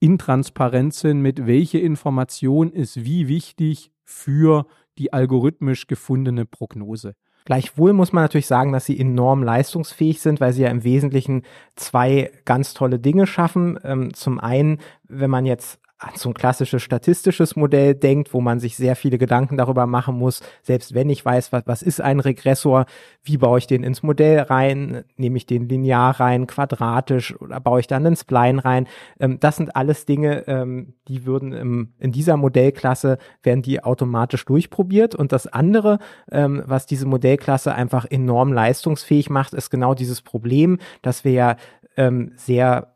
intransparent 0.00 0.92
sind, 0.92 1.22
mit 1.22 1.46
welche 1.46 1.78
Information 1.78 2.70
ist 2.70 3.04
wie 3.04 3.28
wichtig 3.28 3.90
für 4.04 4.66
die 4.98 5.12
algorithmisch 5.12 5.86
gefundene 5.86 6.44
Prognose. 6.44 7.14
Gleichwohl 7.46 7.92
muss 7.92 8.12
man 8.12 8.24
natürlich 8.24 8.48
sagen, 8.48 8.72
dass 8.72 8.84
sie 8.84 8.98
enorm 8.98 9.42
leistungsfähig 9.42 10.20
sind, 10.20 10.40
weil 10.40 10.52
sie 10.52 10.62
ja 10.62 10.68
im 10.68 10.82
Wesentlichen 10.84 11.44
zwei 11.76 12.32
ganz 12.44 12.74
tolle 12.74 12.98
Dinge 12.98 13.26
schaffen. 13.26 13.78
Ähm, 13.84 14.12
zum 14.12 14.40
einen, 14.40 14.80
wenn 15.04 15.30
man 15.30 15.46
jetzt 15.46 15.78
an 15.98 16.10
so 16.14 16.28
ein 16.28 16.34
klassisches 16.34 16.82
statistisches 16.82 17.56
Modell 17.56 17.94
denkt, 17.94 18.34
wo 18.34 18.42
man 18.42 18.60
sich 18.60 18.76
sehr 18.76 18.96
viele 18.96 19.16
Gedanken 19.16 19.56
darüber 19.56 19.86
machen 19.86 20.16
muss, 20.16 20.42
selbst 20.62 20.92
wenn 20.94 21.08
ich 21.08 21.24
weiß, 21.24 21.52
was, 21.52 21.62
was 21.66 21.82
ist 21.82 22.02
ein 22.02 22.20
Regressor, 22.20 22.84
wie 23.22 23.38
baue 23.38 23.58
ich 23.58 23.66
den 23.66 23.82
ins 23.82 24.02
Modell 24.02 24.40
rein, 24.40 25.04
nehme 25.16 25.38
ich 25.38 25.46
den 25.46 25.68
linear 25.68 26.20
rein, 26.20 26.46
quadratisch 26.46 27.40
oder 27.40 27.60
baue 27.60 27.80
ich 27.80 27.86
dann 27.86 28.06
einen 28.06 28.16
Spline 28.16 28.62
rein. 28.62 28.86
Ähm, 29.18 29.40
das 29.40 29.56
sind 29.56 29.74
alles 29.74 30.04
Dinge, 30.04 30.46
ähm, 30.48 30.94
die 31.08 31.24
würden 31.24 31.52
im, 31.52 31.94
in 31.98 32.12
dieser 32.12 32.36
Modellklasse, 32.36 33.16
werden 33.42 33.62
die 33.62 33.82
automatisch 33.82 34.44
durchprobiert. 34.44 35.14
Und 35.14 35.32
das 35.32 35.46
andere, 35.46 35.98
ähm, 36.30 36.62
was 36.66 36.84
diese 36.84 37.06
Modellklasse 37.06 37.74
einfach 37.74 38.04
enorm 38.04 38.52
leistungsfähig 38.52 39.30
macht, 39.30 39.54
ist 39.54 39.70
genau 39.70 39.94
dieses 39.94 40.20
Problem, 40.20 40.78
dass 41.00 41.24
wir 41.24 41.32
ja 41.32 41.56
ähm, 41.96 42.32
sehr 42.36 42.95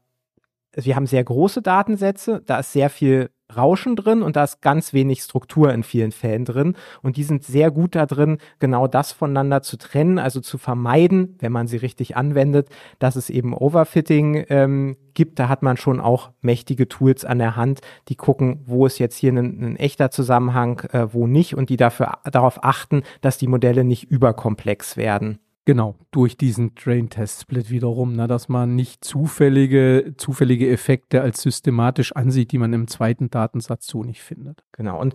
wir 0.75 0.97
haben 0.97 1.07
sehr 1.07 1.25
große 1.25 1.63
Datensätze, 1.63 2.43
da 2.47 2.61
ist 2.61 2.73
sehr 2.73 2.91
viel 2.91 3.31
Rauschen 3.57 3.97
drin 3.97 4.23
und 4.23 4.37
da 4.37 4.45
ist 4.45 4.63
ganz 4.63 4.93
wenig 4.93 5.23
Struktur 5.23 5.73
in 5.73 5.83
vielen 5.83 6.13
Fällen 6.13 6.45
drin. 6.45 6.77
Und 7.03 7.17
die 7.17 7.25
sind 7.25 7.45
sehr 7.45 7.71
gut 7.71 7.95
da 7.95 8.07
drin, 8.07 8.39
genau 8.59 8.87
das 8.87 9.13
voneinander 9.13 9.63
zu 9.63 9.77
trennen, 9.77 10.19
also 10.19 10.41
zu 10.41 10.59
vermeiden, 10.59 11.37
wenn 11.41 11.53
man 11.53 11.67
sie 11.67 11.79
richtig 11.79 12.17
anwendet, 12.17 12.69
dass 12.99 13.17
es 13.17 13.31
eben 13.31 13.55
Overfitting 13.55 14.45
ähm, 14.49 14.97
gibt. 15.15 15.39
Da 15.39 15.49
hat 15.49 15.63
man 15.63 15.77
schon 15.77 16.01
auch 16.01 16.31
mächtige 16.41 16.89
Tools 16.89 17.25
an 17.25 17.39
der 17.39 17.57
Hand, 17.57 17.81
die 18.09 18.17
gucken, 18.17 18.63
wo 18.67 18.87
ist 18.87 18.99
jetzt 18.99 19.17
hier 19.17 19.33
ein, 19.33 19.39
ein 19.39 19.77
echter 19.77 20.11
Zusammenhang, 20.11 20.81
äh, 20.93 21.13
wo 21.13 21.27
nicht 21.27 21.57
und 21.57 21.71
die 21.71 21.77
dafür 21.77 22.19
darauf 22.31 22.65
achten, 22.65 23.03
dass 23.21 23.39
die 23.39 23.49
Modelle 23.49 23.85
nicht 23.85 24.11
überkomplex 24.11 24.97
werden. 24.97 25.41
Genau, 25.71 25.95
durch 26.11 26.37
diesen 26.37 26.75
Drain-Test-Split 26.75 27.71
wiederum, 27.71 28.17
ne, 28.17 28.27
dass 28.27 28.49
man 28.49 28.75
nicht 28.75 29.05
zufällige, 29.05 30.15
zufällige 30.17 30.69
Effekte 30.69 31.23
als 31.23 31.43
systematisch 31.43 32.11
ansieht, 32.17 32.51
die 32.51 32.59
man 32.59 32.73
im 32.73 32.89
zweiten 32.89 33.31
Datensatz 33.31 33.87
so 33.87 34.03
nicht 34.03 34.21
findet. 34.21 34.65
Genau, 34.73 35.01
und 35.01 35.15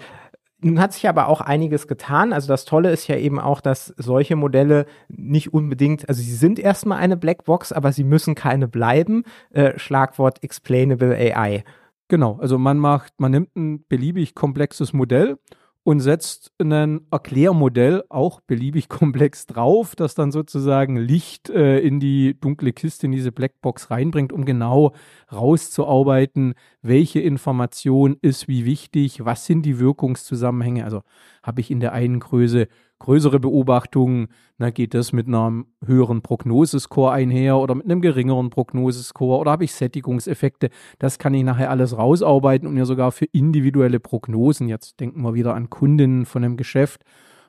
nun 0.61 0.79
hat 0.79 0.93
sich 0.93 1.09
aber 1.09 1.27
auch 1.27 1.41
einiges 1.41 1.89
getan. 1.89 2.31
Also 2.31 2.47
das 2.47 2.63
Tolle 2.63 2.89
ist 2.91 3.05
ja 3.09 3.17
eben 3.17 3.37
auch, 3.37 3.59
dass 3.59 3.87
solche 3.97 4.37
Modelle 4.37 4.85
nicht 5.09 5.53
unbedingt, 5.53 6.07
also 6.07 6.21
sie 6.21 6.35
sind 6.35 6.57
erstmal 6.57 6.99
eine 6.99 7.17
Blackbox, 7.17 7.73
aber 7.73 7.91
sie 7.91 8.05
müssen 8.05 8.33
keine 8.33 8.69
bleiben. 8.69 9.23
Äh, 9.49 9.77
Schlagwort 9.77 10.41
Explainable 10.41 11.17
AI. 11.17 11.65
Genau, 12.07 12.37
also 12.39 12.57
man 12.57 12.77
macht, 12.77 13.11
man 13.19 13.31
nimmt 13.31 13.53
ein 13.57 13.83
beliebig 13.89 14.35
komplexes 14.35 14.93
Modell 14.93 15.37
und 15.86 15.99
setzt 15.99 16.51
ein 16.59 17.01
Erklärmodell 17.11 18.03
auch 18.09 18.41
beliebig 18.41 18.89
komplex 18.89 19.45
drauf, 19.45 19.95
das 19.95 20.15
dann 20.15 20.31
sozusagen 20.31 20.97
Licht 20.97 21.51
äh, 21.51 21.79
in 21.79 21.99
die 21.99 22.36
dunkle 22.39 22.73
Kiste, 22.73 23.05
in 23.05 23.11
diese 23.11 23.31
Blackbox 23.31 23.91
reinbringt, 23.91 24.33
um 24.33 24.45
genau 24.45 24.95
rauszuarbeiten, 25.31 26.55
welche 26.81 27.19
Information 27.19 28.17
ist 28.21 28.47
wie 28.47 28.65
wichtig, 28.65 29.23
was 29.25 29.45
sind 29.45 29.61
die 29.61 29.77
Wirkungszusammenhänge. 29.77 30.83
Also 30.86 31.03
habe 31.43 31.61
ich 31.61 31.69
in 31.69 31.79
der 31.79 31.93
einen 31.93 32.19
Größe 32.19 32.67
größere 32.99 33.39
Beobachtungen, 33.39 34.27
na, 34.57 34.69
geht 34.69 34.93
das 34.93 35.11
mit 35.11 35.27
einem 35.27 35.67
höheren 35.85 36.21
Prognosescore 36.21 37.11
einher 37.11 37.57
oder 37.57 37.75
mit 37.75 37.85
einem 37.85 38.01
geringeren 38.01 38.49
Prognosescore 38.49 39.39
oder 39.39 39.51
habe 39.51 39.65
ich 39.65 39.73
Sättigungseffekte. 39.73 40.69
Das 40.99 41.19
kann 41.19 41.33
ich 41.33 41.43
nachher 41.43 41.69
alles 41.69 41.97
rausarbeiten 41.97 42.67
und 42.67 42.73
mir 42.73 42.85
sogar 42.85 43.11
für 43.11 43.25
individuelle 43.25 43.99
Prognosen, 43.99 44.69
jetzt 44.69 44.99
denken 44.99 45.21
wir 45.21 45.33
wieder 45.33 45.55
an 45.55 45.69
Kundinnen 45.69 46.25
von 46.25 46.43
einem 46.43 46.57
Geschäft, 46.57 47.03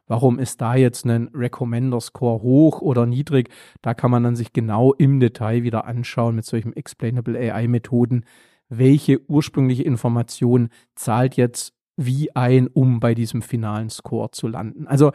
warum 0.09 0.38
ist 0.38 0.61
da 0.61 0.74
jetzt 0.74 1.05
ein 1.05 1.30
Recommender-Score 1.32 2.42
hoch 2.42 2.80
oder 2.80 3.07
niedrig? 3.07 3.51
Da 3.82 3.94
kann 3.94 4.11
man 4.11 4.24
dann 4.24 4.36
sich 4.36 4.53
genau 4.53 4.92
im 4.94 5.20
Detail 5.20 5.62
wieder 5.62 5.86
anschauen 5.86 6.36
mit 6.36 6.44
solchen 6.44 6.72
Explainable 6.74 7.38
AI-Methoden, 7.38 8.24
welche 8.68 9.20
ursprüngliche 9.28 9.84
Information 9.84 10.70
zahlt 10.97 11.36
jetzt 11.36 11.76
wie 11.97 12.34
ein, 12.34 12.66
um 12.68 13.01
bei 13.01 13.14
diesem 13.14 13.42
finalen 13.42 13.90
Score 13.90 14.30
zu 14.30 14.49
landen. 14.49 14.86
Also 14.86 15.12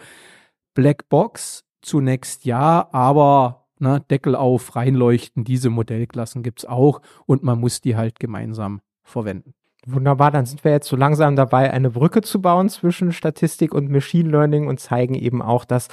Black 0.74 1.10
Box 1.10 1.64
zunächst 1.82 2.46
ja, 2.46 2.88
aber 2.92 3.68
ne, 3.80 4.04
Deckel 4.10 4.36
auf, 4.36 4.76
reinleuchten, 4.76 5.44
diese 5.44 5.70
Modellklassen 5.70 6.44
gibt 6.44 6.60
es 6.60 6.66
auch 6.66 7.02
und 7.26 7.44
man 7.44 7.60
muss 7.60 7.82
die 7.82 7.96
halt 7.96 8.20
gemeinsam 8.20 8.82
verwenden. 9.04 9.54
Wunderbar, 9.86 10.30
dann 10.30 10.46
sind 10.46 10.64
wir 10.64 10.72
jetzt 10.72 10.88
so 10.88 10.96
langsam 10.96 11.36
dabei, 11.36 11.72
eine 11.72 11.90
Brücke 11.90 12.22
zu 12.22 12.40
bauen 12.40 12.70
zwischen 12.70 13.12
Statistik 13.12 13.74
und 13.74 13.90
Machine 13.90 14.30
Learning 14.30 14.68
und 14.68 14.80
zeigen 14.80 15.16
eben 15.16 15.42
auch, 15.42 15.66
dass 15.66 15.88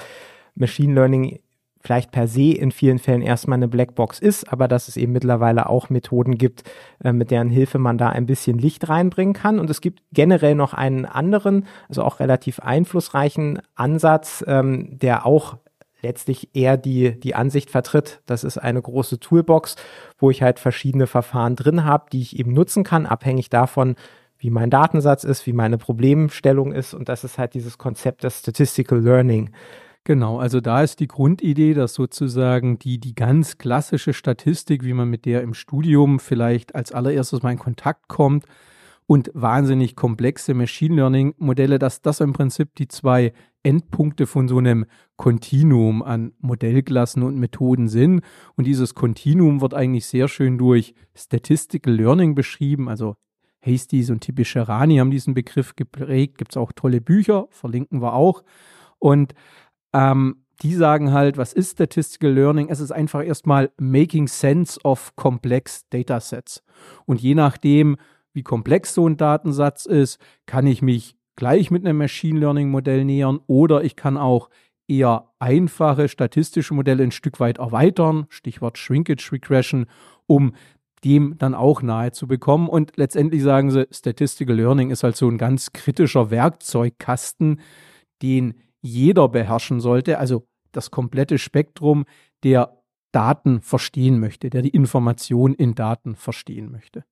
Machine 0.54 0.92
Learning 0.92 1.40
vielleicht 1.80 2.10
per 2.10 2.26
se 2.26 2.52
in 2.52 2.72
vielen 2.72 2.98
Fällen 2.98 3.22
erstmal 3.22 3.56
eine 3.56 3.68
Blackbox 3.68 4.18
ist, 4.18 4.52
aber 4.52 4.68
dass 4.68 4.88
es 4.88 4.96
eben 4.96 5.12
mittlerweile 5.12 5.68
auch 5.68 5.90
Methoden 5.90 6.36
gibt, 6.36 6.64
äh, 7.02 7.12
mit 7.12 7.30
deren 7.30 7.50
Hilfe 7.50 7.78
man 7.78 7.98
da 7.98 8.08
ein 8.08 8.26
bisschen 8.26 8.58
Licht 8.58 8.88
reinbringen 8.88 9.34
kann. 9.34 9.58
Und 9.58 9.70
es 9.70 9.80
gibt 9.80 10.02
generell 10.12 10.54
noch 10.54 10.74
einen 10.74 11.04
anderen, 11.04 11.66
also 11.88 12.02
auch 12.02 12.20
relativ 12.20 12.60
einflussreichen 12.60 13.60
Ansatz, 13.74 14.44
ähm, 14.46 14.98
der 14.98 15.24
auch 15.24 15.58
letztlich 16.02 16.54
eher 16.54 16.76
die, 16.76 17.18
die 17.18 17.34
Ansicht 17.34 17.70
vertritt, 17.70 18.22
das 18.26 18.44
ist 18.44 18.58
eine 18.58 18.80
große 18.80 19.18
Toolbox, 19.18 19.76
wo 20.18 20.30
ich 20.30 20.42
halt 20.42 20.60
verschiedene 20.60 21.06
Verfahren 21.06 21.56
drin 21.56 21.84
habe, 21.84 22.06
die 22.12 22.20
ich 22.20 22.38
eben 22.38 22.52
nutzen 22.52 22.84
kann, 22.84 23.06
abhängig 23.06 23.50
davon, 23.50 23.96
wie 24.38 24.50
mein 24.50 24.70
Datensatz 24.70 25.24
ist, 25.24 25.46
wie 25.46 25.52
meine 25.52 25.78
Problemstellung 25.78 26.72
ist. 26.72 26.94
Und 26.94 27.08
das 27.08 27.24
ist 27.24 27.38
halt 27.38 27.54
dieses 27.54 27.78
Konzept 27.78 28.22
des 28.22 28.38
Statistical 28.38 29.00
Learning. 29.00 29.50
Genau, 30.08 30.38
also 30.38 30.62
da 30.62 30.82
ist 30.82 31.00
die 31.00 31.06
Grundidee, 31.06 31.74
dass 31.74 31.92
sozusagen 31.92 32.78
die, 32.78 32.98
die 32.98 33.14
ganz 33.14 33.58
klassische 33.58 34.14
Statistik, 34.14 34.82
wie 34.82 34.94
man 34.94 35.10
mit 35.10 35.26
der 35.26 35.42
im 35.42 35.52
Studium 35.52 36.18
vielleicht 36.18 36.74
als 36.74 36.92
allererstes 36.92 37.42
mal 37.42 37.52
in 37.52 37.58
Kontakt 37.58 38.08
kommt 38.08 38.46
und 39.04 39.30
wahnsinnig 39.34 39.96
komplexe 39.96 40.54
Machine 40.54 40.94
Learning 40.96 41.34
Modelle, 41.36 41.78
dass 41.78 42.00
das 42.00 42.20
im 42.20 42.32
Prinzip 42.32 42.74
die 42.76 42.88
zwei 42.88 43.34
Endpunkte 43.62 44.26
von 44.26 44.48
so 44.48 44.56
einem 44.56 44.86
Kontinuum 45.16 46.02
an 46.02 46.32
Modellklassen 46.38 47.22
und 47.22 47.36
Methoden 47.36 47.88
sind. 47.88 48.22
Und 48.56 48.66
dieses 48.66 48.94
Kontinuum 48.94 49.60
wird 49.60 49.74
eigentlich 49.74 50.06
sehr 50.06 50.28
schön 50.28 50.56
durch 50.56 50.94
Statistical 51.14 51.92
Learning 51.92 52.34
beschrieben, 52.34 52.88
also 52.88 53.16
Hastings 53.60 54.08
und 54.08 54.20
typische 54.20 54.68
Rani 54.68 54.96
haben 54.96 55.10
diesen 55.10 55.34
Begriff 55.34 55.76
geprägt. 55.76 56.38
Gibt 56.38 56.52
es 56.52 56.56
auch 56.56 56.72
tolle 56.72 57.02
Bücher, 57.02 57.46
verlinken 57.50 58.00
wir 58.00 58.14
auch. 58.14 58.42
Und 58.98 59.34
ähm, 59.98 60.44
die 60.62 60.74
sagen 60.74 61.12
halt, 61.12 61.36
was 61.36 61.52
ist 61.52 61.72
Statistical 61.72 62.32
Learning? 62.32 62.68
Es 62.68 62.80
ist 62.80 62.92
einfach 62.92 63.24
erstmal 63.24 63.70
Making 63.78 64.28
Sense 64.28 64.80
of 64.84 65.14
Complex 65.16 65.88
Datasets. 65.90 66.62
Und 67.04 67.20
je 67.20 67.34
nachdem, 67.34 67.96
wie 68.32 68.42
komplex 68.42 68.94
so 68.94 69.08
ein 69.08 69.16
Datensatz 69.16 69.86
ist, 69.86 70.20
kann 70.46 70.66
ich 70.66 70.82
mich 70.82 71.16
gleich 71.36 71.70
mit 71.70 71.84
einem 71.84 71.98
Machine 71.98 72.40
Learning 72.40 72.70
Modell 72.70 73.04
nähern 73.04 73.40
oder 73.46 73.82
ich 73.82 73.96
kann 73.96 74.16
auch 74.16 74.50
eher 74.88 75.30
einfache 75.38 76.08
statistische 76.08 76.74
Modelle 76.74 77.02
ein 77.02 77.12
Stück 77.12 77.40
weit 77.40 77.58
erweitern, 77.58 78.26
Stichwort 78.28 78.78
Shrinkage 78.78 79.30
Regression, 79.32 79.86
um 80.26 80.54
dem 81.04 81.36
dann 81.38 81.54
auch 81.54 81.82
nahe 81.82 82.10
zu 82.12 82.26
bekommen. 82.26 82.68
Und 82.68 82.96
letztendlich 82.96 83.42
sagen 83.42 83.70
sie, 83.70 83.86
Statistical 83.90 84.56
Learning 84.56 84.90
ist 84.90 85.04
halt 85.04 85.16
so 85.16 85.28
ein 85.28 85.38
ganz 85.38 85.72
kritischer 85.72 86.30
Werkzeugkasten, 86.30 87.60
den 88.22 88.54
jeder 88.80 89.28
beherrschen 89.28 89.80
sollte, 89.80 90.18
also 90.18 90.46
das 90.72 90.90
komplette 90.90 91.38
Spektrum 91.38 92.04
der 92.42 92.78
Daten 93.12 93.62
verstehen 93.62 94.20
möchte, 94.20 94.50
der 94.50 94.62
die 94.62 94.68
Information 94.68 95.54
in 95.54 95.74
Daten 95.74 96.14
verstehen 96.14 96.70
möchte. 96.70 97.04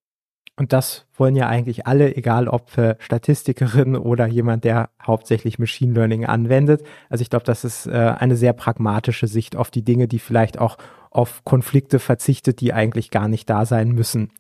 Und 0.59 0.73
das 0.73 1.07
wollen 1.15 1.37
ja 1.37 1.49
eigentlich 1.49 1.87
alle, 1.87 2.17
egal 2.17 2.49
ob 2.49 2.77
äh, 2.79 2.97
Statistikerin 2.99 3.95
oder 3.95 4.27
jemand, 4.27 4.65
der 4.65 4.91
hauptsächlich 5.03 5.59
Machine 5.59 5.93
Learning 5.93 6.25
anwendet. 6.25 6.83
Also 7.11 7.21
ich 7.23 7.31
glaube, 7.31 7.45
das 7.45 7.63
ist 7.65 7.87
äh, 7.87 8.15
eine 8.19 8.37
sehr 8.37 8.55
pragmatische 8.55 9.27
Sicht 9.27 9.55
auf 9.55 9.71
die 9.71 9.85
Dinge, 9.85 10.09
die 10.09 10.19
vielleicht 10.19 10.59
auch 10.59 10.79
auf 11.11 11.45
Konflikte 11.45 11.99
verzichtet, 11.99 12.61
die 12.61 12.73
eigentlich 12.73 13.11
gar 13.11 13.29
nicht 13.29 13.51
da 13.51 13.67
sein 13.67 13.93
müssen. 13.93 14.33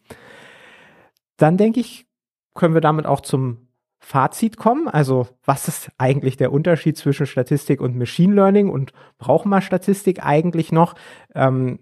Dann 1.36 1.58
denke 1.58 1.80
ich, 1.80 2.06
können 2.54 2.74
wir 2.74 2.80
damit 2.80 3.04
auch 3.04 3.20
zum 3.20 3.65
Fazit 4.08 4.56
kommen? 4.56 4.86
Also, 4.86 5.26
was 5.44 5.66
ist 5.66 5.90
eigentlich 5.98 6.36
der 6.36 6.52
Unterschied 6.52 6.96
zwischen 6.96 7.26
Statistik 7.26 7.80
und 7.80 7.96
Machine 7.96 8.36
Learning 8.36 8.70
und 8.70 8.92
brauchen 9.18 9.48
wir 9.48 9.60
Statistik 9.60 10.24
eigentlich 10.24 10.70
noch? 10.70 10.94
Ähm, 11.34 11.80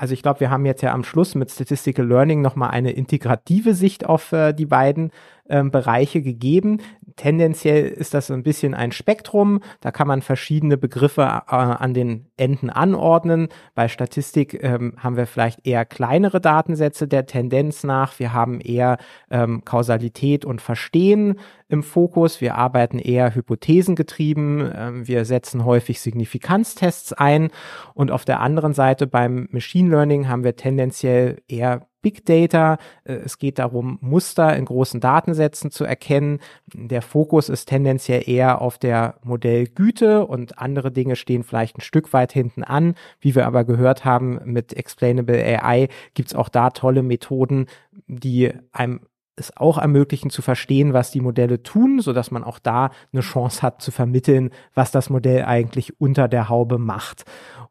also 0.00 0.14
ich 0.14 0.22
glaube, 0.22 0.40
wir 0.40 0.50
haben 0.50 0.64
jetzt 0.64 0.80
ja 0.80 0.94
am 0.94 1.04
Schluss 1.04 1.34
mit 1.34 1.50
Statistical 1.50 2.06
Learning 2.06 2.40
nochmal 2.40 2.70
eine 2.70 2.92
integrative 2.92 3.74
Sicht 3.74 4.06
auf 4.06 4.32
äh, 4.32 4.54
die 4.54 4.64
beiden 4.64 5.10
ähm, 5.50 5.70
Bereiche 5.70 6.22
gegeben. 6.22 6.78
tendenziell 7.16 7.88
ist 7.88 8.14
das 8.14 8.28
so 8.28 8.34
ein 8.34 8.42
bisschen 8.42 8.72
ein 8.72 8.92
Spektrum. 8.92 9.60
Da 9.80 9.90
kann 9.90 10.08
man 10.08 10.22
verschiedene 10.22 10.78
Begriffe 10.78 11.22
äh, 11.22 11.54
an 11.54 11.92
den 11.92 12.26
Enden 12.38 12.70
anordnen. 12.70 13.48
Bei 13.74 13.88
Statistik 13.88 14.62
ähm, 14.62 14.94
haben 14.96 15.16
wir 15.16 15.26
vielleicht 15.26 15.66
eher 15.66 15.84
kleinere 15.84 16.40
Datensätze 16.40 17.06
der 17.08 17.26
Tendenz 17.26 17.84
nach. 17.84 18.18
Wir 18.18 18.32
haben 18.32 18.60
eher 18.60 18.96
ähm, 19.30 19.64
Kausalität 19.64 20.46
und 20.46 20.62
Verstehen 20.62 21.38
im 21.68 21.82
Fokus. 21.82 22.40
Wir 22.40 22.54
arbeiten 22.54 22.98
eher 22.98 23.34
hypothesengetrieben. 23.34 24.72
Ähm, 24.74 25.08
wir 25.08 25.24
setzen 25.24 25.64
häufig 25.64 26.00
Signifikanztests 26.00 27.12
ein. 27.12 27.50
Und 27.92 28.10
auf 28.10 28.24
der 28.24 28.40
anderen 28.40 28.72
Seite 28.72 29.06
beim 29.06 29.48
Machine 29.50 29.89
Learning 29.90 30.28
haben 30.28 30.44
wir 30.44 30.56
tendenziell 30.56 31.42
eher 31.48 31.86
Big 32.02 32.24
Data. 32.24 32.78
Äh, 33.04 33.14
es 33.14 33.38
geht 33.38 33.58
darum, 33.58 33.98
Muster 34.00 34.56
in 34.56 34.64
großen 34.64 35.00
Datensätzen 35.00 35.70
zu 35.70 35.84
erkennen. 35.84 36.40
Der 36.72 37.02
Fokus 37.02 37.48
ist 37.48 37.66
tendenziell 37.66 38.28
eher 38.28 38.60
auf 38.60 38.78
der 38.78 39.16
Modellgüte 39.22 40.26
und 40.26 40.58
andere 40.58 40.90
Dinge 40.90 41.16
stehen 41.16 41.44
vielleicht 41.44 41.78
ein 41.78 41.82
Stück 41.82 42.12
weit 42.12 42.32
hinten 42.32 42.64
an. 42.64 42.94
Wie 43.20 43.34
wir 43.34 43.46
aber 43.46 43.64
gehört 43.64 44.04
haben, 44.04 44.40
mit 44.44 44.72
Explainable 44.72 45.42
AI 45.44 45.88
gibt 46.14 46.30
es 46.30 46.34
auch 46.34 46.48
da 46.48 46.70
tolle 46.70 47.02
Methoden, 47.02 47.66
die 48.06 48.52
einem 48.72 49.00
es 49.40 49.56
auch 49.56 49.78
ermöglichen 49.78 50.30
zu 50.30 50.42
verstehen, 50.42 50.92
was 50.92 51.10
die 51.10 51.20
Modelle 51.20 51.62
tun, 51.62 52.00
so 52.00 52.12
dass 52.12 52.30
man 52.30 52.44
auch 52.44 52.58
da 52.58 52.90
eine 53.12 53.22
Chance 53.22 53.62
hat 53.62 53.82
zu 53.82 53.90
vermitteln, 53.90 54.50
was 54.74 54.92
das 54.92 55.10
Modell 55.10 55.44
eigentlich 55.44 56.00
unter 56.00 56.28
der 56.28 56.48
Haube 56.48 56.78
macht. 56.78 57.24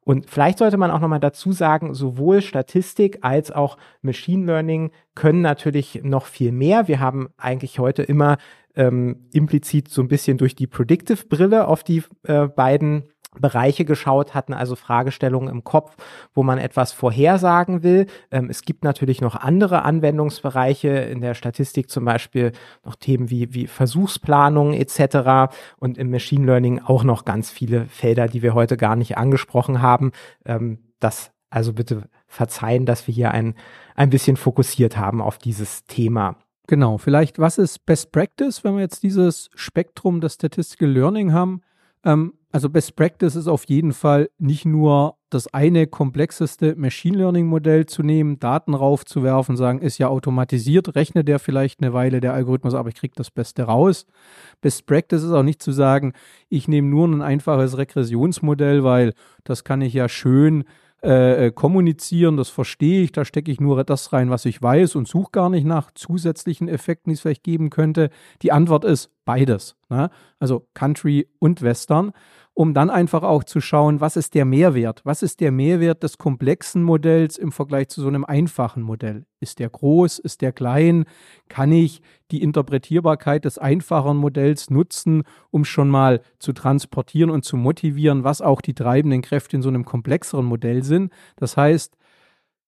Und 0.04 0.30
vielleicht 0.30 0.58
sollte 0.58 0.78
man 0.78 0.92
auch 0.92 1.00
nochmal 1.00 1.20
dazu 1.20 1.52
sagen, 1.52 1.94
sowohl 1.94 2.42
Statistik 2.42 3.20
als 3.22 3.52
auch 3.52 3.78
Machine 4.02 4.46
Learning 4.46 4.92
können 5.14 5.42
natürlich 5.42 6.02
noch 6.04 6.26
viel 6.26 6.52
mehr. 6.52 6.88
Wir 6.88 7.00
haben 7.00 7.30
eigentlich 7.38 7.80
heute 7.80 8.04
immer 8.04 8.38
ähm, 8.76 9.28
implizit 9.34 9.90
so 9.90 10.02
ein 10.02 10.08
bisschen 10.08 10.38
durch 10.38 10.56
die 10.56 10.68
Predictive-Brille 10.68 11.68
auf 11.68 11.84
die 11.84 12.04
äh, 12.24 12.48
beiden 12.48 13.10
Bereiche 13.38 13.86
geschaut, 13.86 14.34
hatten 14.34 14.54
also 14.54 14.76
Fragestellungen 14.76 15.50
im 15.50 15.64
Kopf, 15.64 15.96
wo 16.34 16.42
man 16.42 16.58
etwas 16.58 16.92
vorhersagen 16.92 17.84
will. 17.84 18.08
Ähm, 18.32 18.50
es 18.50 18.64
gibt 18.64 18.84
natürlich 18.84 19.22
noch 19.22 19.36
andere 19.36 19.84
Anwendungsbereiche 19.84 20.90
in 20.90 21.22
der 21.22 21.36
Statistik, 21.36 21.90
zum 21.90 22.06
Beispiel 22.06 22.54
noch 22.84 22.96
Themen 22.96 23.30
wie, 23.30 23.54
wie 23.54 23.68
Versuchsplanung 23.68 24.74
etc. 24.74 25.54
und 25.78 25.98
im 25.98 26.10
Machine 26.10 26.46
Learning 26.46 26.82
auch 26.84 27.04
noch 27.04 27.24
ganz 27.24 27.52
viele 27.52 27.86
Felder, 27.86 28.28
die 28.28 28.42
wir 28.42 28.56
heute 28.56 28.78
gar 28.78 28.96
nicht 28.96 29.18
angesprochen 29.18 29.82
haben. 29.82 30.12
Ähm, 30.46 30.80
das 31.00 31.32
also 31.52 31.74
bitte 31.74 32.10
verzeihen, 32.28 32.86
dass 32.86 33.08
wir 33.08 33.14
hier 33.14 33.32
ein, 33.32 33.56
ein 33.96 34.10
bisschen 34.10 34.38
fokussiert 34.38 34.98
haben 34.98 35.22
auf 35.22 35.38
dieses 35.38 35.86
Thema. 35.86 36.36
Genau, 36.68 36.98
vielleicht 37.00 37.40
was 37.40 37.58
ist 37.58 37.86
Best 37.86 38.12
Practice, 38.12 38.64
wenn 38.64 38.76
wir 38.76 38.82
jetzt 38.82 39.02
dieses 39.02 39.50
Spektrum 39.56 40.22
des 40.22 40.36
Statistical 40.36 40.90
Learning 40.90 41.34
haben? 41.34 41.62
Ähm, 42.04 42.34
also 42.52 42.70
Best 42.70 42.96
Practice 42.96 43.36
ist 43.36 43.48
auf 43.48 43.66
jeden 43.66 43.94
Fall 43.94 44.30
nicht 44.40 44.66
nur 44.66 45.18
das 45.30 45.54
eine 45.54 45.86
komplexeste 45.86 46.76
Machine 46.76 47.18
Learning 47.18 47.46
Modell 47.46 47.86
zu 47.86 48.02
nehmen, 48.02 48.40
Daten 48.40 48.74
raufzuwerfen, 48.74 49.56
sagen, 49.56 49.80
ist 49.80 50.00
ja 50.00 50.08
automatisiert, 50.08 50.96
rechnet 50.96 51.28
der 51.28 51.38
vielleicht 51.38 51.82
eine 51.82 51.94
Weile 51.94 52.22
der 52.22 52.34
Algorithmus, 52.34 52.74
aber 52.74 52.90
ich 52.90 52.96
kriege 52.96 53.14
das 53.16 53.30
Beste 53.30 53.64
raus. 53.64 54.08
Best 54.62 54.88
Practice 54.88 55.24
ist 55.24 55.32
auch 55.32 55.44
nicht 55.44 55.62
zu 55.62 55.72
sagen, 55.72 56.14
ich 56.50 56.68
nehme 56.68 56.88
nur 56.88 57.08
ein 57.08 57.22
einfaches 57.22 57.78
Regressionsmodell, 57.78 58.84
weil 58.84 59.14
das 59.44 59.64
kann 59.64 59.82
ich 59.82 59.94
ja 59.94 60.10
schön 60.10 60.64
äh, 61.02 61.48
äh, 61.48 61.52
kommunizieren, 61.52 62.36
das 62.36 62.50
verstehe 62.50 63.02
ich, 63.02 63.14
da 63.14 63.24
stecke 63.24 63.52
ich 63.52 63.62
nur 63.62 63.84
das 63.86 64.12
rein, 64.12 64.30
was 64.30 64.44
ich 64.44 64.62
weiß 64.62 64.96
und 64.96 65.08
suche 65.08 65.32
gar 65.32 65.50
nicht 65.50 65.66
nach 65.66 65.92
zusätzlichen 65.92 66.68
Effekten, 66.68 67.10
die 67.10 67.14
es 67.14 67.22
vielleicht 67.22 67.44
geben 67.44 67.70
könnte. 67.70 68.10
Die 68.42 68.52
Antwort 68.52 68.84
ist 68.84 69.10
beides, 69.24 69.78
ne? 69.90 70.10
also 70.40 70.68
Country 70.74 71.30
und 71.40 71.62
Western 71.62 72.12
um 72.60 72.74
dann 72.74 72.90
einfach 72.90 73.24
auch 73.24 73.46
zu 73.46 73.62
schauen, 73.62 74.02
was 74.02 74.18
ist 74.18 74.34
der 74.34 74.44
Mehrwert? 74.44 75.00
Was 75.06 75.24
ist 75.24 75.40
der 75.40 75.50
Mehrwert 75.50 76.04
des 76.04 76.18
komplexen 76.18 76.84
Modells 76.84 77.38
im 77.38 77.54
Vergleich 77.54 77.88
zu 77.88 78.02
so 78.02 78.10
einem 78.10 78.26
einfachen 78.26 78.84
Modell? 78.84 79.26
Ist 79.40 79.60
der 79.60 79.70
groß? 79.70 80.20
Ist 80.20 80.42
der 80.42 80.52
klein? 80.52 81.06
Kann 81.48 81.72
ich 81.72 82.02
die 82.32 82.42
Interpretierbarkeit 82.42 83.46
des 83.46 83.60
einfachen 83.60 84.18
Modells 84.18 84.70
nutzen, 84.70 85.24
um 85.52 85.64
schon 85.64 85.90
mal 85.90 86.20
zu 86.38 86.52
transportieren 86.52 87.30
und 87.30 87.46
zu 87.46 87.56
motivieren, 87.56 88.26
was 88.26 88.42
auch 88.42 88.60
die 88.60 88.74
treibenden 88.74 89.22
Kräfte 89.22 89.56
in 89.56 89.62
so 89.62 89.70
einem 89.70 89.86
komplexeren 89.86 90.46
Modell 90.46 90.84
sind? 90.84 91.14
Das 91.38 91.56
heißt, 91.56 91.96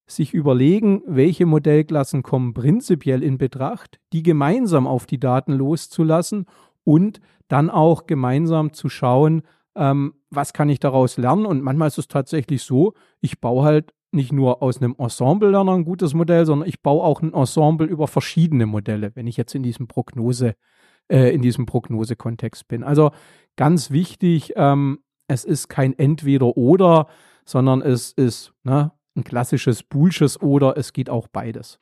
sich 0.07 0.33
überlegen, 0.33 1.01
welche 1.05 1.45
Modellklassen 1.45 2.23
kommen 2.23 2.53
prinzipiell 2.53 3.21
in 3.23 3.37
Betracht, 3.37 3.99
die 4.13 4.23
gemeinsam 4.23 4.87
auf 4.87 5.05
die 5.05 5.19
Daten 5.19 5.51
loszulassen 5.51 6.45
und 6.85 7.19
dann 7.49 7.69
auch 7.69 8.07
gemeinsam 8.07 8.71
zu 8.71 8.87
schauen, 8.87 9.41
ähm, 9.75 10.13
was 10.29 10.53
kann 10.53 10.69
ich 10.69 10.79
daraus 10.79 11.17
lernen? 11.17 11.45
Und 11.45 11.61
manchmal 11.61 11.87
ist 11.87 11.97
es 11.97 12.07
tatsächlich 12.07 12.63
so, 12.63 12.93
ich 13.19 13.39
baue 13.39 13.63
halt 13.63 13.93
nicht 14.11 14.33
nur 14.33 14.61
aus 14.61 14.77
einem 14.77 14.95
Ensemble-Lerner 14.97 15.73
ein 15.73 15.85
gutes 15.85 16.13
Modell, 16.13 16.45
sondern 16.45 16.67
ich 16.67 16.81
baue 16.81 17.03
auch 17.03 17.21
ein 17.21 17.33
Ensemble 17.33 17.87
über 17.87 18.07
verschiedene 18.07 18.65
Modelle, 18.65 19.15
wenn 19.15 19.27
ich 19.27 19.37
jetzt 19.37 19.55
in 19.55 19.63
diesem 19.63 19.87
Prognose, 19.87 20.55
äh, 21.09 21.33
in 21.33 21.41
diesem 21.41 21.65
Prognosekontext 21.65 22.67
bin. 22.67 22.83
Also 22.83 23.11
ganz 23.55 23.91
wichtig, 23.91 24.53
ähm, 24.57 24.99
es 25.27 25.45
ist 25.45 25.69
kein 25.69 25.97
Entweder-Oder, 25.97 27.07
sondern 27.45 27.81
es 27.81 28.11
ist 28.11 28.53
ne, 28.63 28.91
ein 29.15 29.23
klassisches 29.23 29.83
Bullsches 29.83 30.41
Oder, 30.41 30.77
es 30.77 30.91
geht 30.91 31.09
auch 31.09 31.27
beides. 31.27 31.79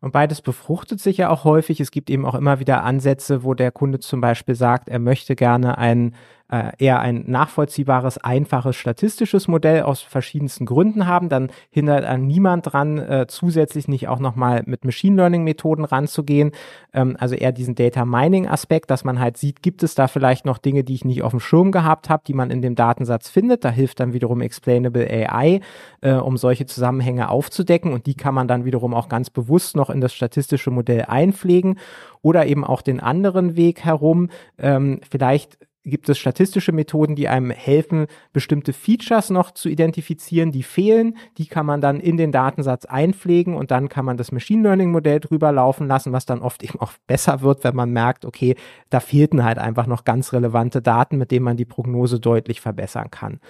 Und 0.00 0.12
beides 0.12 0.42
befruchtet 0.42 1.00
sich 1.00 1.16
ja 1.16 1.30
auch 1.30 1.44
häufig. 1.44 1.80
Es 1.80 1.90
gibt 1.90 2.08
eben 2.10 2.24
auch 2.24 2.34
immer 2.34 2.60
wieder 2.60 2.84
Ansätze, 2.84 3.42
wo 3.42 3.54
der 3.54 3.72
Kunde 3.72 3.98
zum 3.98 4.20
Beispiel 4.20 4.54
sagt, 4.54 4.88
er 4.88 5.00
möchte 5.00 5.34
gerne 5.34 5.76
ein 5.76 6.14
äh, 6.50 6.72
eher 6.78 7.00
ein 7.00 7.24
nachvollziehbares, 7.26 8.18
einfaches 8.18 8.76
statistisches 8.76 9.48
Modell 9.48 9.82
aus 9.82 10.00
verschiedensten 10.00 10.64
Gründen 10.64 11.06
haben, 11.06 11.28
dann 11.28 11.50
hindert 11.70 12.04
an 12.04 12.26
niemand 12.26 12.72
dran, 12.72 12.98
äh, 12.98 13.26
zusätzlich 13.28 13.86
nicht 13.86 14.08
auch 14.08 14.18
nochmal 14.18 14.62
mit 14.66 14.84
Machine 14.84 15.16
Learning 15.16 15.44
Methoden 15.44 15.84
ranzugehen. 15.84 16.52
Ähm, 16.94 17.16
also 17.20 17.34
eher 17.34 17.52
diesen 17.52 17.74
Data 17.74 18.04
Mining 18.04 18.48
Aspekt, 18.48 18.90
dass 18.90 19.04
man 19.04 19.20
halt 19.20 19.36
sieht, 19.36 19.62
gibt 19.62 19.82
es 19.82 19.94
da 19.94 20.08
vielleicht 20.08 20.46
noch 20.46 20.58
Dinge, 20.58 20.84
die 20.84 20.94
ich 20.94 21.04
nicht 21.04 21.22
auf 21.22 21.32
dem 21.32 21.40
Schirm 21.40 21.70
gehabt 21.70 22.08
habe, 22.08 22.22
die 22.26 22.34
man 22.34 22.50
in 22.50 22.62
dem 22.62 22.74
Datensatz 22.74 23.28
findet. 23.28 23.64
Da 23.64 23.70
hilft 23.70 24.00
dann 24.00 24.14
wiederum 24.14 24.40
Explainable 24.40 25.06
AI, 25.06 25.60
äh, 26.00 26.12
um 26.12 26.36
solche 26.38 26.64
Zusammenhänge 26.64 27.28
aufzudecken 27.28 27.92
und 27.92 28.06
die 28.06 28.14
kann 28.14 28.34
man 28.34 28.48
dann 28.48 28.64
wiederum 28.64 28.94
auch 28.94 29.08
ganz 29.08 29.28
bewusst 29.28 29.76
noch 29.76 29.90
in 29.90 30.00
das 30.00 30.14
statistische 30.14 30.70
Modell 30.70 31.04
einpflegen 31.08 31.78
oder 32.22 32.46
eben 32.46 32.64
auch 32.64 32.82
den 32.82 33.00
anderen 33.00 33.56
Weg 33.56 33.84
herum. 33.84 34.30
Ähm, 34.58 35.00
vielleicht 35.08 35.58
gibt 35.84 36.08
es 36.08 36.18
statistische 36.18 36.72
Methoden, 36.72 37.16
die 37.16 37.28
einem 37.28 37.50
helfen, 37.50 38.06
bestimmte 38.32 38.72
Features 38.72 39.30
noch 39.30 39.52
zu 39.52 39.68
identifizieren, 39.68 40.52
die 40.52 40.62
fehlen. 40.62 41.16
Die 41.38 41.46
kann 41.46 41.66
man 41.66 41.80
dann 41.80 42.00
in 42.00 42.16
den 42.16 42.32
Datensatz 42.32 42.84
einpflegen 42.84 43.54
und 43.54 43.70
dann 43.70 43.88
kann 43.88 44.04
man 44.04 44.16
das 44.16 44.32
Machine 44.32 44.62
Learning 44.62 44.90
Modell 44.90 45.20
drüber 45.20 45.52
laufen 45.52 45.86
lassen, 45.86 46.12
was 46.12 46.26
dann 46.26 46.40
oft 46.40 46.62
eben 46.68 46.80
auch 46.80 46.92
besser 47.06 47.40
wird, 47.40 47.64
wenn 47.64 47.76
man 47.76 47.90
merkt, 47.90 48.24
okay, 48.24 48.56
da 48.90 49.00
fehlten 49.00 49.44
halt 49.44 49.58
einfach 49.58 49.86
noch 49.86 50.04
ganz 50.04 50.32
relevante 50.32 50.82
Daten, 50.82 51.18
mit 51.18 51.30
denen 51.30 51.44
man 51.44 51.56
die 51.56 51.64
Prognose 51.64 52.20
deutlich 52.20 52.60
verbessern 52.60 53.10
kann. 53.10 53.40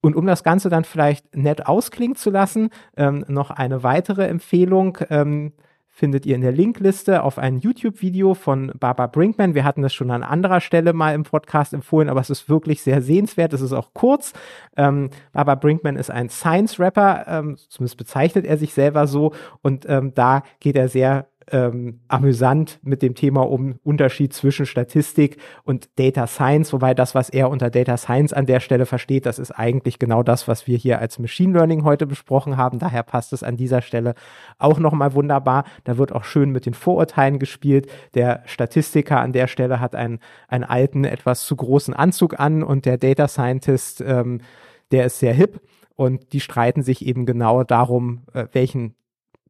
Und 0.00 0.16
um 0.16 0.26
das 0.26 0.44
Ganze 0.44 0.68
dann 0.68 0.84
vielleicht 0.84 1.34
nett 1.34 1.66
ausklingen 1.66 2.14
zu 2.14 2.28
lassen, 2.28 2.68
ähm, 2.94 3.24
noch 3.26 3.50
eine 3.50 3.82
weitere 3.82 4.26
Empfehlung. 4.26 4.98
Ähm, 5.08 5.52
findet 5.94 6.26
ihr 6.26 6.34
in 6.34 6.40
der 6.40 6.50
Linkliste 6.50 7.22
auf 7.22 7.38
ein 7.38 7.58
YouTube-Video 7.58 8.34
von 8.34 8.72
Barbara 8.80 9.06
Brinkman. 9.06 9.54
Wir 9.54 9.62
hatten 9.62 9.80
das 9.80 9.94
schon 9.94 10.10
an 10.10 10.24
anderer 10.24 10.60
Stelle 10.60 10.92
mal 10.92 11.14
im 11.14 11.22
Podcast 11.22 11.72
empfohlen, 11.72 12.08
aber 12.08 12.20
es 12.20 12.30
ist 12.30 12.48
wirklich 12.48 12.82
sehr 12.82 13.00
sehenswert. 13.00 13.52
Es 13.52 13.60
ist 13.60 13.72
auch 13.72 13.94
kurz. 13.94 14.32
Ähm, 14.76 15.10
Barbara 15.32 15.54
Brinkman 15.54 15.94
ist 15.94 16.10
ein 16.10 16.30
Science-Rapper, 16.30 17.26
ähm, 17.28 17.56
zumindest 17.68 17.96
bezeichnet 17.96 18.44
er 18.44 18.58
sich 18.58 18.74
selber 18.74 19.06
so. 19.06 19.34
Und 19.62 19.88
ähm, 19.88 20.12
da 20.14 20.42
geht 20.58 20.74
er 20.74 20.88
sehr 20.88 21.28
ähm, 21.50 22.00
amüsant 22.08 22.78
mit 22.82 23.02
dem 23.02 23.14
Thema 23.14 23.48
um 23.48 23.78
Unterschied 23.82 24.32
zwischen 24.32 24.66
Statistik 24.66 25.36
und 25.64 25.88
Data 25.98 26.26
Science, 26.26 26.72
wobei 26.72 26.94
das, 26.94 27.14
was 27.14 27.28
er 27.28 27.50
unter 27.50 27.70
Data 27.70 27.96
Science 27.96 28.32
an 28.32 28.46
der 28.46 28.60
Stelle 28.60 28.86
versteht, 28.86 29.26
das 29.26 29.38
ist 29.38 29.50
eigentlich 29.50 29.98
genau 29.98 30.22
das, 30.22 30.48
was 30.48 30.66
wir 30.66 30.76
hier 30.76 30.98
als 31.00 31.18
Machine 31.18 31.52
Learning 31.52 31.84
heute 31.84 32.06
besprochen 32.06 32.56
haben. 32.56 32.78
Daher 32.78 33.02
passt 33.02 33.32
es 33.32 33.42
an 33.42 33.56
dieser 33.56 33.82
Stelle 33.82 34.14
auch 34.58 34.78
nochmal 34.78 35.14
wunderbar. 35.14 35.64
Da 35.84 35.98
wird 35.98 36.12
auch 36.12 36.24
schön 36.24 36.50
mit 36.50 36.66
den 36.66 36.74
Vorurteilen 36.74 37.38
gespielt. 37.38 37.90
Der 38.14 38.42
Statistiker 38.46 39.20
an 39.20 39.32
der 39.32 39.46
Stelle 39.46 39.80
hat 39.80 39.94
einen, 39.94 40.20
einen 40.48 40.64
alten, 40.64 41.04
etwas 41.04 41.44
zu 41.44 41.56
großen 41.56 41.94
Anzug 41.94 42.38
an 42.38 42.62
und 42.62 42.86
der 42.86 42.98
Data 42.98 43.28
Scientist, 43.28 44.00
ähm, 44.00 44.40
der 44.92 45.06
ist 45.06 45.18
sehr 45.18 45.34
hip 45.34 45.60
und 45.96 46.32
die 46.32 46.40
streiten 46.40 46.82
sich 46.82 47.06
eben 47.06 47.26
genau 47.26 47.64
darum, 47.64 48.22
äh, 48.32 48.46
welchen 48.52 48.94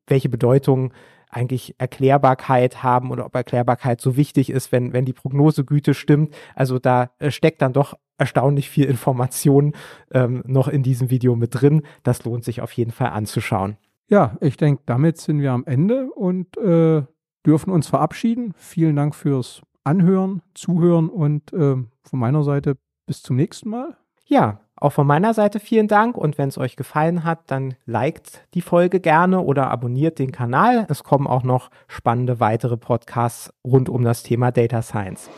welche 0.07 0.29
Bedeutung 0.29 0.93
eigentlich 1.35 1.75
Erklärbarkeit 1.79 2.83
haben 2.83 3.11
oder 3.11 3.27
ob 3.27 3.35
Erklärbarkeit 3.35 4.01
so 4.01 4.17
wichtig 4.17 4.51
ist, 4.51 4.73
wenn, 4.73 4.93
wenn 4.93 5.05
die 5.05 5.13
Prognosegüte 5.13 5.95
stimmt. 5.95 6.35
Also 6.55 6.79
da 6.79 7.11
äh, 7.19 7.31
steckt 7.31 7.63
dann 7.63 7.73
doch 7.73 7.95
erstaunlich 8.19 8.71
viel 8.71 8.85
Information 8.85 9.75
ähm, 10.13 10.43
noch 10.47 10.69
in 10.69 10.83
diesem 10.83 11.11
Video 11.11 11.37
mit 11.37 11.61
drin. 11.61 11.83
Das 12.03 12.25
lohnt 12.25 12.45
sich 12.45 12.61
auf 12.61 12.73
jeden 12.73 12.93
Fall 12.93 13.09
anzuschauen. 13.09 13.77
Ja, 14.09 14.37
ich 14.41 14.57
denke, 14.57 14.83
damit 14.87 15.19
sind 15.19 15.41
wir 15.41 15.53
am 15.53 15.65
Ende 15.65 16.11
und 16.13 16.57
äh, 16.59 17.03
dürfen 17.45 17.71
uns 17.71 17.89
verabschieden. 17.89 18.53
Vielen 18.57 18.97
Dank 18.97 19.15
fürs 19.15 19.63
Anhören, 19.83 20.43
Zuhören 20.55 21.09
und 21.09 21.53
äh, 21.53 21.77
von 22.03 22.19
meiner 22.19 22.43
Seite 22.43 22.77
bis 23.07 23.23
zum 23.23 23.37
nächsten 23.37 23.69
Mal. 23.71 23.97
Ja, 24.27 24.61
auch 24.77 24.93
von 24.93 25.07
meiner 25.07 25.35
Seite 25.35 25.61
vielen 25.61 25.89
Dank 25.89 26.17
und 26.17 26.37
wenn 26.37 26.49
es 26.49 26.59
euch 26.59 26.77
gefallen 26.77 27.25
hat, 27.25 27.41
dann 27.47 27.75
liked 27.87 28.47
die 28.55 28.61
Folge 28.61 29.01
gerne 29.01 29.41
oder 29.41 29.71
abonniert 29.71 30.19
den 30.19 30.33
Kanal. 30.33 30.87
Es 30.89 31.05
kommen 31.05 31.27
auch 31.27 31.43
noch 31.43 31.71
spannende 31.87 32.41
weitere 32.41 32.77
Podcasts 32.77 33.53
rund 33.65 33.89
um 33.89 34.03
das 34.03 34.23
Thema 34.23 34.51
Data 34.51 34.83
Science. 34.83 35.31